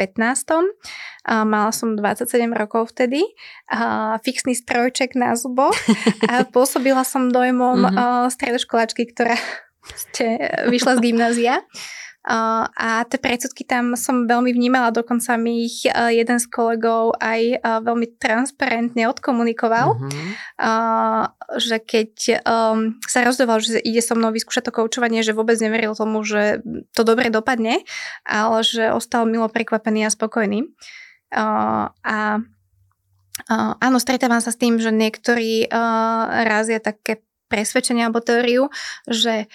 A 1.28 1.44
mala 1.44 1.70
som 1.76 1.92
27 1.92 2.48
rokov 2.56 2.96
vtedy, 2.96 3.20
a 3.68 4.16
fixný 4.24 4.56
strojček 4.56 5.12
na 5.12 5.36
zubo 5.36 5.68
a 6.24 6.42
pôsobila 6.54 7.04
som 7.04 7.28
dojmom 7.28 7.84
mm-hmm. 7.84 8.32
stredoškoláčky, 8.32 9.12
ktorá 9.12 9.36
ste 10.08 10.40
vyšla 10.72 10.96
z 10.96 11.00
gymnázia. 11.04 11.54
A 12.28 13.08
tie 13.08 13.16
predsudky 13.16 13.64
tam 13.64 13.96
som 13.96 14.28
veľmi 14.28 14.52
vnímala, 14.52 14.92
dokonca 14.92 15.40
mi 15.40 15.64
ich 15.64 15.88
jeden 15.88 16.36
z 16.36 16.46
kolegov 16.52 17.16
aj 17.16 17.64
veľmi 17.64 18.20
transparentne 18.20 19.08
odkomunikoval, 19.08 19.96
uh-huh. 19.96 20.28
že 21.56 21.80
keď 21.80 22.44
um, 22.44 23.00
sa 23.08 23.24
rozhodoval, 23.24 23.64
že 23.64 23.80
ide 23.80 24.04
so 24.04 24.12
mnou 24.12 24.28
vyskúšať 24.28 24.68
to 24.68 24.76
koučovanie, 24.76 25.24
že 25.24 25.32
vôbec 25.32 25.56
neveril 25.56 25.96
tomu, 25.96 26.20
že 26.20 26.60
to 26.92 27.00
dobre 27.00 27.32
dopadne, 27.32 27.80
ale 28.28 28.60
že 28.60 28.92
ostal 28.92 29.24
milo 29.24 29.48
prekvapený 29.48 30.04
a 30.04 30.12
spokojný. 30.12 30.68
A 31.32 32.44
Uh, 33.46 33.78
áno, 33.78 34.02
stretávam 34.02 34.42
sa 34.42 34.50
s 34.50 34.58
tým, 34.58 34.82
že 34.82 34.90
niektorí 34.90 35.70
uh, 35.70 36.42
razia 36.42 36.82
také 36.82 37.22
presvedčenie 37.46 38.02
alebo 38.02 38.18
teóriu, 38.18 38.66
že 39.06 39.46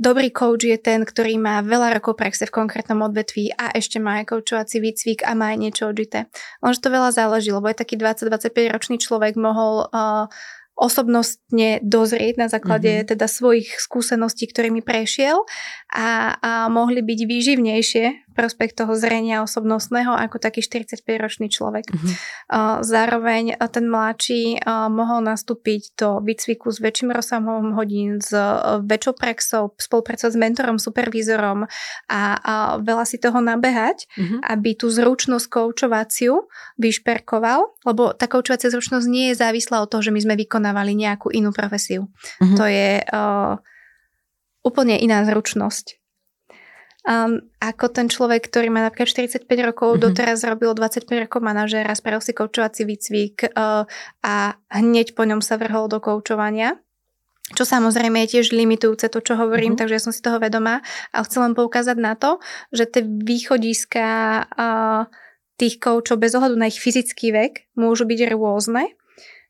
Dobrý 0.00 0.32
coach 0.32 0.64
je 0.64 0.80
ten, 0.80 1.04
ktorý 1.04 1.36
má 1.36 1.60
veľa 1.60 2.00
rokov 2.00 2.16
praxe 2.16 2.48
v 2.48 2.56
konkrétnom 2.56 3.04
odvetví 3.04 3.52
a 3.52 3.68
ešte 3.76 4.00
má 4.00 4.24
aj 4.24 4.32
coachovací 4.32 4.80
výcvik 4.80 5.28
a 5.28 5.36
má 5.36 5.52
aj 5.52 5.58
niečo 5.60 5.92
odžité. 5.92 6.24
Lenže 6.64 6.80
to 6.80 6.88
veľa 6.88 7.12
záleží, 7.12 7.52
lebo 7.52 7.68
aj 7.68 7.84
taký 7.84 8.00
20-25 8.00 8.72
ročný 8.72 8.96
človek 8.96 9.36
mohol 9.36 9.92
uh, 9.92 10.24
osobnostne 10.72 11.84
dozrieť 11.84 12.40
na 12.40 12.48
základe 12.48 12.88
mm-hmm. 12.88 13.10
teda 13.12 13.28
svojich 13.28 13.76
skúseností, 13.76 14.48
ktorými 14.48 14.80
prešiel 14.80 15.44
a, 15.92 16.32
a 16.40 16.50
mohli 16.72 17.04
byť 17.04 17.20
výživnejšie 17.28 18.04
v 18.29 18.29
prospech 18.32 18.72
toho 18.72 18.92
zrenia 18.96 19.42
osobnostného 19.44 20.14
ako 20.14 20.40
taký 20.40 20.64
45-ročný 20.64 21.52
človek. 21.52 21.90
Mm-hmm. 21.90 22.14
Zároveň 22.82 23.58
ten 23.70 23.86
mladší 23.86 24.62
mohol 24.88 25.22
nastúpiť 25.26 25.98
do 25.98 26.08
výcviku 26.24 26.72
s 26.72 26.78
väčším 26.80 27.12
rozsahom 27.14 27.76
hodín, 27.76 28.18
s 28.18 28.32
väčšou 28.82 29.14
praxou, 29.14 29.62
spolupracovať 29.76 30.32
s 30.32 30.38
mentorom, 30.38 30.76
supervízorom 30.80 31.68
a, 32.08 32.22
a 32.40 32.54
veľa 32.80 33.04
si 33.04 33.20
toho 33.20 33.38
nabehať, 33.38 34.08
mm-hmm. 34.16 34.40
aby 34.46 34.70
tú 34.74 34.88
zručnosť 34.88 35.46
koučovaciu 35.46 36.48
vyšperkoval, 36.80 37.84
lebo 37.86 38.16
tá 38.16 38.26
koučovacia 38.26 38.72
zručnosť 38.72 39.06
nie 39.06 39.32
je 39.32 39.38
závislá 39.38 39.84
od 39.84 39.90
toho, 39.90 40.02
že 40.02 40.14
my 40.14 40.20
sme 40.22 40.34
vykonávali 40.40 40.96
nejakú 40.96 41.28
inú 41.30 41.52
profesiu. 41.52 42.08
Mm-hmm. 42.40 42.56
To 42.56 42.64
je 42.66 42.90
uh, 43.04 43.54
úplne 44.64 44.96
iná 45.00 45.24
zručnosť. 45.24 45.99
Um, 47.00 47.40
ako 47.64 47.88
ten 47.88 48.12
človek, 48.12 48.52
ktorý 48.52 48.68
má 48.68 48.84
napríklad 48.84 49.08
45 49.08 49.48
rokov, 49.64 49.96
mm-hmm. 49.96 50.04
doteraz 50.04 50.44
robil 50.44 50.76
25 50.76 51.24
rokov 51.24 51.40
manažéra, 51.40 51.96
spravil 51.96 52.20
si 52.20 52.36
koučovací 52.36 52.84
výcvik 52.84 53.56
uh, 53.56 53.88
a 54.20 54.34
hneď 54.68 55.16
po 55.16 55.24
ňom 55.24 55.40
sa 55.40 55.56
vrhol 55.56 55.88
do 55.88 55.96
koučovania. 55.96 56.76
Čo 57.56 57.64
samozrejme 57.64 58.20
je 58.28 58.38
tiež 58.38 58.52
limitujúce 58.52 59.08
to, 59.08 59.18
čo 59.24 59.34
hovorím, 59.40 59.74
mm-hmm. 59.74 59.80
takže 59.80 59.96
ja 59.96 60.04
som 60.04 60.12
si 60.12 60.20
toho 60.20 60.36
vedomá. 60.36 60.84
A 61.16 61.24
chcem 61.24 61.40
len 61.40 61.56
poukázať 61.56 61.96
na 61.96 62.20
to, 62.20 62.36
že 62.68 62.84
tie 62.84 63.02
východiska 63.02 64.06
uh, 64.44 65.08
tých 65.56 65.80
koučov 65.80 66.20
bez 66.20 66.36
ohľadu 66.36 66.60
na 66.60 66.68
ich 66.68 66.78
fyzický 66.78 67.32
vek 67.32 67.52
môžu 67.80 68.04
byť 68.04 68.20
rôzne. 68.36 68.92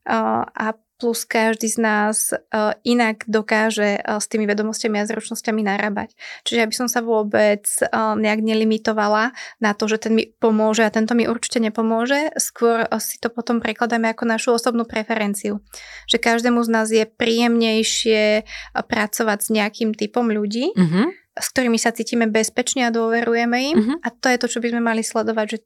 Uh, 0.07 0.47
a 0.55 0.79
plus 1.01 1.25
každý 1.25 1.73
z 1.73 1.79
nás 1.81 2.37
uh, 2.37 2.77
inak 2.85 3.25
dokáže 3.25 4.05
uh, 4.05 4.21
s 4.21 4.29
tými 4.29 4.45
vedomostiami 4.45 5.01
a 5.01 5.09
zručnosťami 5.09 5.65
narábať. 5.65 6.13
Čiže 6.45 6.61
aby 6.69 6.75
som 6.77 6.87
sa 6.93 7.01
vôbec 7.01 7.65
uh, 7.81 8.13
nejak 8.21 8.45
nelimitovala 8.45 9.33
na 9.65 9.73
to, 9.73 9.89
že 9.89 10.05
ten 10.05 10.13
mi 10.13 10.29
pomôže 10.29 10.85
a 10.85 10.93
tento 10.93 11.17
mi 11.17 11.25
určite 11.25 11.65
nepomôže, 11.65 12.37
skôr 12.37 12.85
si 13.01 13.17
to 13.17 13.33
potom 13.33 13.65
prekladáme 13.65 14.13
ako 14.13 14.29
našu 14.29 14.49
osobnú 14.53 14.85
preferenciu. 14.85 15.65
Že 16.05 16.21
každému 16.21 16.61
z 16.61 16.69
nás 16.69 16.93
je 16.93 17.09
príjemnejšie 17.09 18.45
pracovať 18.77 19.39
s 19.41 19.49
nejakým 19.49 19.97
typom 19.97 20.29
ľudí, 20.29 20.77
mm-hmm. 20.77 21.07
s 21.41 21.47
ktorými 21.57 21.81
sa 21.81 21.97
cítime 21.97 22.29
bezpečne 22.29 22.85
a 22.85 22.95
dôverujeme 22.95 23.59
im 23.73 23.77
mm-hmm. 23.81 23.97
a 24.05 24.09
to 24.13 24.27
je 24.29 24.39
to, 24.39 24.47
čo 24.53 24.59
by 24.61 24.69
sme 24.77 24.83
mali 24.85 25.01
sledovať, 25.01 25.47
že 25.57 25.59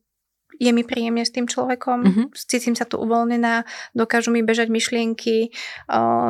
je 0.60 0.70
mi 0.70 0.86
príjemne 0.86 1.26
s 1.26 1.34
tým 1.34 1.50
človekom, 1.50 1.98
mm-hmm. 2.04 2.26
cítim 2.34 2.78
sa 2.78 2.86
tu 2.86 3.00
uvoľnená, 3.00 3.66
dokážu 3.92 4.30
mi 4.30 4.46
bežať 4.46 4.70
myšlienky, 4.70 5.50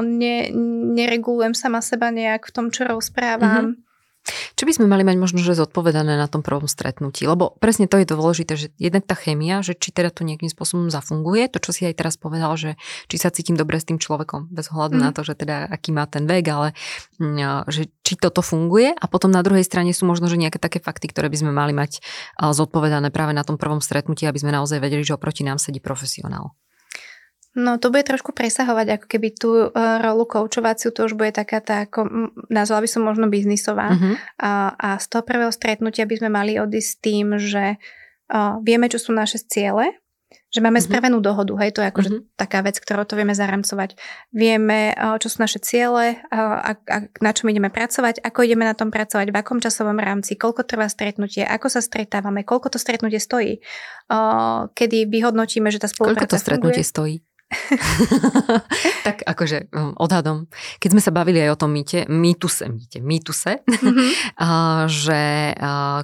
ne, 0.03 0.37
neregulujem 0.97 1.53
sama 1.53 1.85
seba 1.85 2.09
nejak 2.09 2.49
v 2.49 2.55
tom, 2.55 2.67
čo 2.73 2.89
rozprávam. 2.89 3.84
Čo 4.57 4.65
by 4.65 4.73
sme 4.73 4.87
mali 4.89 5.05
mať 5.05 5.21
možno, 5.21 5.39
že 5.45 5.53
zodpovedané 5.53 6.17
na 6.17 6.25
tom 6.25 6.41
prvom 6.41 6.65
stretnutí? 6.65 7.29
Lebo 7.29 7.53
presne 7.61 7.85
to 7.85 8.01
je 8.01 8.09
dôležité, 8.09 8.57
že 8.57 8.73
jednak 8.81 9.05
tá 9.05 9.13
chémia, 9.13 9.61
že 9.61 9.77
či 9.77 9.93
teda 9.93 10.09
to 10.09 10.25
nejakým 10.25 10.49
spôsobom 10.49 10.89
zafunguje, 10.89 11.53
to 11.53 11.61
čo 11.61 11.77
si 11.77 11.85
aj 11.85 12.01
teraz 12.01 12.17
povedal, 12.17 12.57
že 12.57 12.81
či 13.13 13.21
sa 13.21 13.29
cítim 13.29 13.53
dobre 13.53 13.77
s 13.77 13.85
tým 13.85 14.01
človekom, 14.01 14.49
bez 14.49 14.73
ohľadu 14.73 14.97
mm. 14.97 15.03
na 15.05 15.11
to, 15.13 15.21
že 15.29 15.37
teda 15.37 15.69
aký 15.69 15.93
má 15.93 16.09
ten 16.09 16.25
vek, 16.25 16.45
ale 16.49 16.69
mm, 17.21 17.69
že 17.69 17.93
či 18.01 18.17
toto 18.17 18.41
funguje 18.41 18.97
a 18.97 19.05
potom 19.05 19.29
na 19.29 19.45
druhej 19.45 19.65
strane 19.65 19.93
sú 19.93 20.09
možno, 20.09 20.33
že 20.33 20.41
nejaké 20.41 20.57
také 20.57 20.81
fakty, 20.81 21.13
ktoré 21.13 21.29
by 21.29 21.39
sme 21.45 21.53
mali 21.53 21.77
mať 21.77 22.01
zodpovedané 22.41 23.13
práve 23.13 23.37
na 23.37 23.45
tom 23.45 23.61
prvom 23.61 23.85
stretnutí, 23.85 24.25
aby 24.25 24.41
sme 24.41 24.57
naozaj 24.57 24.81
vedeli, 24.81 25.05
že 25.05 25.13
oproti 25.13 25.45
nám 25.45 25.61
sedí 25.61 25.85
profesionál. 25.85 26.57
No 27.55 27.79
to 27.79 27.95
bude 27.95 28.03
trošku 28.03 28.35
presahovať 28.35 28.99
ako 28.99 29.07
keby 29.07 29.29
tú 29.31 29.71
uh, 29.71 30.03
rolu 30.03 30.27
koučovaciu, 30.27 30.91
to 30.91 31.07
už 31.07 31.15
bude 31.15 31.31
taká 31.31 31.63
tá, 31.63 31.87
ako, 31.87 32.35
nazvala 32.51 32.83
by 32.83 32.91
som 32.91 33.07
možno 33.07 33.31
biznisová. 33.31 33.95
Uh-huh. 33.95 34.19
A, 34.43 34.75
a 34.75 34.89
z 34.99 35.07
toho 35.07 35.23
prvého 35.23 35.55
stretnutia 35.55 36.03
by 36.03 36.19
sme 36.19 36.31
mali 36.35 36.59
odísť 36.59 36.91
s 36.91 36.99
tým, 36.99 37.27
že 37.39 37.79
uh, 37.79 38.59
vieme, 38.59 38.91
čo 38.91 38.99
sú 38.99 39.15
naše 39.15 39.39
ciele, 39.39 39.95
že 40.51 40.59
máme 40.59 40.83
uh-huh. 40.83 40.91
spravenú 40.91 41.23
dohodu, 41.23 41.55
hej, 41.63 41.71
to 41.71 41.83
je 41.83 41.95
akože 41.95 42.11
uh-huh. 42.11 42.27
taká 42.35 42.59
vec, 42.67 42.75
ktorú 42.83 43.07
to 43.07 43.15
vieme 43.15 43.39
zaramcovať. 43.39 44.03
Vieme, 44.35 44.91
uh, 44.91 45.15
čo 45.23 45.31
sú 45.31 45.39
naše 45.39 45.63
ciele, 45.63 46.27
a, 46.35 46.75
a 46.75 46.97
na 47.23 47.31
čom 47.31 47.55
ideme 47.55 47.71
pracovať, 47.71 48.19
ako 48.19 48.51
ideme 48.51 48.67
na 48.67 48.75
tom 48.75 48.91
pracovať, 48.91 49.31
v 49.31 49.37
akom 49.39 49.63
časovom 49.63 50.03
rámci, 50.03 50.35
koľko 50.35 50.67
trvá 50.67 50.91
stretnutie, 50.91 51.47
ako 51.47 51.71
sa 51.71 51.79
stretávame, 51.79 52.43
koľko 52.43 52.75
to 52.75 52.83
stretnutie 52.83 53.23
stojí, 53.23 53.63
kedy 54.75 55.07
vyhodnotíme, 55.07 55.71
že 55.71 55.79
tá 55.79 55.87
spolupráca 55.87 56.27
Koľko 56.27 56.35
to 56.35 56.43
stretnutie 56.43 56.83
funguje. 56.83 56.91
stojí? 56.91 57.17
tak 59.07 59.23
akože 59.23 59.71
um, 59.71 59.95
odhadom, 60.01 60.51
keď 60.83 60.89
sme 60.97 61.03
sa 61.03 61.13
bavili 61.15 61.39
aj 61.45 61.51
o 61.55 61.61
tom 61.61 61.71
mýte, 61.71 62.09
mýtuse, 62.11 62.67
mýte, 62.69 62.99
mýtuse, 63.05 63.63
mm-hmm. 63.69 64.11
že 64.91 65.21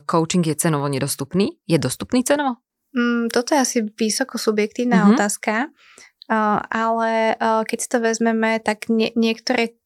coaching 0.06 0.44
je 0.46 0.56
cenovo 0.56 0.86
nedostupný. 0.86 1.58
Je 1.66 1.78
dostupný 1.80 2.22
cenovo? 2.22 2.62
Mm, 2.94 3.30
toto 3.30 3.54
je 3.54 3.62
asi 3.62 3.78
vysoko 3.86 4.38
subjektívna 4.38 5.06
mm-hmm. 5.06 5.14
otázka, 5.14 5.54
ale 6.70 7.34
keď 7.40 7.78
si 7.78 7.88
to 7.90 7.98
vezmeme, 7.98 8.58
tak 8.62 8.86
nie, 8.90 9.10
niektoré 9.18 9.79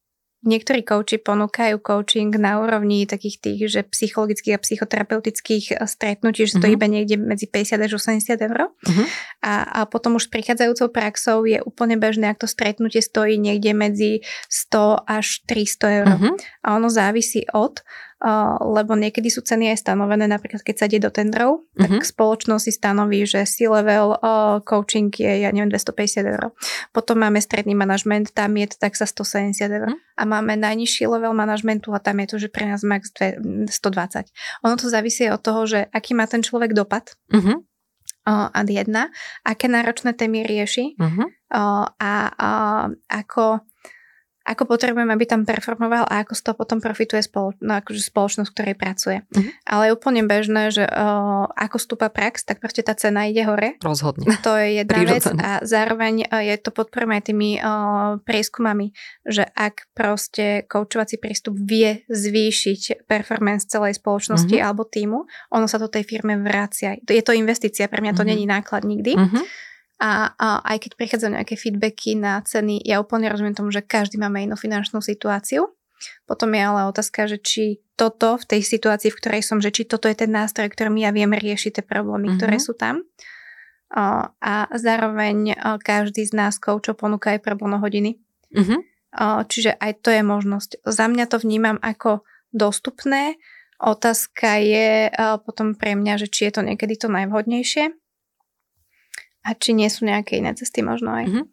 Niektorí 0.45 0.85
kouči 0.85 1.17
ponúkajú 1.17 1.81
coaching 1.81 2.29
na 2.37 2.61
úrovni 2.61 3.09
takých 3.09 3.41
tých, 3.41 3.59
že 3.65 3.81
psychologických 3.81 4.55
a 4.55 4.61
psychoterapeutických 4.61 5.65
eh, 5.73 5.89
stretnutí, 5.89 6.45
že 6.45 6.61
to 6.61 6.69
uh-huh. 6.69 6.77
iba 6.77 6.85
niekde 6.85 7.17
medzi 7.17 7.49
50 7.49 7.81
až 7.81 7.91
80 7.97 8.37
eur. 8.45 8.69
Uh-huh. 8.69 9.05
A, 9.41 9.65
a 9.65 9.79
potom 9.89 10.21
už 10.21 10.29
s 10.29 10.31
prichádzajúcou 10.31 10.93
praxou 10.93 11.49
je 11.49 11.57
úplne 11.65 11.97
bežné, 11.97 12.29
ak 12.29 12.45
to 12.45 12.47
stretnutie 12.47 13.01
stojí 13.01 13.41
niekde 13.41 13.73
medzi 13.73 14.21
100 14.47 15.09
až 15.09 15.41
300 15.49 15.97
eur. 16.05 16.07
Uh-huh. 16.13 16.33
A 16.61 16.67
ono 16.77 16.93
závisí 16.93 17.49
od 17.49 17.81
lebo 18.63 18.95
niekedy 18.95 19.27
sú 19.27 19.43
ceny 19.43 19.75
aj 19.75 19.83
stanovené, 19.83 20.25
napríklad 20.25 20.63
keď 20.63 20.75
sa 20.79 20.87
ide 20.87 21.03
do 21.03 21.11
tendrov, 21.11 21.67
tak 21.75 21.91
uh-huh. 21.91 22.03
spoločnosť 22.03 22.63
si 22.63 22.71
stanoví, 22.71 23.27
že 23.27 23.43
C-level 23.43 24.17
coaching 24.63 25.11
je, 25.11 25.43
ja 25.43 25.49
neviem, 25.51 25.67
250 25.67 26.23
eur. 26.23 26.55
Potom 26.95 27.19
máme 27.19 27.43
stredný 27.43 27.75
manažment, 27.75 28.31
tam 28.31 28.55
je 28.55 28.71
to 28.71 28.77
tak 28.79 28.95
za 28.95 29.05
170 29.05 29.67
eur. 29.67 29.91
Uh-huh. 29.91 29.99
A 30.15 30.23
máme 30.23 30.55
najnižší 30.55 31.11
level 31.11 31.35
manažmentu 31.35 31.91
a 31.91 31.99
tam 31.99 32.23
je 32.23 32.27
to, 32.31 32.35
že 32.39 32.49
pre 32.49 32.63
nás 32.65 32.87
max 32.87 33.11
120. 33.11 33.75
Ono 34.63 34.75
to 34.79 34.87
závisí 34.87 35.27
od 35.27 35.43
toho, 35.43 35.67
že 35.67 35.79
aký 35.91 36.15
má 36.15 36.23
ten 36.25 36.39
človek 36.39 36.71
dopad. 36.71 37.19
Uh-huh 37.29 37.61
ad 38.25 38.65
jedna, 38.65 39.13
aké 39.45 39.69
náročné 39.69 40.17
témy 40.17 40.49
rieši 40.49 40.97
uh-huh. 40.97 41.29
a, 41.53 42.09
a 42.33 42.49
ako 43.05 43.61
ako 44.45 44.69
potrebujem, 44.69 45.09
aby 45.09 45.25
tam 45.25 45.41
performoval 45.41 46.05
a 46.05 46.21
ako 46.21 46.37
z 46.37 46.41
toho 46.45 46.55
potom 46.55 46.77
profituje 46.77 47.25
spolo- 47.25 47.57
no, 47.65 47.81
akože 47.81 47.97
spoločnosť, 47.97 48.47
v 48.47 48.53
ktorej 48.53 48.75
pracuje. 48.77 49.17
Uh-huh. 49.25 49.49
Ale 49.65 49.89
je 49.89 49.95
úplne 49.97 50.21
bežné, 50.29 50.69
že 50.69 50.85
uh, 50.85 51.49
ako 51.49 51.77
stúpa 51.81 52.13
prax, 52.13 52.45
tak 52.45 52.61
proste 52.61 52.85
tá 52.85 52.93
cena 52.93 53.25
ide 53.25 53.41
hore. 53.41 53.81
Rozhodne. 53.81 54.29
To 54.45 54.53
je 54.53 54.85
jedna 54.85 55.01
vec 55.01 55.25
a 55.25 55.65
zároveň 55.65 56.29
uh, 56.29 56.45
je 56.45 56.55
to 56.61 56.69
podporujeme 56.69 57.17
aj 57.17 57.25
tými 57.25 57.49
uh, 57.57 58.21
prieskumami, 58.21 58.93
že 59.25 59.49
ak 59.57 59.89
proste 59.97 60.69
koučovací 60.69 61.17
prístup 61.17 61.57
vie 61.57 62.05
zvýšiť 62.05 63.09
performance 63.09 63.65
celej 63.65 63.97
spoločnosti 63.97 64.53
uh-huh. 64.53 64.67
alebo 64.69 64.85
týmu, 64.85 65.25
ono 65.49 65.65
sa 65.65 65.81
to 65.81 65.89
tej 65.89 66.05
firme 66.05 66.37
vracia. 66.37 66.93
Je 67.01 67.25
to 67.25 67.33
investícia, 67.33 67.89
pre 67.89 68.05
mňa 68.05 68.13
to 68.13 68.21
uh-huh. 68.21 68.29
není 68.29 68.45
náklad 68.45 68.85
nikdy. 68.85 69.17
Uh-huh 69.17 69.45
a, 69.95 70.35
a 70.35 70.47
aj 70.75 70.77
keď 70.83 70.91
prichádzajú 70.99 71.31
nejaké 71.39 71.55
feedbacky 71.55 72.19
na 72.19 72.43
ceny, 72.43 72.83
ja 72.83 72.99
úplne 72.99 73.31
rozumiem 73.31 73.55
tomu, 73.55 73.71
že 73.71 73.79
každý 73.79 74.19
máme 74.19 74.43
inú 74.43 74.59
finančnú 74.59 74.99
situáciu. 74.99 75.71
Potom 76.27 76.51
je 76.51 76.61
ale 76.61 76.91
otázka, 76.91 77.23
že 77.31 77.39
či 77.39 77.63
toto 77.95 78.35
v 78.35 78.43
tej 78.43 78.61
situácii, 78.67 79.07
v 79.07 79.19
ktorej 79.23 79.41
som, 79.47 79.63
že 79.63 79.71
či 79.71 79.87
toto 79.87 80.11
je 80.11 80.19
ten 80.19 80.27
nástroj, 80.27 80.67
ktorým 80.67 80.99
ja 80.99 81.15
viem 81.15 81.31
riešiť 81.31 81.79
tie 81.79 81.85
problémy, 81.87 82.27
mm-hmm. 82.27 82.39
ktoré 82.43 82.57
sú 82.59 82.75
tam. 82.75 83.07
A 83.95 84.67
zároveň 84.75 85.55
každý 85.79 86.27
z 86.27 86.35
nás 86.35 86.59
koučov 86.59 86.99
ponúka 86.99 87.31
aj 87.31 87.39
pro 87.39 87.55
hodiny. 87.55 88.19
Mm-hmm. 88.51 88.79
Čiže 89.47 89.79
aj 89.79 89.91
to 90.03 90.11
je 90.11 90.19
možnosť. 90.27 90.83
Za 90.83 91.07
mňa 91.07 91.25
to 91.31 91.39
vnímam 91.39 91.79
ako 91.79 92.27
dostupné. 92.51 93.39
Otázka 93.79 94.59
je 94.59 95.07
potom 95.47 95.79
pre 95.79 95.95
mňa, 95.95 96.19
že 96.19 96.27
či 96.27 96.51
je 96.51 96.59
to 96.59 96.61
niekedy 96.67 96.99
to 96.99 97.07
najvhodnejšie. 97.07 97.95
A 99.45 99.53
či 99.53 99.77
nie 99.77 99.87
sú 99.93 100.09
nejaké 100.09 100.41
iné 100.41 100.57
cesty 100.57 100.81
možno 100.81 101.13
aj. 101.13 101.25
Mm-hmm. 101.29 101.45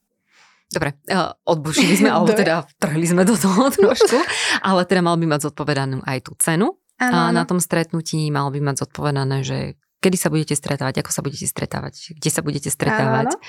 Dobre, 0.72 0.96
odbušili 1.44 2.00
sme, 2.00 2.08
alebo 2.16 2.32
teda 2.32 2.64
vtrhli 2.76 3.06
sme 3.06 3.22
do 3.28 3.36
toho 3.36 3.68
trošku, 3.76 4.16
ale 4.64 4.88
teda 4.88 5.04
mal 5.04 5.20
by 5.20 5.26
mať 5.28 5.52
zodpovedanú 5.52 6.00
aj 6.02 6.18
tú 6.24 6.32
cenu. 6.40 6.80
Ano, 7.02 7.18
a 7.18 7.34
na 7.34 7.42
tom 7.42 7.58
stretnutí 7.58 8.30
mal 8.30 8.48
by 8.54 8.62
mať 8.62 8.86
zodpovedané, 8.86 9.42
že 9.42 9.74
kedy 10.02 10.16
sa 10.18 10.30
budete 10.30 10.54
stretávať, 10.54 11.02
ako 11.02 11.10
sa 11.10 11.22
budete 11.22 11.46
stretávať, 11.46 12.14
kde 12.14 12.30
sa 12.30 12.40
budete 12.46 12.70
stretávať. 12.70 13.34
Ano, 13.34 13.42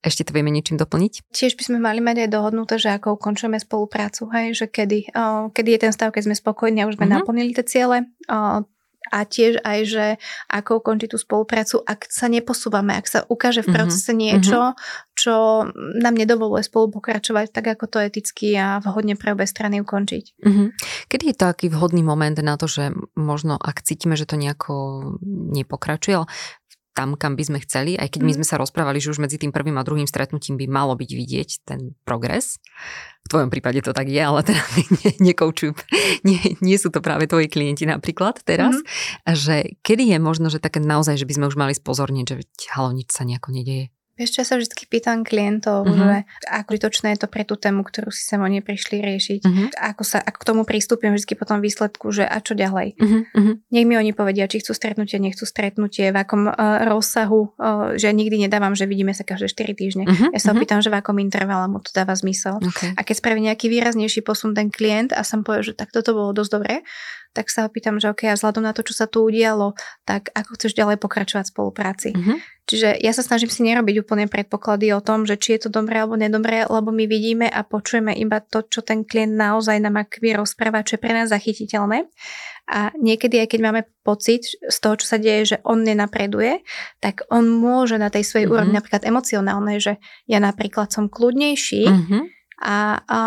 Ešte 0.00 0.24
to 0.28 0.32
vieme 0.32 0.48
niečím 0.48 0.80
doplniť? 0.80 1.28
Tiež 1.28 1.60
by 1.60 1.62
sme 1.64 1.78
mali 1.80 2.00
mať 2.00 2.24
aj 2.24 2.28
dohodnuté, 2.32 2.76
že 2.80 2.92
ako 2.92 3.20
ukončujeme 3.20 3.60
spoluprácu, 3.60 4.28
hej, 4.32 4.56
že 4.56 4.66
kedy, 4.68 5.12
o, 5.12 5.48
kedy 5.52 5.76
je 5.76 5.80
ten 5.88 5.92
stav, 5.92 6.12
keď 6.12 6.28
sme 6.28 6.36
spokojní 6.36 6.84
a 6.84 6.88
už 6.88 6.96
sme 6.96 7.08
uh-huh. 7.08 7.20
naplnili 7.24 7.52
tie 7.56 7.64
ciele. 7.64 8.08
O, 8.28 8.64
a 9.12 9.28
tiež 9.28 9.60
aj, 9.60 9.80
že 9.84 10.06
ako 10.48 10.80
ukončiť 10.80 11.08
tú 11.12 11.18
spoluprácu, 11.20 11.82
ak 11.84 12.08
sa 12.08 12.30
neposúvame, 12.30 12.96
ak 12.96 13.06
sa 13.08 13.18
ukáže 13.28 13.64
v 13.64 13.72
mhm, 13.72 13.74
procese 13.76 14.12
mm-hmm. 14.12 14.24
niečo, 14.24 14.60
čo 15.14 15.66
nám 15.74 16.14
nedovoluje 16.14 16.66
spolu 16.66 16.90
pokračovať 16.98 17.54
tak, 17.54 17.78
ako 17.78 17.84
to 17.86 17.98
eticky 18.02 18.56
a 18.58 18.82
vhodne 18.82 19.14
pre 19.14 19.36
obe 19.36 19.46
strany 19.46 19.78
ukončiť. 19.84 20.24
Mm-hmm. 20.42 20.68
Kedy 21.10 21.24
je 21.30 21.36
taký 21.36 21.66
vhodný 21.70 22.02
moment 22.02 22.34
na 22.40 22.58
to, 22.58 22.66
že 22.66 22.90
možno 23.14 23.54
ak 23.60 23.84
cítime, 23.84 24.18
že 24.18 24.26
to 24.26 24.34
nejako 24.40 24.74
nepokračuje, 25.54 26.26
tam, 26.94 27.18
kam 27.18 27.34
by 27.34 27.44
sme 27.44 27.58
chceli, 27.66 27.98
aj 27.98 28.14
keď 28.14 28.20
my 28.22 28.32
mhm. 28.32 28.36
sme 28.40 28.46
sa 28.46 28.56
rozprávali, 28.56 29.02
že 29.02 29.10
už 29.10 29.20
medzi 29.20 29.36
tým 29.36 29.50
prvým 29.50 29.76
a 29.76 29.86
druhým 29.86 30.06
stretnutím 30.06 30.54
by 30.54 30.70
malo 30.70 30.94
byť 30.94 31.10
vidieť 31.10 31.50
ten 31.66 31.92
progres. 32.06 32.62
V 33.24 33.32
tvojom 33.32 33.50
prípade 33.50 33.80
to 33.82 33.90
tak 33.90 34.06
je, 34.06 34.20
ale 34.20 34.46
teda 34.46 34.62
ne, 35.02 35.10
nekoučujú, 35.32 35.74
nie, 36.22 36.40
nie 36.62 36.76
sú 36.78 36.94
to 36.94 37.02
práve 37.02 37.26
tvoji 37.26 37.50
klienti 37.50 37.84
napríklad 37.84 38.40
teraz, 38.46 38.78
mm-hmm. 38.78 39.34
že 39.34 39.56
kedy 39.82 40.14
je 40.14 40.18
možno, 40.22 40.46
že 40.48 40.62
také 40.62 40.78
naozaj, 40.78 41.18
že 41.18 41.26
by 41.26 41.34
sme 41.42 41.48
už 41.50 41.56
mali 41.58 41.74
spozorniť, 41.74 42.24
že 42.30 42.36
halo, 42.72 42.94
nič 42.94 43.10
sa 43.10 43.26
nejako 43.26 43.50
nedieje. 43.50 43.90
Vieš, 44.14 44.30
čo 44.30 44.38
ja 44.42 44.46
sa 44.46 44.54
vždy 44.54 44.86
pýtam 44.86 45.26
klientov, 45.26 45.90
uh-huh. 45.90 45.98
že 45.98 46.16
ako 46.46 46.68
užitočné 46.78 47.18
je 47.18 47.26
to 47.26 47.28
pre 47.28 47.42
tú 47.42 47.58
tému, 47.58 47.82
ktorú 47.82 48.14
si 48.14 48.22
sa 48.22 48.38
oni 48.38 48.62
prišli 48.62 49.02
riešiť. 49.02 49.40
Uh-huh. 49.42 49.66
Ako 49.74 50.06
sa 50.06 50.22
ako 50.22 50.38
k 50.38 50.46
tomu 50.46 50.62
prístupím 50.62 51.18
vždy 51.18 51.34
potom 51.34 51.58
výsledku, 51.58 52.14
že 52.14 52.22
a 52.22 52.38
čo 52.38 52.54
ďalej. 52.54 52.94
Uh-huh. 52.94 53.58
Nech 53.74 53.86
mi 53.86 53.98
oni 53.98 54.14
povedia, 54.14 54.46
či 54.46 54.62
chcú 54.62 54.70
stretnutie, 54.70 55.18
nechcú 55.18 55.42
stretnutie, 55.42 56.14
v 56.14 56.16
akom 56.22 56.46
uh, 56.46 56.54
rozsahu, 56.86 57.54
uh, 57.58 57.98
že 57.98 58.14
nikdy 58.14 58.46
nedávam, 58.46 58.78
že 58.78 58.86
vidíme 58.86 59.10
sa 59.10 59.26
každé 59.26 59.50
4 59.50 59.74
týždne. 59.74 60.04
Uh-huh. 60.06 60.30
Ja 60.30 60.38
sa 60.38 60.54
opýtam, 60.54 60.78
že 60.78 60.94
v 60.94 61.02
akom 61.02 61.18
intervale 61.18 61.66
mu 61.66 61.82
to 61.82 61.90
dáva 61.90 62.14
zmysel. 62.14 62.62
Okay. 62.62 62.94
A 62.94 63.02
keď 63.02 63.14
spraví 63.18 63.40
nejaký 63.42 63.66
výraznejší 63.66 64.22
posun 64.22 64.54
ten 64.54 64.70
klient 64.70 65.10
a 65.10 65.26
som 65.26 65.42
povie, 65.42 65.66
že 65.66 65.74
tak 65.74 65.90
toto 65.90 66.14
bolo 66.14 66.30
dosť 66.30 66.50
dobré, 66.54 66.86
tak 67.34 67.50
sa 67.50 67.66
opýtam, 67.66 67.98
že 67.98 68.14
ok, 68.14 68.30
a 68.30 68.38
vzhľadom 68.38 68.62
na 68.62 68.70
to, 68.70 68.86
čo 68.86 68.94
sa 68.94 69.10
tu 69.10 69.26
udialo, 69.26 69.74
tak 70.06 70.30
ako 70.32 70.54
chceš 70.54 70.78
ďalej 70.78 71.02
pokračovať 71.02 71.50
v 71.50 71.52
spolupráci. 71.52 72.08
Uh-huh. 72.14 72.38
Čiže 72.64 72.96
ja 73.02 73.12
sa 73.12 73.20
snažím 73.20 73.50
si 73.52 73.60
nerobiť 73.66 74.06
úplne 74.06 74.30
predpoklady 74.30 74.94
o 74.96 75.04
tom, 75.04 75.28
že 75.28 75.36
či 75.36 75.58
je 75.58 75.68
to 75.68 75.74
dobré 75.74 76.00
alebo 76.00 76.16
nedobré, 76.16 76.64
lebo 76.64 76.94
my 76.94 77.04
vidíme 77.04 77.50
a 77.50 77.60
počujeme 77.66 78.14
iba 78.16 78.40
to, 78.40 78.64
čo 78.64 78.80
ten 78.80 79.04
klient 79.04 79.36
naozaj 79.36 79.82
nám 79.82 80.06
vie 80.22 80.32
rozprávať, 80.32 80.82
čo 80.86 80.92
je 80.96 81.02
pre 81.02 81.12
nás 81.12 81.28
zachytiteľné. 81.28 82.08
A 82.64 82.88
niekedy, 82.96 83.44
aj 83.44 83.52
keď 83.52 83.60
máme 83.60 83.82
pocit 84.00 84.48
z 84.56 84.76
toho, 84.80 84.96
čo 84.96 85.04
sa 85.04 85.20
deje, 85.20 85.52
že 85.52 85.56
on 85.68 85.84
nenapreduje, 85.84 86.64
tak 87.04 87.28
on 87.28 87.44
môže 87.44 88.00
na 88.00 88.08
tej 88.08 88.24
svojej 88.24 88.48
uh-huh. 88.48 88.56
úrovni, 88.56 88.78
napríklad 88.78 89.04
emocionálnej, 89.04 89.82
že 89.82 89.92
ja 90.24 90.40
napríklad 90.40 90.88
som 90.88 91.12
kľudnejší 91.12 91.84
uh-huh. 91.84 92.22
a, 92.64 92.76
a 93.04 93.20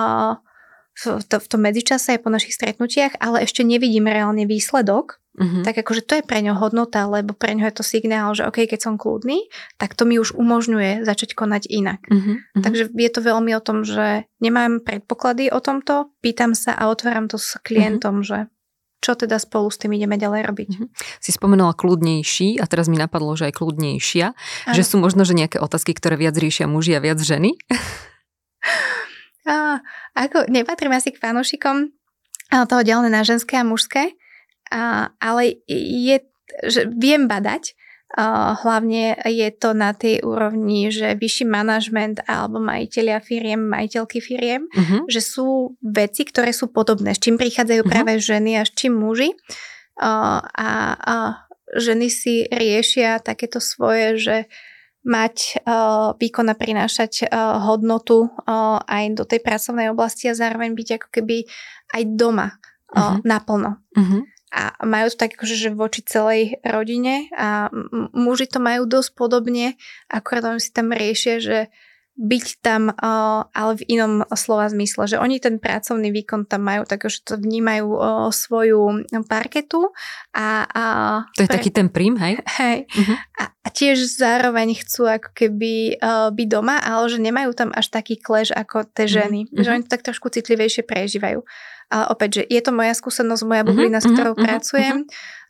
v, 0.98 1.22
to, 1.22 1.38
v 1.38 1.48
tom 1.48 1.62
medzičase 1.62 2.18
po 2.18 2.34
našich 2.34 2.58
stretnutiach, 2.58 3.22
ale 3.22 3.46
ešte 3.46 3.62
nevidím 3.62 4.10
reálne 4.10 4.50
výsledok, 4.50 5.22
uh-huh. 5.38 5.62
tak 5.62 5.78
akože 5.86 6.02
to 6.02 6.14
je 6.20 6.24
pre 6.26 6.42
ňo 6.42 6.58
hodnota, 6.58 7.06
lebo 7.06 7.38
pre 7.38 7.54
ňo 7.54 7.70
je 7.70 7.76
to 7.78 7.84
signál, 7.86 8.34
že 8.34 8.50
OK, 8.50 8.66
keď 8.66 8.90
som 8.90 8.98
kľudný, 8.98 9.46
tak 9.78 9.94
to 9.94 10.10
mi 10.10 10.18
už 10.18 10.34
umožňuje 10.34 11.06
začať 11.06 11.38
konať 11.38 11.70
inak. 11.70 12.02
Uh-huh. 12.10 12.42
Takže 12.58 12.90
je 12.90 13.12
to 13.14 13.22
veľmi 13.22 13.54
o 13.54 13.62
tom, 13.62 13.86
že 13.86 14.26
nemám 14.42 14.82
predpoklady 14.82 15.54
o 15.54 15.62
tomto, 15.62 16.10
pýtam 16.26 16.58
sa 16.58 16.74
a 16.74 16.90
otváram 16.90 17.30
to 17.30 17.38
s 17.38 17.62
klientom, 17.62 18.26
uh-huh. 18.26 18.50
že 18.50 18.52
čo 18.98 19.14
teda 19.14 19.38
spolu 19.38 19.70
s 19.70 19.78
tým 19.78 19.94
ideme 19.94 20.18
ďalej 20.18 20.42
robiť. 20.50 20.70
Uh-huh. 20.74 20.90
Si 21.22 21.30
spomenula 21.30 21.78
kľudnejší 21.78 22.58
a 22.58 22.66
teraz 22.66 22.90
mi 22.90 22.98
napadlo, 22.98 23.38
že 23.38 23.54
aj 23.54 23.62
kľudnejšia, 23.62 24.26
Aha. 24.34 24.74
že 24.74 24.82
sú 24.82 24.98
možno, 24.98 25.22
že 25.22 25.38
nejaké 25.38 25.62
otázky, 25.62 25.94
ktoré 25.94 26.18
viac 26.18 26.34
riešia 26.34 26.66
muži 26.66 26.98
a 26.98 27.04
viac 27.06 27.22
ženy. 27.22 27.54
A, 29.48 29.80
ako, 30.14 30.52
nepatrím 30.52 30.92
asi 30.92 31.16
k 31.16 31.22
fanúšikom 31.24 31.96
toho 32.52 32.82
delené 32.84 33.12
na 33.12 33.24
ženské 33.24 33.60
a 33.60 33.68
mužské, 33.68 34.16
a, 34.72 35.12
ale 35.24 35.64
je, 35.68 36.20
že 36.68 36.88
viem 36.92 37.32
badať 37.32 37.76
hlavne 38.64 39.20
je 39.28 39.50
to 39.52 39.76
na 39.76 39.92
tej 39.92 40.24
úrovni, 40.24 40.88
že 40.88 41.20
vyšší 41.20 41.44
manažment 41.44 42.24
alebo 42.24 42.64
majiteľia 42.64 43.20
firiem, 43.20 43.68
majiteľky 43.68 44.24
firiem, 44.24 44.72
uh-huh. 44.72 45.12
že 45.12 45.20
sú 45.20 45.76
veci, 45.84 46.24
ktoré 46.24 46.56
sú 46.56 46.72
podobné, 46.72 47.12
s 47.12 47.20
čím 47.20 47.36
prichádzajú 47.36 47.84
uh-huh. 47.84 47.92
práve 47.92 48.24
ženy 48.24 48.58
a 48.58 48.64
s 48.64 48.72
čím 48.72 48.96
muži. 48.96 49.36
A, 50.00 50.40
a 50.96 51.16
ženy 51.76 52.08
si 52.08 52.48
riešia 52.48 53.20
takéto 53.20 53.60
svoje, 53.60 54.16
že 54.16 54.38
mať 55.08 55.64
uh, 55.64 56.12
výkon 56.20 56.52
a 56.52 56.56
prinášať 56.60 57.32
uh, 57.32 57.64
hodnotu 57.64 58.28
uh, 58.28 58.84
aj 58.84 59.16
do 59.16 59.24
tej 59.24 59.40
pracovnej 59.40 59.88
oblasti 59.88 60.28
a 60.28 60.36
zároveň 60.36 60.76
byť 60.76 60.90
ako 61.00 61.08
keby 61.08 61.48
aj 61.96 62.04
doma 62.20 62.48
uh, 62.52 63.00
uh-huh. 63.00 63.24
naplno. 63.24 63.80
Uh-huh 63.96 64.28
a 64.48 64.72
majú 64.88 65.12
to 65.12 65.20
tak 65.20 65.36
akože, 65.36 65.56
že 65.60 65.76
voči 65.76 66.02
celej 66.08 66.64
rodine 66.64 67.28
a 67.36 67.68
muži 68.16 68.48
to 68.48 68.64
majú 68.64 68.88
dosť 68.88 69.12
podobne, 69.14 69.76
akorát 70.08 70.56
oni 70.56 70.64
si 70.64 70.72
tam 70.72 70.96
riešia, 70.96 71.44
že 71.44 71.58
byť 72.18 72.48
tam, 72.66 72.90
ale 73.54 73.72
v 73.78 73.84
inom 73.94 74.26
slova 74.34 74.66
zmysle, 74.74 75.06
že 75.06 75.22
oni 75.22 75.38
ten 75.38 75.62
pracovný 75.62 76.10
výkon 76.10 76.50
tam 76.50 76.66
majú, 76.66 76.90
takže 76.90 77.22
to 77.22 77.38
vnímajú 77.38 77.86
svoju 78.34 79.06
parketu 79.30 79.94
a... 80.34 80.66
a 80.66 80.84
to 81.38 81.46
je 81.46 81.50
pre... 81.50 81.56
taký 81.62 81.70
ten 81.70 81.94
prím, 81.94 82.18
hej? 82.18 82.42
Hej. 82.58 82.90
Uh-huh. 82.90 83.18
A, 83.38 83.70
tiež 83.70 84.02
zároveň 84.10 84.74
chcú 84.82 85.06
ako 85.06 85.30
keby 85.38 86.02
uh, 86.02 86.34
byť 86.34 86.48
doma, 86.50 86.82
ale 86.82 87.06
že 87.06 87.22
nemajú 87.22 87.54
tam 87.54 87.70
až 87.70 87.94
taký 87.94 88.18
klež 88.18 88.50
ako 88.50 88.90
tie 88.90 89.06
mhm. 89.06 89.14
ženy. 89.14 89.40
Uh-huh. 89.46 89.62
Že 89.62 89.70
oni 89.70 89.84
to 89.86 89.94
tak 89.94 90.02
trošku 90.02 90.34
citlivejšie 90.34 90.90
prežívajú. 90.90 91.46
A 91.88 92.12
opäť, 92.12 92.44
že 92.44 92.44
je 92.52 92.62
to 92.62 92.72
moja 92.76 92.92
skúsenosť, 92.92 93.44
moja 93.48 93.64
mhm, 93.64 93.70
bublina, 93.72 93.98
uh-huh, 94.00 94.12
s 94.12 94.14
ktorou 94.14 94.34
uh-huh, 94.36 94.44
pracujem 94.44 94.98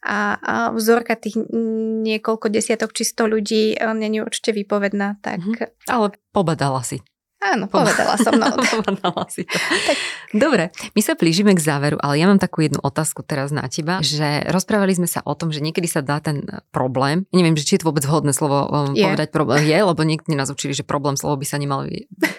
a, 0.06 0.18
a 0.38 0.54
vzorka 0.72 1.18
tých 1.18 1.42
niekoľko 2.06 2.54
desiatok 2.54 2.94
čisto 2.94 3.26
ľudí 3.26 3.74
není 3.98 4.22
určite 4.22 4.54
vypovedná. 4.54 5.18
Tak... 5.20 5.40
Uh-huh. 5.42 5.68
Ale 5.90 6.14
pobadala 6.32 6.86
si. 6.86 7.02
Áno, 7.38 7.70
povedala 7.70 8.18
som. 8.18 8.34
No. 8.34 8.50
povedala 8.82 9.24
si 9.30 9.46
to. 9.46 9.58
Tak. 9.62 9.98
Dobre, 10.34 10.74
my 10.98 11.02
sa 11.06 11.14
blížime 11.14 11.54
k 11.54 11.62
záveru, 11.62 12.02
ale 12.02 12.18
ja 12.18 12.26
mám 12.26 12.42
takú 12.42 12.66
jednu 12.66 12.82
otázku 12.82 13.22
teraz 13.22 13.54
na 13.54 13.62
teba, 13.70 14.02
že 14.02 14.42
rozprávali 14.50 14.98
sme 14.98 15.06
sa 15.06 15.22
o 15.22 15.38
tom, 15.38 15.54
že 15.54 15.62
niekedy 15.62 15.86
sa 15.86 16.02
dá 16.02 16.18
ten 16.18 16.42
problém, 16.74 17.30
neviem, 17.30 17.54
že 17.54 17.64
či 17.70 17.78
je 17.78 17.86
to 17.86 17.94
vôbec 17.94 18.02
vhodné 18.02 18.34
slovo 18.34 18.66
um, 18.66 18.98
je. 18.98 19.06
povedať 19.06 19.30
problém, 19.30 19.70
je, 19.70 19.78
lebo 19.78 20.02
niekto 20.02 20.34
nás 20.34 20.50
učili, 20.50 20.74
že 20.74 20.82
problém 20.82 21.14
slovo 21.14 21.38
by 21.38 21.46
sa 21.46 21.62
nemal 21.62 21.86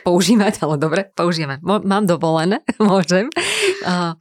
používať, 0.03 0.59
ale 0.67 0.75
dobre, 0.83 1.07
použijeme. 1.15 1.63
Mám 1.63 2.11
dovolené, 2.11 2.67
môžem. 2.83 3.31
Uh, 3.87 4.19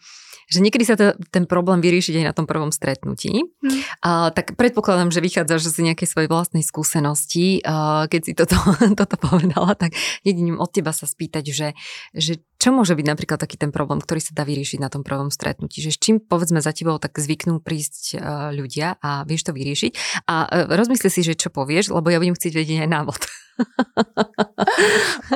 že 0.48 0.64
niekedy 0.64 0.84
sa 0.88 0.95
to, 0.95 1.14
ten 1.28 1.43
problém 1.43 1.84
vyriešiť 1.84 2.24
aj 2.24 2.26
na 2.26 2.34
tom 2.34 2.48
prvom 2.48 2.72
stretnutí. 2.72 3.43
Hmm. 3.43 3.82
A, 4.00 4.10
tak 4.32 4.56
predpokladám, 4.56 5.12
že 5.12 5.20
vychádza 5.20 5.60
že 5.60 5.70
si 5.76 5.84
nejaké 5.84 6.08
svojej 6.08 6.32
vlastnej 6.32 6.64
skúsenosti. 6.64 7.60
A, 7.68 8.08
keď 8.08 8.22
si 8.24 8.32
toto, 8.32 8.56
toto 9.00 9.16
povedala, 9.20 9.76
tak 9.76 9.91
jediným 10.24 10.56
od 10.64 10.72
teba 10.72 10.95
sa 10.95 11.04
spýtať, 11.04 11.43
že, 11.52 11.76
že 12.16 12.39
čo 12.58 12.72
môže 12.72 12.95
byť 12.95 13.06
napríklad 13.06 13.43
taký 13.43 13.60
ten 13.60 13.76
problém, 13.76 14.00
ktorý 14.00 14.24
sa 14.24 14.34
dá 14.34 14.48
vyriešiť 14.48 14.80
na 14.80 14.88
tom 14.88 15.04
prvom 15.04 15.30
stretnutí. 15.30 15.84
Že 15.84 15.91
s 15.93 16.00
čím 16.00 16.16
povedzme 16.24 16.64
za 16.64 16.72
tebou 16.72 16.95
tak 16.98 17.20
zvyknú 17.20 17.60
prísť 17.60 18.18
uh, 18.18 18.50
ľudia 18.56 18.98
a 19.04 19.28
vieš 19.28 19.48
to 19.48 19.52
vyriešiť. 19.54 20.24
A 20.26 20.36
uh, 20.48 20.72
rozmysli 20.72 21.12
si, 21.12 21.22
že 21.28 21.38
čo 21.38 21.52
povieš, 21.52 21.93
lebo 21.93 22.08
ja 22.10 22.18
budem 22.18 22.34
chcieť 22.34 22.54
vedieť 22.56 22.80
aj 22.88 22.89
návod. 22.89 23.22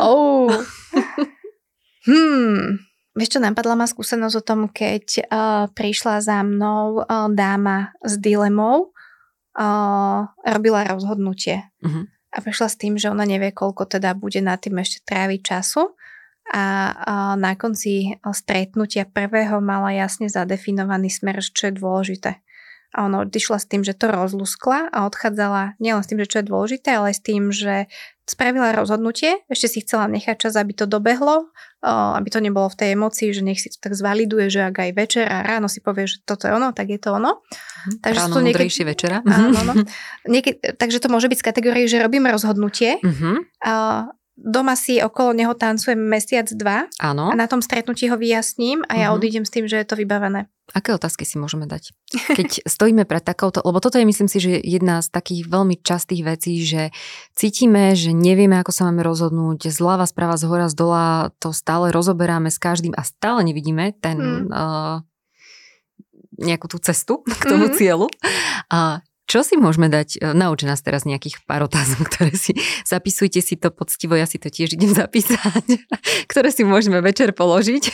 oh. 0.01 0.49
hmm. 2.09 2.90
Vieš 3.21 3.37
čo, 3.37 3.45
napadla 3.45 3.77
ma 3.77 3.85
skúsenosť 3.85 4.35
o 4.41 4.41
tom, 4.41 4.65
keď 4.65 5.05
uh, 5.29 5.69
prišla 5.77 6.25
za 6.25 6.41
mnou 6.41 7.05
uh, 7.05 7.29
dáma 7.29 7.93
s 8.01 8.17
dilemou, 8.17 8.97
uh, 9.61 10.25
robila 10.41 10.81
rozhodnutie. 10.89 11.69
Uh-huh. 11.85 12.09
A 12.33 12.37
prišla 12.41 12.73
s 12.73 12.81
tým, 12.81 12.97
že 12.97 13.13
ona 13.13 13.29
nevie, 13.29 13.53
koľko 13.53 13.85
teda 13.85 14.17
bude 14.17 14.41
na 14.41 14.57
tým 14.57 14.81
ešte 14.81 15.05
tráviť 15.05 15.37
času. 15.37 15.93
A 16.49 16.65
uh, 16.97 17.33
na 17.37 17.53
konci 17.53 18.17
stretnutia 18.25 19.05
prvého 19.05 19.61
mala 19.61 19.93
jasne 19.93 20.25
zadefinovaný 20.25 21.13
smer, 21.13 21.45
čo 21.45 21.69
je 21.69 21.77
dôležité. 21.77 22.41
A 22.91 23.07
ona 23.07 23.23
odišla 23.23 23.57
s 23.59 23.69
tým, 23.71 23.87
že 23.87 23.95
to 23.95 24.11
rozluskla 24.11 24.91
a 24.91 25.07
odchádzala 25.07 25.79
nielen 25.79 26.03
s 26.03 26.09
tým, 26.11 26.19
že 26.19 26.27
čo 26.27 26.37
je 26.43 26.49
dôležité, 26.51 26.99
ale 26.99 27.11
aj 27.11 27.15
s 27.15 27.23
tým, 27.23 27.43
že 27.49 27.87
spravila 28.31 28.71
rozhodnutie, 28.71 29.43
ešte 29.51 29.67
si 29.67 29.79
chcela 29.83 30.07
nechať 30.07 30.47
čas, 30.47 30.53
aby 30.55 30.71
to 30.71 30.87
dobehlo, 30.87 31.51
aby 31.83 32.29
to 32.31 32.39
nebolo 32.39 32.71
v 32.71 32.79
tej 32.79 32.89
emocii, 32.95 33.35
že 33.35 33.41
nech 33.43 33.59
si 33.59 33.67
to 33.73 33.83
tak 33.83 33.91
zvaliduje, 33.91 34.47
že 34.47 34.63
ak 34.71 34.75
aj 34.87 34.91
večer 34.95 35.25
a 35.27 35.43
ráno 35.43 35.67
si 35.67 35.83
povie, 35.83 36.07
že 36.07 36.23
toto 36.23 36.47
je 36.47 36.53
ono, 36.55 36.71
tak 36.71 36.87
je 36.93 36.99
to 37.01 37.11
ono. 37.11 37.43
Mhm. 37.43 37.97
Takže 37.99 38.19
ráno 38.23 38.33
to 38.37 38.41
niekedy... 38.45 38.83
večera. 38.87 39.17
Áno, 39.27 39.51
áno. 39.51 39.73
Niekedy, 40.31 40.79
takže 40.79 41.03
to 41.03 41.11
môže 41.11 41.27
byť 41.27 41.39
z 41.41 41.47
kategórie, 41.47 41.85
že 41.89 41.97
robím 41.97 42.29
rozhodnutie, 42.29 43.01
uh-huh. 43.01 43.41
doma 44.37 44.75
si 44.77 45.01
okolo 45.01 45.33
neho 45.33 45.57
tancujem 45.57 45.97
mesiac, 45.97 46.45
dva 46.53 46.85
Áno. 47.01 47.33
a 47.33 47.35
na 47.35 47.49
tom 47.49 47.59
stretnutí 47.59 48.05
ho 48.05 48.21
vyjasním 48.21 48.85
a 48.85 48.93
ja 49.01 49.07
uh-huh. 49.09 49.17
odídem 49.17 49.43
s 49.43 49.51
tým, 49.51 49.65
že 49.65 49.81
je 49.81 49.87
to 49.89 49.97
vybavené. 49.97 50.45
Aké 50.71 50.95
otázky 50.95 51.27
si 51.27 51.35
môžeme 51.35 51.67
dať? 51.67 51.91
Keď 52.11 52.63
stojíme 52.73 53.03
pred 53.03 53.23
takouto, 53.23 53.59
lebo 53.61 53.83
toto 53.83 53.99
je 53.99 54.07
myslím 54.07 54.29
si, 54.31 54.39
že 54.39 54.59
jedna 54.63 55.03
z 55.03 55.11
takých 55.11 55.47
veľmi 55.51 55.79
častých 55.83 56.21
vecí, 56.23 56.63
že 56.63 56.95
cítime, 57.35 57.93
že 57.93 58.15
nevieme, 58.15 58.59
ako 58.59 58.71
sa 58.71 58.87
máme 58.87 59.03
rozhodnúť, 59.03 59.67
zľava, 59.67 60.07
sprava, 60.07 60.39
z 60.39 60.47
hora, 60.47 60.67
z 60.71 60.75
dola, 60.75 61.07
to 61.43 61.51
stále 61.51 61.91
rozoberáme 61.91 62.47
s 62.47 62.57
každým 62.57 62.95
a 62.95 63.03
stále 63.03 63.43
nevidíme 63.43 63.91
ten 63.99 64.17
hmm. 64.17 64.47
uh, 64.51 65.03
nejakú 66.41 66.65
tú 66.71 66.77
cestu 66.81 67.21
k 67.41 67.43
tomu 67.45 67.69
mm-hmm. 67.69 67.77
cieľu. 67.77 68.07
A 68.71 69.05
čo 69.31 69.47
si 69.47 69.55
môžeme 69.55 69.87
dať? 69.87 70.19
E, 70.19 70.35
nauč 70.35 70.67
nás 70.67 70.83
teraz 70.83 71.07
nejakých 71.07 71.39
pár 71.47 71.63
otázok, 71.63 72.03
ktoré 72.11 72.35
si 72.35 72.51
zapisujte 72.83 73.39
si 73.39 73.55
to 73.55 73.71
poctivo, 73.71 74.19
ja 74.19 74.27
si 74.27 74.35
to 74.35 74.51
tiež 74.51 74.75
idem 74.75 74.91
zapísať, 75.01 75.87
ktoré 76.27 76.51
si 76.51 76.67
môžeme 76.67 76.99
večer 76.99 77.31
položiť. 77.31 77.83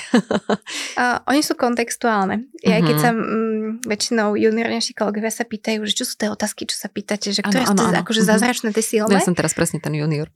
Uh, 0.98 1.22
oni 1.30 1.46
sú 1.46 1.54
kontextuálne. 1.54 2.50
Ja 2.66 2.82
uh-huh. 2.82 2.90
keď 2.90 2.96
sa 2.98 3.12
um, 3.14 3.78
väčšinou 3.86 4.34
juniornejší 4.34 4.98
kolegovia 4.98 5.30
sa 5.30 5.46
pýtajú, 5.46 5.86
že 5.86 5.94
čo 5.94 6.06
sú 6.10 6.18
tie 6.18 6.26
otázky, 6.34 6.66
čo 6.66 6.74
sa 6.74 6.90
pýtate, 6.90 7.30
že 7.30 7.46
ktoré 7.46 7.70
ano, 7.70 7.78
sú 7.78 7.94
ano, 7.94 8.02
akože 8.02 8.26
uh-huh. 8.26 8.34
zázračné, 8.34 8.74
tie 8.74 8.82
silné. 8.82 9.14
No, 9.14 9.22
ja 9.22 9.22
som 9.22 9.38
teraz 9.38 9.54
presne 9.54 9.78
ten 9.78 9.94
junior. 9.94 10.34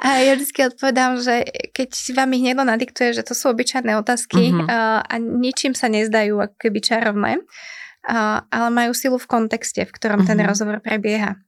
a 0.00 0.24
ja 0.24 0.32
vždy 0.32 0.72
odpovedám, 0.72 1.20
že 1.20 1.44
keď 1.76 1.92
vám 2.16 2.30
ich 2.32 2.42
niekto 2.48 2.64
nadiktuje, 2.64 3.12
že 3.12 3.20
to 3.20 3.36
sú 3.36 3.52
obyčajné 3.52 3.92
otázky 4.00 4.48
uh-huh. 4.48 4.64
uh, 4.64 5.04
a 5.04 5.14
ničím 5.20 5.76
sa 5.76 5.92
nezdajú 5.92 6.40
ako 6.40 6.56
keby 6.56 6.78
čarovné, 6.80 7.32
ale 8.06 8.68
majú 8.70 8.94
silu 8.94 9.18
v 9.18 9.26
kontexte, 9.26 9.82
v 9.82 9.90
ktorom 9.90 10.22
ten 10.22 10.38
uh-huh. 10.38 10.54
rozhovor 10.54 10.78
prebieha. 10.78 11.42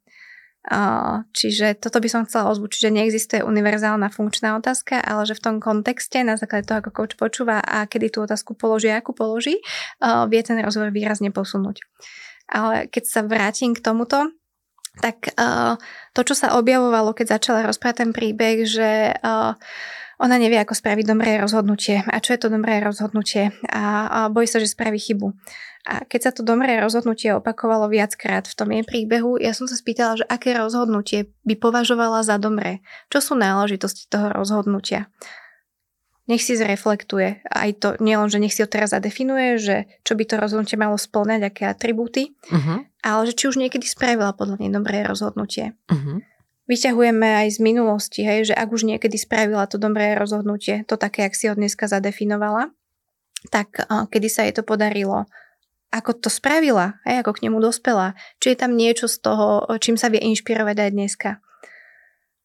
Čiže 1.33 1.81
toto 1.81 1.97
by 1.97 2.09
som 2.13 2.27
chcela 2.29 2.53
ozvučiť, 2.53 2.81
že 2.83 2.91
neexistuje 2.93 3.41
univerzálna 3.41 4.13
funkčná 4.13 4.53
otázka, 4.61 5.01
ale 5.01 5.25
že 5.25 5.39
v 5.39 5.41
tom 5.41 5.57
kontexte, 5.65 6.21
na 6.21 6.37
základe 6.37 6.69
toho, 6.69 6.85
ako 6.85 6.93
coach 6.93 7.17
počúva 7.17 7.65
a 7.65 7.89
kedy 7.89 8.13
tú 8.13 8.27
otázku 8.27 8.53
položí, 8.53 8.93
akú 8.93 9.17
položí, 9.17 9.65
vie 10.29 10.41
ten 10.45 10.61
rozhovor 10.61 10.93
výrazne 10.93 11.33
posunúť. 11.33 11.81
Ale 12.53 12.85
keď 12.93 13.05
sa 13.09 13.21
vrátim 13.25 13.73
k 13.73 13.81
tomuto, 13.81 14.29
tak 15.01 15.33
to, 16.13 16.21
čo 16.21 16.35
sa 16.37 16.59
objavovalo, 16.59 17.17
keď 17.17 17.41
začala 17.41 17.65
rozprávať 17.65 18.05
ten 18.05 18.11
príbeh, 18.13 18.69
že 18.69 19.15
ona 20.19 20.37
nevie, 20.37 20.59
ako 20.59 20.75
spraviť 20.75 21.07
dobré 21.07 21.39
rozhodnutie. 21.39 22.03
A 22.03 22.19
čo 22.19 22.35
je 22.35 22.43
to 22.43 22.51
dobré 22.51 22.83
rozhodnutie? 22.83 23.55
A, 23.71 24.11
a 24.11 24.19
bojí 24.29 24.51
sa, 24.51 24.59
že 24.59 24.69
spraví 24.69 24.99
chybu. 24.99 25.33
A 25.87 26.05
keď 26.05 26.21
sa 26.21 26.33
to 26.35 26.43
dobré 26.43 26.77
rozhodnutie 26.83 27.33
opakovalo 27.33 27.87
viackrát 27.87 28.45
v 28.45 28.57
tom 28.57 28.69
jej 28.75 28.85
príbehu, 28.85 29.39
ja 29.39 29.55
som 29.55 29.71
sa 29.71 29.79
spýtala, 29.79 30.21
že 30.21 30.25
aké 30.27 30.53
rozhodnutie 30.57 31.31
by 31.47 31.55
považovala 31.57 32.27
za 32.27 32.37
dobré. 32.37 32.83
Čo 33.09 33.19
sú 33.23 33.33
náležitosti 33.39 34.11
toho 34.11 34.35
rozhodnutia? 34.35 35.09
Nech 36.29 36.45
si 36.45 36.61
zreflektuje. 36.61 37.41
Aj 37.49 37.71
to, 37.73 37.97
nielen, 38.05 38.29
že 38.29 38.37
nech 38.37 38.53
si 38.53 38.61
ho 38.61 38.69
teraz 38.69 38.93
zadefinuje, 38.93 39.57
že 39.57 39.77
čo 40.05 40.13
by 40.13 40.29
to 40.29 40.35
rozhodnutie 40.37 40.77
malo 40.77 41.01
splňať, 41.01 41.41
aké 41.49 41.63
atribúty, 41.65 42.37
uh-huh. 42.53 42.85
ale 43.01 43.21
že 43.25 43.33
či 43.33 43.49
už 43.49 43.57
niekedy 43.57 43.89
spravila 43.89 44.37
podľa 44.37 44.61
nej 44.61 44.69
dobré 44.69 45.01
rozhodnutie. 45.09 45.73
Uh-huh 45.89 46.21
vyťahujeme 46.69 47.49
aj 47.49 47.57
z 47.57 47.59
minulosti, 47.65 48.21
hej, 48.23 48.53
že 48.53 48.55
ak 48.55 48.69
už 48.71 48.85
niekedy 48.85 49.17
spravila 49.17 49.65
to 49.65 49.81
dobré 49.81 50.15
rozhodnutie, 50.15 50.85
to 50.85 51.01
také, 51.01 51.25
ak 51.25 51.35
si 51.35 51.49
ho 51.49 51.57
dneska 51.57 51.89
zadefinovala, 51.89 52.71
tak 53.49 53.89
kedy 53.89 54.29
sa 54.29 54.45
jej 54.45 54.53
to 54.53 54.63
podarilo, 54.63 55.25
ako 55.89 56.21
to 56.21 56.29
spravila, 56.29 57.01
hej, 57.09 57.25
ako 57.25 57.41
k 57.41 57.49
nemu 57.49 57.59
dospela, 57.65 58.13
či 58.39 58.53
je 58.53 58.61
tam 58.61 58.77
niečo 58.77 59.09
z 59.09 59.25
toho, 59.25 59.65
čím 59.81 59.97
sa 59.97 60.13
vie 60.13 60.21
inšpirovať 60.21 60.77
aj 60.77 60.91
dneska. 60.93 61.31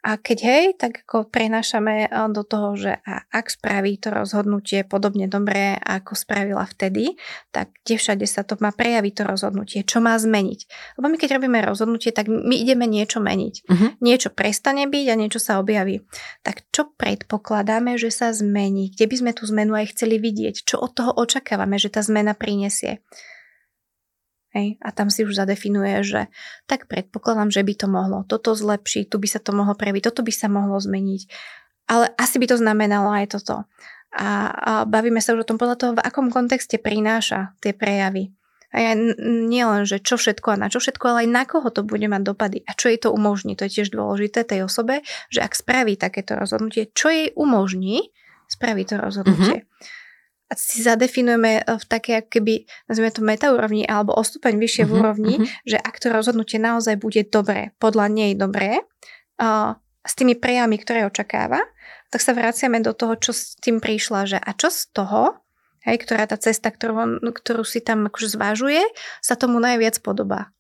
A 0.04 0.20
keď 0.20 0.38
hej, 0.44 0.66
tak 0.76 1.08
ako 1.08 1.32
prenášame 1.32 2.06
eh, 2.06 2.28
do 2.28 2.44
toho, 2.44 2.76
že 2.76 3.00
a 3.08 3.24
ak 3.32 3.48
spraví 3.48 3.96
to 4.04 4.12
rozhodnutie 4.12 4.84
podobne 4.84 5.32
dobré, 5.32 5.80
ako 5.80 6.12
spravila 6.12 6.68
vtedy, 6.68 7.16
tak 7.56 7.72
kde 7.88 7.96
všade 7.96 8.28
sa 8.28 8.44
to 8.44 8.60
má 8.60 8.76
prejaviť 8.76 9.14
to 9.16 9.24
rozhodnutie, 9.24 9.80
čo 9.88 10.04
má 10.04 10.20
zmeniť. 10.20 10.60
Lebo 11.00 11.08
my 11.08 11.16
keď 11.16 11.40
robíme 11.40 11.64
rozhodnutie, 11.64 12.12
tak 12.12 12.28
my 12.28 12.52
ideme 12.52 12.84
niečo 12.84 13.24
meniť. 13.24 13.56
Uh-huh. 13.64 13.90
Niečo 14.04 14.28
prestane 14.36 14.92
byť 14.92 15.06
a 15.08 15.16
niečo 15.16 15.40
sa 15.40 15.64
objaví. 15.64 16.04
Tak 16.44 16.68
čo 16.76 16.92
predpokladáme, 17.00 17.96
že 17.96 18.12
sa 18.12 18.36
zmení? 18.36 18.92
Kde 18.92 19.08
by 19.08 19.16
sme 19.16 19.32
tú 19.32 19.48
zmenu 19.48 19.72
aj 19.80 19.96
chceli 19.96 20.20
vidieť? 20.20 20.68
Čo 20.68 20.84
od 20.84 20.92
toho 21.00 21.16
očakávame, 21.16 21.80
že 21.80 21.88
tá 21.88 22.04
zmena 22.04 22.36
prinesie? 22.36 23.00
Hej, 24.54 24.78
a 24.86 24.94
tam 24.94 25.10
si 25.10 25.26
už 25.26 25.34
zadefinuje, 25.34 26.06
že 26.06 26.30
tak 26.70 26.86
predpokladám, 26.86 27.50
že 27.50 27.66
by 27.66 27.74
to 27.74 27.88
mohlo 27.90 28.22
toto 28.30 28.54
zlepšiť, 28.54 29.10
tu 29.10 29.18
by 29.18 29.26
sa 29.26 29.42
to 29.42 29.50
mohlo 29.50 29.74
previť, 29.74 30.14
toto 30.14 30.22
by 30.22 30.30
sa 30.30 30.46
mohlo 30.46 30.78
zmeniť. 30.78 31.22
Ale 31.90 32.14
asi 32.22 32.38
by 32.38 32.46
to 32.46 32.62
znamenalo 32.62 33.10
aj 33.10 33.34
toto. 33.34 33.66
A, 34.14 34.30
a 34.54 34.72
bavíme 34.86 35.18
sa 35.26 35.34
už 35.34 35.42
o 35.42 35.50
tom 35.50 35.58
podľa 35.58 35.78
toho, 35.82 35.92
v 35.98 36.06
akom 36.06 36.30
kontexte 36.30 36.78
prináša 36.78 37.58
tie 37.66 37.74
prejavy. 37.74 38.30
A 38.74 38.78
ja 38.82 38.94
nie 38.98 39.66
že 39.90 40.02
čo 40.02 40.22
všetko 40.22 40.54
a 40.54 40.60
na 40.62 40.68
čo 40.70 40.78
všetko, 40.78 41.06
ale 41.14 41.26
aj 41.26 41.30
na 41.34 41.44
koho 41.50 41.70
to 41.74 41.82
bude 41.82 42.06
mať 42.06 42.22
dopady 42.22 42.62
a 42.66 42.78
čo 42.78 42.94
jej 42.94 43.02
to 43.02 43.10
umožní. 43.10 43.58
To 43.58 43.66
je 43.66 43.82
tiež 43.82 43.90
dôležité 43.90 44.46
tej 44.46 44.70
osobe, 44.70 45.02
že 45.34 45.42
ak 45.42 45.54
spraví 45.58 45.98
takéto 45.98 46.38
rozhodnutie, 46.38 46.94
čo 46.94 47.10
jej 47.10 47.34
umožní 47.34 48.14
spraviť 48.54 48.86
to 48.86 48.96
rozhodnutie. 49.02 49.60
Mm-hmm 49.66 50.02
si 50.52 50.84
zadefinujeme 50.84 51.62
e, 51.62 51.64
v 51.66 51.86
také, 51.88 52.24
keby, 52.26 52.68
nazvime 52.88 53.12
to 53.12 53.22
metaúrovni 53.24 53.84
alebo 53.88 54.14
o 54.14 54.24
stupeň 54.24 54.60
vyššie 54.60 54.84
uh-huh, 54.86 54.92
v 54.92 54.94
mhm, 54.94 55.00
úrovni, 55.00 55.36
uh-huh. 55.40 55.50
že 55.66 55.78
ak 55.80 55.96
to 56.00 56.08
rozhodnutie 56.12 56.60
naozaj 56.60 57.00
bude 57.00 57.24
dobré, 57.28 57.72
podľa 57.80 58.06
nej 58.12 58.32
dobré, 58.38 58.84
uh, 59.42 59.76
s 60.04 60.14
tými 60.20 60.36
prejavmi, 60.36 60.76
ktoré 60.80 61.08
očakáva, 61.08 61.64
tak 62.12 62.20
sa 62.22 62.36
vraciame 62.36 62.84
do 62.84 62.94
toho, 62.94 63.18
čo 63.18 63.32
s 63.34 63.58
tým 63.58 63.80
prišla, 63.80 64.30
že 64.30 64.38
a 64.38 64.52
čo 64.54 64.70
z 64.70 64.92
toho, 64.94 65.42
hej, 65.88 65.98
ktorá 66.04 66.28
tá 66.30 66.38
cesta, 66.38 66.70
ktorú, 66.70 67.24
ktorú 67.24 67.64
si 67.66 67.82
tam 67.82 68.12
akože 68.12 68.36
zvážuje, 68.38 68.84
sa 69.24 69.40
tomu 69.40 69.58
najviac 69.58 69.98
podobá. 70.04 70.54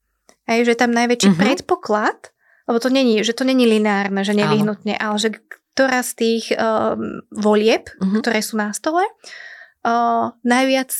Hej, 0.49 0.73
že 0.73 0.79
tam 0.79 0.91
najväčší 0.91 1.29
uh-huh. 1.35 1.43
predpoklad, 1.43 2.33
lebo 2.67 2.79
to 2.79 2.89
není, 2.91 3.19
že 3.21 3.35
to 3.35 3.43
není 3.43 3.67
lineárne, 3.67 4.23
že 4.23 4.35
nevyhnutne, 4.35 4.95
ale 4.95 5.15
že 5.19 5.29
ktorá 5.73 6.05
z 6.05 6.11
tých 6.15 6.43
um, 6.53 7.25
volieb, 7.33 7.91
uh-huh. 7.97 8.21
ktoré 8.23 8.39
sú 8.45 8.59
na 8.59 8.71
stole, 8.71 9.03
uh, 9.03 9.52
najviac 10.43 10.91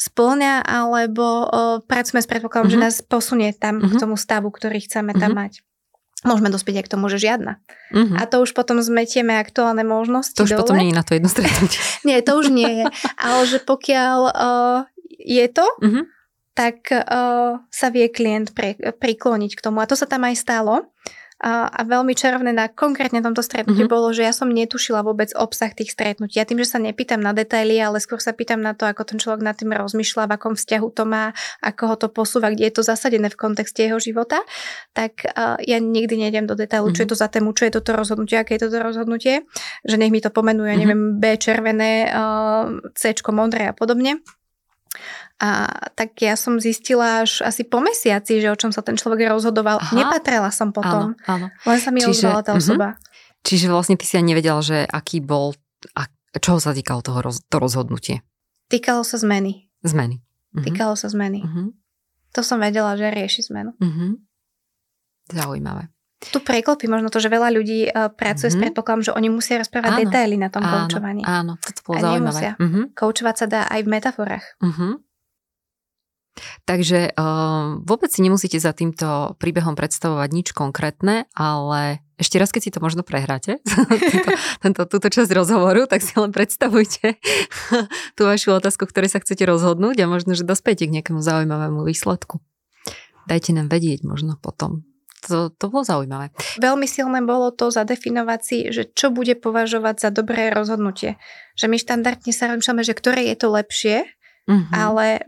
splňa 0.00 0.64
alebo 0.64 1.44
uh, 1.44 1.84
pracujeme 1.84 2.24
s 2.24 2.28
predpokladom, 2.30 2.72
uh-huh. 2.72 2.80
že 2.80 2.84
nás 2.88 2.96
posunie 3.04 3.52
tam 3.52 3.84
uh-huh. 3.84 3.92
k 3.92 4.00
tomu 4.00 4.16
stavu, 4.16 4.48
ktorý 4.48 4.80
chceme 4.80 5.12
tam 5.12 5.36
mať. 5.36 5.60
Môžeme 6.24 6.52
dospieť 6.52 6.80
aj 6.80 6.84
k 6.88 6.92
tomu, 6.96 7.08
že 7.12 7.20
žiadna. 7.20 7.60
Uh-huh. 7.92 8.16
A 8.16 8.24
to 8.24 8.40
už 8.40 8.56
potom 8.56 8.80
zmetieme 8.80 9.36
aktuálne 9.36 9.84
možnosti 9.84 10.36
To 10.36 10.48
už 10.48 10.56
dole. 10.56 10.60
potom 10.64 10.80
nie 10.80 10.92
je 10.92 10.96
na 10.96 11.04
to 11.04 11.12
jedno 11.16 11.28
stretnutie. 11.28 11.80
nie, 12.08 12.16
to 12.24 12.32
už 12.40 12.48
nie 12.48 12.84
je. 12.84 12.86
Ale 13.20 13.40
že 13.44 13.60
pokiaľ 13.60 14.18
uh, 14.32 14.78
je 15.20 15.46
to, 15.52 15.66
uh-huh. 15.68 16.04
tak 16.56 16.88
uh, 16.92 17.60
sa 17.68 17.86
vie 17.92 18.08
klient 18.08 18.56
pre, 18.56 18.80
prikloniť 18.80 19.52
k 19.52 19.60
tomu. 19.60 19.84
A 19.84 19.88
to 19.88 20.00
sa 20.00 20.08
tam 20.08 20.24
aj 20.24 20.36
stalo. 20.40 20.88
A 21.40 21.80
veľmi 21.88 22.12
čarovné 22.12 22.52
na 22.52 22.68
konkrétne 22.68 23.24
tomto 23.24 23.40
stretnutí 23.40 23.88
mm-hmm. 23.88 23.96
bolo, 23.96 24.12
že 24.12 24.28
ja 24.28 24.32
som 24.36 24.52
netušila 24.52 25.00
vôbec 25.00 25.32
obsah 25.32 25.72
tých 25.72 25.96
stretnutí. 25.96 26.36
Ja 26.36 26.44
tým, 26.44 26.60
že 26.60 26.68
sa 26.68 26.76
nepýtam 26.76 27.24
na 27.24 27.32
detaily, 27.32 27.80
ale 27.80 27.96
skôr 27.96 28.20
sa 28.20 28.36
pýtam 28.36 28.60
na 28.60 28.76
to, 28.76 28.84
ako 28.84 29.08
ten 29.08 29.16
človek 29.16 29.40
nad 29.40 29.56
tým 29.56 29.72
rozmýšľa, 29.72 30.28
v 30.28 30.32
akom 30.36 30.52
vzťahu 30.52 30.88
to 30.92 31.04
má, 31.08 31.32
ako 31.64 31.82
ho 31.88 31.96
to 31.96 32.08
posúva, 32.12 32.52
kde 32.52 32.68
je 32.68 32.74
to 32.76 32.82
zasadené 32.84 33.32
v 33.32 33.40
kontexte 33.40 33.80
jeho 33.80 33.96
života, 33.96 34.44
tak 34.92 35.24
uh, 35.32 35.56
ja 35.64 35.80
nikdy 35.80 36.28
nejdem 36.28 36.44
do 36.44 36.52
detailu, 36.52 36.92
mm-hmm. 36.92 36.96
čo 37.00 37.04
je 37.08 37.10
to 37.10 37.16
za 37.16 37.32
tému, 37.32 37.56
čo 37.56 37.64
je 37.64 37.72
toto 37.80 37.96
rozhodnutie, 37.96 38.36
aké 38.36 38.60
je 38.60 38.68
toto 38.68 38.76
rozhodnutie, 38.76 39.48
že 39.88 39.96
nech 39.96 40.12
mi 40.12 40.20
to 40.20 40.28
pomenuje, 40.28 40.76
mm-hmm. 40.76 40.82
neviem, 40.84 41.02
B 41.16 41.40
červené, 41.40 42.12
uh, 42.12 42.68
C 42.92 43.16
modré 43.32 43.70
a 43.70 43.72
podobne. 43.72 44.20
A 45.40 45.72
tak 45.96 46.20
ja 46.20 46.36
som 46.36 46.60
zistila 46.60 47.24
až 47.24 47.40
asi 47.40 47.64
po 47.64 47.80
mesiaci, 47.80 48.44
že 48.44 48.52
o 48.52 48.56
čom 48.60 48.76
sa 48.76 48.84
ten 48.84 49.00
človek 49.00 49.24
rozhodoval. 49.32 49.80
Aha. 49.80 49.96
Nepatrela 49.96 50.52
som 50.52 50.68
potom. 50.68 51.16
Áno, 51.24 51.24
áno. 51.24 51.46
Len 51.64 51.78
sa 51.80 51.88
mi 51.88 52.04
Čiže, 52.04 52.28
ozvala 52.28 52.44
tá 52.44 52.52
uh-huh. 52.52 52.60
osoba. 52.60 53.00
Čiže 53.40 53.72
vlastne 53.72 53.96
ty 53.96 54.04
si 54.04 54.20
ani 54.20 54.36
nevedela, 54.36 54.60
že 54.60 54.84
aký 54.84 55.24
bol, 55.24 55.56
a 55.96 56.04
čoho 56.36 56.60
sa 56.60 56.76
týkalo 56.76 57.00
toho 57.00 57.24
roz, 57.24 57.40
to 57.48 57.56
rozhodnutie? 57.56 58.20
Týkalo 58.68 59.00
sa 59.00 59.16
zmeny. 59.16 59.72
Zmeny. 59.80 60.20
Uh-huh. 60.20 60.60
Týkalo 60.60 60.92
sa 60.92 61.08
zmeny. 61.08 61.40
Uh-huh. 61.40 61.72
To 62.36 62.44
som 62.44 62.60
vedela, 62.60 62.92
že 63.00 63.08
rieši 63.08 63.48
zmenu. 63.48 63.72
Uh-huh. 63.80 64.20
Zaujímavé. 65.32 65.88
Tu 66.20 66.36
preklopí 66.36 66.84
možno 66.84 67.08
to, 67.08 67.16
že 67.16 67.32
veľa 67.32 67.48
ľudí 67.48 67.88
uh, 67.88 68.12
pracuje 68.12 68.52
mm-hmm. 68.52 68.60
s 68.60 68.62
predpokladom, 68.68 69.02
že 69.08 69.16
oni 69.16 69.32
musia 69.32 69.56
rozprávať 69.56 69.92
áno, 69.96 70.00
detaily 70.04 70.36
na 70.36 70.52
tom 70.52 70.60
áno, 70.60 70.84
koučovaní. 70.84 71.24
Áno, 71.24 71.56
toto 71.56 71.80
bolo 71.80 71.96
a 71.96 72.00
zaujímavé. 72.04 72.60
Mm-hmm. 72.60 72.84
Koučovať 72.92 73.34
sa 73.40 73.46
dá 73.48 73.60
aj 73.72 73.80
v 73.80 73.88
metaforách. 73.88 74.44
Mm-hmm. 74.60 74.92
Takže 76.64 77.12
uh, 77.12 77.82
vôbec 77.84 78.08
si 78.08 78.22
nemusíte 78.22 78.56
za 78.56 78.72
týmto 78.72 79.36
príbehom 79.36 79.74
predstavovať 79.74 80.28
nič 80.30 80.48
konkrétne, 80.54 81.26
ale 81.36 82.00
ešte 82.20 82.36
raz, 82.36 82.52
keď 82.52 82.62
si 82.62 82.72
to 82.72 82.84
možno 82.84 83.02
prehráte, 83.02 83.58
tento, 84.12 84.30
tento, 84.60 84.82
túto 84.86 85.08
časť 85.08 85.30
rozhovoru, 85.32 85.88
tak 85.88 86.04
si 86.04 86.14
len 86.16 86.30
predstavujte 86.30 87.16
tú 88.16 88.22
vašu 88.24 88.56
otázku, 88.56 88.86
ktoré 88.86 89.08
sa 89.08 89.20
chcete 89.20 89.42
rozhodnúť 89.44 90.04
a 90.04 90.10
možno, 90.10 90.36
že 90.36 90.46
dospejete 90.46 90.88
k 90.88 90.94
nejakému 91.00 91.20
zaujímavému 91.20 91.82
výsledku. 91.84 92.40
Dajte 93.28 93.56
nám 93.56 93.68
vedieť 93.68 94.04
možno 94.06 94.36
potom. 94.40 94.84
To, 95.28 95.52
to 95.52 95.68
bolo 95.68 95.84
zaujímavé. 95.84 96.32
Veľmi 96.56 96.88
silné 96.88 97.20
bolo 97.20 97.52
to 97.52 97.68
zadefinovať 97.68 98.40
si, 98.40 98.58
že 98.72 98.88
čo 98.88 99.12
bude 99.12 99.36
považovať 99.36 100.08
za 100.08 100.10
dobré 100.10 100.48
rozhodnutie. 100.48 101.20
Že 101.60 101.66
my 101.68 101.76
štandardne 101.76 102.32
sa 102.32 102.48
rozmýšľame, 102.48 102.82
že 102.82 102.96
ktoré 102.96 103.28
je 103.28 103.36
to 103.36 103.48
lepšie, 103.52 103.96
mm-hmm. 104.48 104.72
ale 104.72 105.20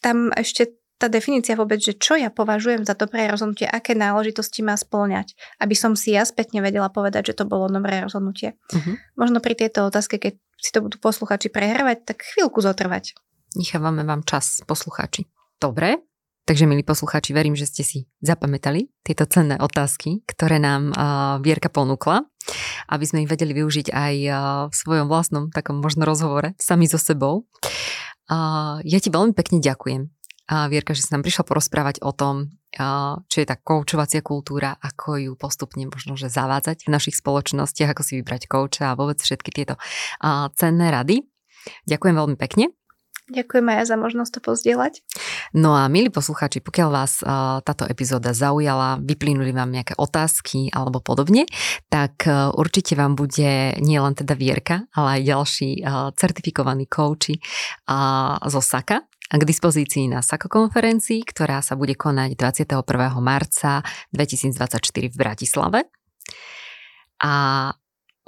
tam 0.00 0.30
ešte 0.34 0.78
tá 0.98 1.06
definícia 1.06 1.54
vôbec, 1.54 1.78
že 1.78 1.94
čo 1.94 2.18
ja 2.18 2.26
považujem 2.28 2.82
za 2.82 2.98
dobré 2.98 3.30
rozhodnutie, 3.30 3.70
aké 3.70 3.94
náležitosti 3.94 4.66
má 4.66 4.74
splňať, 4.74 5.38
aby 5.62 5.74
som 5.78 5.94
si 5.94 6.18
ja 6.18 6.26
spätne 6.26 6.58
vedela 6.58 6.90
povedať, 6.90 7.32
že 7.32 7.38
to 7.38 7.44
bolo 7.46 7.70
dobré 7.70 8.02
rozhodnutie. 8.02 8.58
Uh-huh. 8.74 8.98
Možno 9.14 9.38
pri 9.38 9.54
tejto 9.54 9.86
otázke, 9.86 10.18
keď 10.18 10.34
si 10.58 10.74
to 10.74 10.82
budú 10.82 10.98
posluchači 10.98 11.54
prehrávať, 11.54 12.02
tak 12.02 12.26
chvíľku 12.34 12.58
zotrvať. 12.58 13.14
Nechávame 13.54 14.02
vám 14.02 14.26
čas, 14.26 14.66
posluchači. 14.66 15.30
Dobre, 15.62 16.02
takže 16.50 16.66
milí 16.66 16.82
posluchači, 16.82 17.30
verím, 17.30 17.54
že 17.54 17.70
ste 17.70 17.86
si 17.86 17.98
zapamätali 18.18 18.90
tieto 19.06 19.22
cenné 19.30 19.54
otázky, 19.54 20.26
ktoré 20.26 20.58
nám 20.58 20.90
uh, 20.90 21.38
Vierka 21.46 21.70
ponúkla, 21.70 22.26
aby 22.90 23.04
sme 23.06 23.22
ich 23.22 23.30
vedeli 23.30 23.54
využiť 23.54 23.94
aj 23.94 24.14
uh, 24.26 24.34
v 24.66 24.74
svojom 24.74 25.06
vlastnom 25.06 25.54
takom 25.54 25.78
možno 25.78 26.02
rozhovore 26.02 26.58
sami 26.58 26.90
so 26.90 26.98
sebou. 26.98 27.46
Uh, 27.46 27.97
ja 28.84 28.98
ti 29.00 29.08
veľmi 29.08 29.32
pekne 29.32 29.58
ďakujem, 29.58 30.06
Vierka, 30.68 30.96
že 30.96 31.04
si 31.04 31.12
nám 31.12 31.24
prišla 31.24 31.44
porozprávať 31.44 32.00
o 32.00 32.12
tom, 32.12 32.52
čo 33.28 33.36
je 33.40 33.48
tá 33.48 33.56
koučovacia 33.56 34.20
kultúra, 34.20 34.76
ako 34.80 35.16
ju 35.20 35.32
postupne 35.36 35.84
možno 35.88 36.16
že 36.16 36.32
zavádzať 36.32 36.88
v 36.88 36.92
našich 36.92 37.16
spoločnostiach, 37.20 37.92
ako 37.96 38.02
si 38.04 38.20
vybrať 38.20 38.48
kouča 38.48 38.92
a 38.92 38.96
vôbec 38.96 39.20
všetky 39.20 39.50
tieto 39.52 39.74
cenné 40.56 40.88
rady. 40.92 41.24
Ďakujem 41.88 42.14
veľmi 42.16 42.36
pekne. 42.40 42.77
Ďakujem 43.28 43.66
aj 43.68 43.92
za 43.92 43.96
možnosť 44.00 44.32
to 44.36 44.40
pozdieľať. 44.40 45.04
No 45.52 45.76
a 45.76 45.84
milí 45.92 46.08
poslucháči, 46.08 46.64
pokiaľ 46.64 46.88
vás 46.88 47.20
táto 47.64 47.84
epizóda 47.84 48.32
zaujala, 48.32 48.96
vyplynuli 49.04 49.52
vám 49.52 49.68
nejaké 49.68 49.92
otázky 50.00 50.72
alebo 50.72 51.04
podobne, 51.04 51.44
tak 51.92 52.24
uh, 52.24 52.52
určite 52.56 52.96
vám 52.96 53.16
bude 53.16 53.76
nielen 53.80 54.16
teda 54.16 54.32
Vierka, 54.32 54.88
ale 54.96 55.20
aj 55.20 55.28
ďalší 55.28 55.70
uh, 55.80 56.10
certifikovaní 56.16 56.88
kouči 56.88 57.36
uh, 57.36 58.40
zo 58.48 58.64
Saka 58.64 59.04
k 59.28 59.42
dispozícii 59.44 60.08
na 60.08 60.24
SAKO 60.24 60.48
konferencii, 60.48 61.20
ktorá 61.20 61.60
sa 61.60 61.76
bude 61.76 61.92
konať 61.92 62.32
21. 62.32 62.80
marca 63.20 63.84
2024 64.16 65.12
v 65.12 65.16
Bratislave. 65.20 65.80
A 67.20 67.68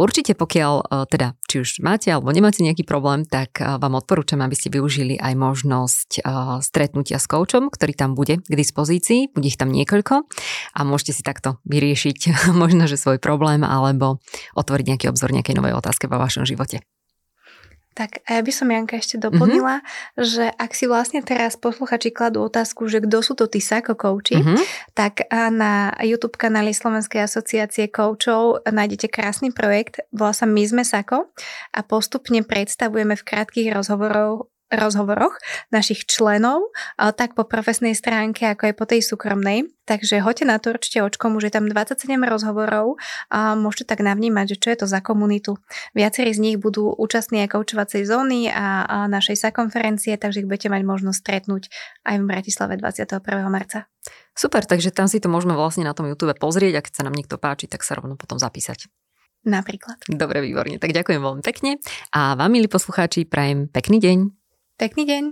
Určite 0.01 0.33
pokiaľ 0.33 0.75
e, 0.81 0.85
teda, 1.13 1.37
či 1.45 1.61
už 1.61 1.85
máte 1.85 2.09
alebo 2.09 2.33
nemáte 2.33 2.65
nejaký 2.65 2.89
problém, 2.89 3.29
tak 3.29 3.61
e, 3.61 3.77
vám 3.77 4.01
odporúčam, 4.01 4.41
aby 4.41 4.57
ste 4.57 4.73
využili 4.73 5.21
aj 5.21 5.37
možnosť 5.37 6.11
e, 6.17 6.21
stretnutia 6.65 7.21
s 7.21 7.29
koučom, 7.29 7.69
ktorý 7.69 7.93
tam 7.93 8.17
bude 8.17 8.41
k 8.41 8.55
dispozícii, 8.57 9.29
bude 9.37 9.53
ich 9.53 9.61
tam 9.61 9.69
niekoľko 9.69 10.25
a 10.73 10.81
môžete 10.89 11.21
si 11.21 11.23
takto 11.23 11.61
vyriešiť 11.69 12.33
možno, 12.63 12.89
že 12.89 12.97
svoj 12.97 13.21
problém 13.21 13.61
alebo 13.61 14.25
otvoriť 14.57 14.97
nejaký 14.97 15.07
obzor 15.13 15.37
nejakej 15.37 15.61
novej 15.61 15.77
otázke 15.77 16.09
vo 16.09 16.17
vašom 16.17 16.49
živote. 16.49 16.81
Tak 17.91 18.23
a 18.23 18.39
ja 18.39 18.43
by 18.47 18.53
som 18.55 18.71
Janka 18.71 19.03
ešte 19.03 19.19
doplnila, 19.19 19.83
mm-hmm. 19.83 20.23
že 20.23 20.47
ak 20.47 20.71
si 20.79 20.87
vlastne 20.87 21.27
teraz 21.27 21.59
posluchači 21.59 22.15
kladú 22.15 22.47
otázku, 22.47 22.87
že 22.87 23.03
kto 23.03 23.19
sú 23.19 23.35
to 23.35 23.51
tí 23.51 23.59
Sako 23.59 23.99
kouči, 23.99 24.39
mm-hmm. 24.39 24.59
tak 24.95 25.27
na 25.51 25.91
YouTube 25.99 26.39
kanáli 26.39 26.71
Slovenskej 26.71 27.27
asociácie 27.27 27.91
koučov 27.91 28.63
nájdete 28.63 29.11
krásny 29.11 29.51
projekt, 29.51 30.07
volá 30.15 30.31
sa 30.31 30.47
My 30.47 30.63
sme 30.63 30.87
Sako 30.87 31.35
a 31.75 31.81
postupne 31.83 32.47
predstavujeme 32.47 33.19
v 33.19 33.27
krátkých 33.27 33.75
rozhovoroch 33.75 34.47
rozhovoroch 34.71 35.37
našich 35.75 36.07
členov, 36.07 36.71
tak 36.97 37.35
po 37.35 37.43
profesnej 37.45 37.99
stránke, 37.99 38.47
ako 38.47 38.71
aj 38.71 38.75
po 38.79 38.85
tej 38.87 39.03
súkromnej. 39.03 39.67
Takže 39.85 40.23
hoďte 40.23 40.47
na 40.47 40.63
to 40.63 40.71
určite 40.71 41.03
očkom, 41.03 41.35
už 41.35 41.51
je 41.51 41.53
tam 41.59 41.67
27 41.67 42.07
rozhovorov 42.23 42.95
a 43.27 43.59
môžete 43.59 43.91
tak 43.91 44.07
navnímať, 44.07 44.55
že 44.55 44.57
čo 44.63 44.69
je 44.71 44.79
to 44.79 44.87
za 44.87 45.03
komunitu. 45.03 45.59
Viacerí 45.99 46.31
z 46.31 46.39
nich 46.39 46.57
budú 46.63 46.95
účastní 46.95 47.43
aj 47.43 47.59
koučovacej 47.59 48.07
zóny 48.07 48.47
a, 48.55 48.87
a 48.87 48.97
našej 49.11 49.35
sa 49.35 49.51
konferencie, 49.51 50.15
takže 50.15 50.47
ich 50.47 50.49
budete 50.49 50.71
mať 50.71 50.87
možnosť 50.87 51.19
stretnúť 51.19 51.63
aj 52.07 52.17
v 52.23 52.25
Bratislave 52.25 52.79
21. 52.79 53.19
marca. 53.51 53.91
Super, 54.39 54.63
takže 54.63 54.95
tam 54.95 55.11
si 55.11 55.19
to 55.19 55.27
môžeme 55.27 55.59
vlastne 55.59 55.83
na 55.83 55.93
tom 55.93 56.07
YouTube 56.07 56.39
pozrieť 56.39 56.79
a 56.79 56.85
keď 56.87 56.93
sa 56.95 57.05
nám 57.11 57.19
niekto 57.19 57.35
páči, 57.35 57.67
tak 57.67 57.83
sa 57.83 57.99
rovno 57.99 58.15
potom 58.15 58.39
zapísať. 58.39 58.87
Napríklad. 59.43 60.05
Dobre, 60.07 60.45
výborne. 60.45 60.77
Tak 60.77 60.93
ďakujem 60.93 61.19
veľmi 61.19 61.43
pekne 61.43 61.81
a 62.13 62.37
vám, 62.37 62.53
milí 62.53 62.69
poslucháči, 62.69 63.25
prajem 63.25 63.67
pekný 63.73 63.99
deň. 63.99 64.40
Pekný 64.81 65.05
deň. 65.05 65.25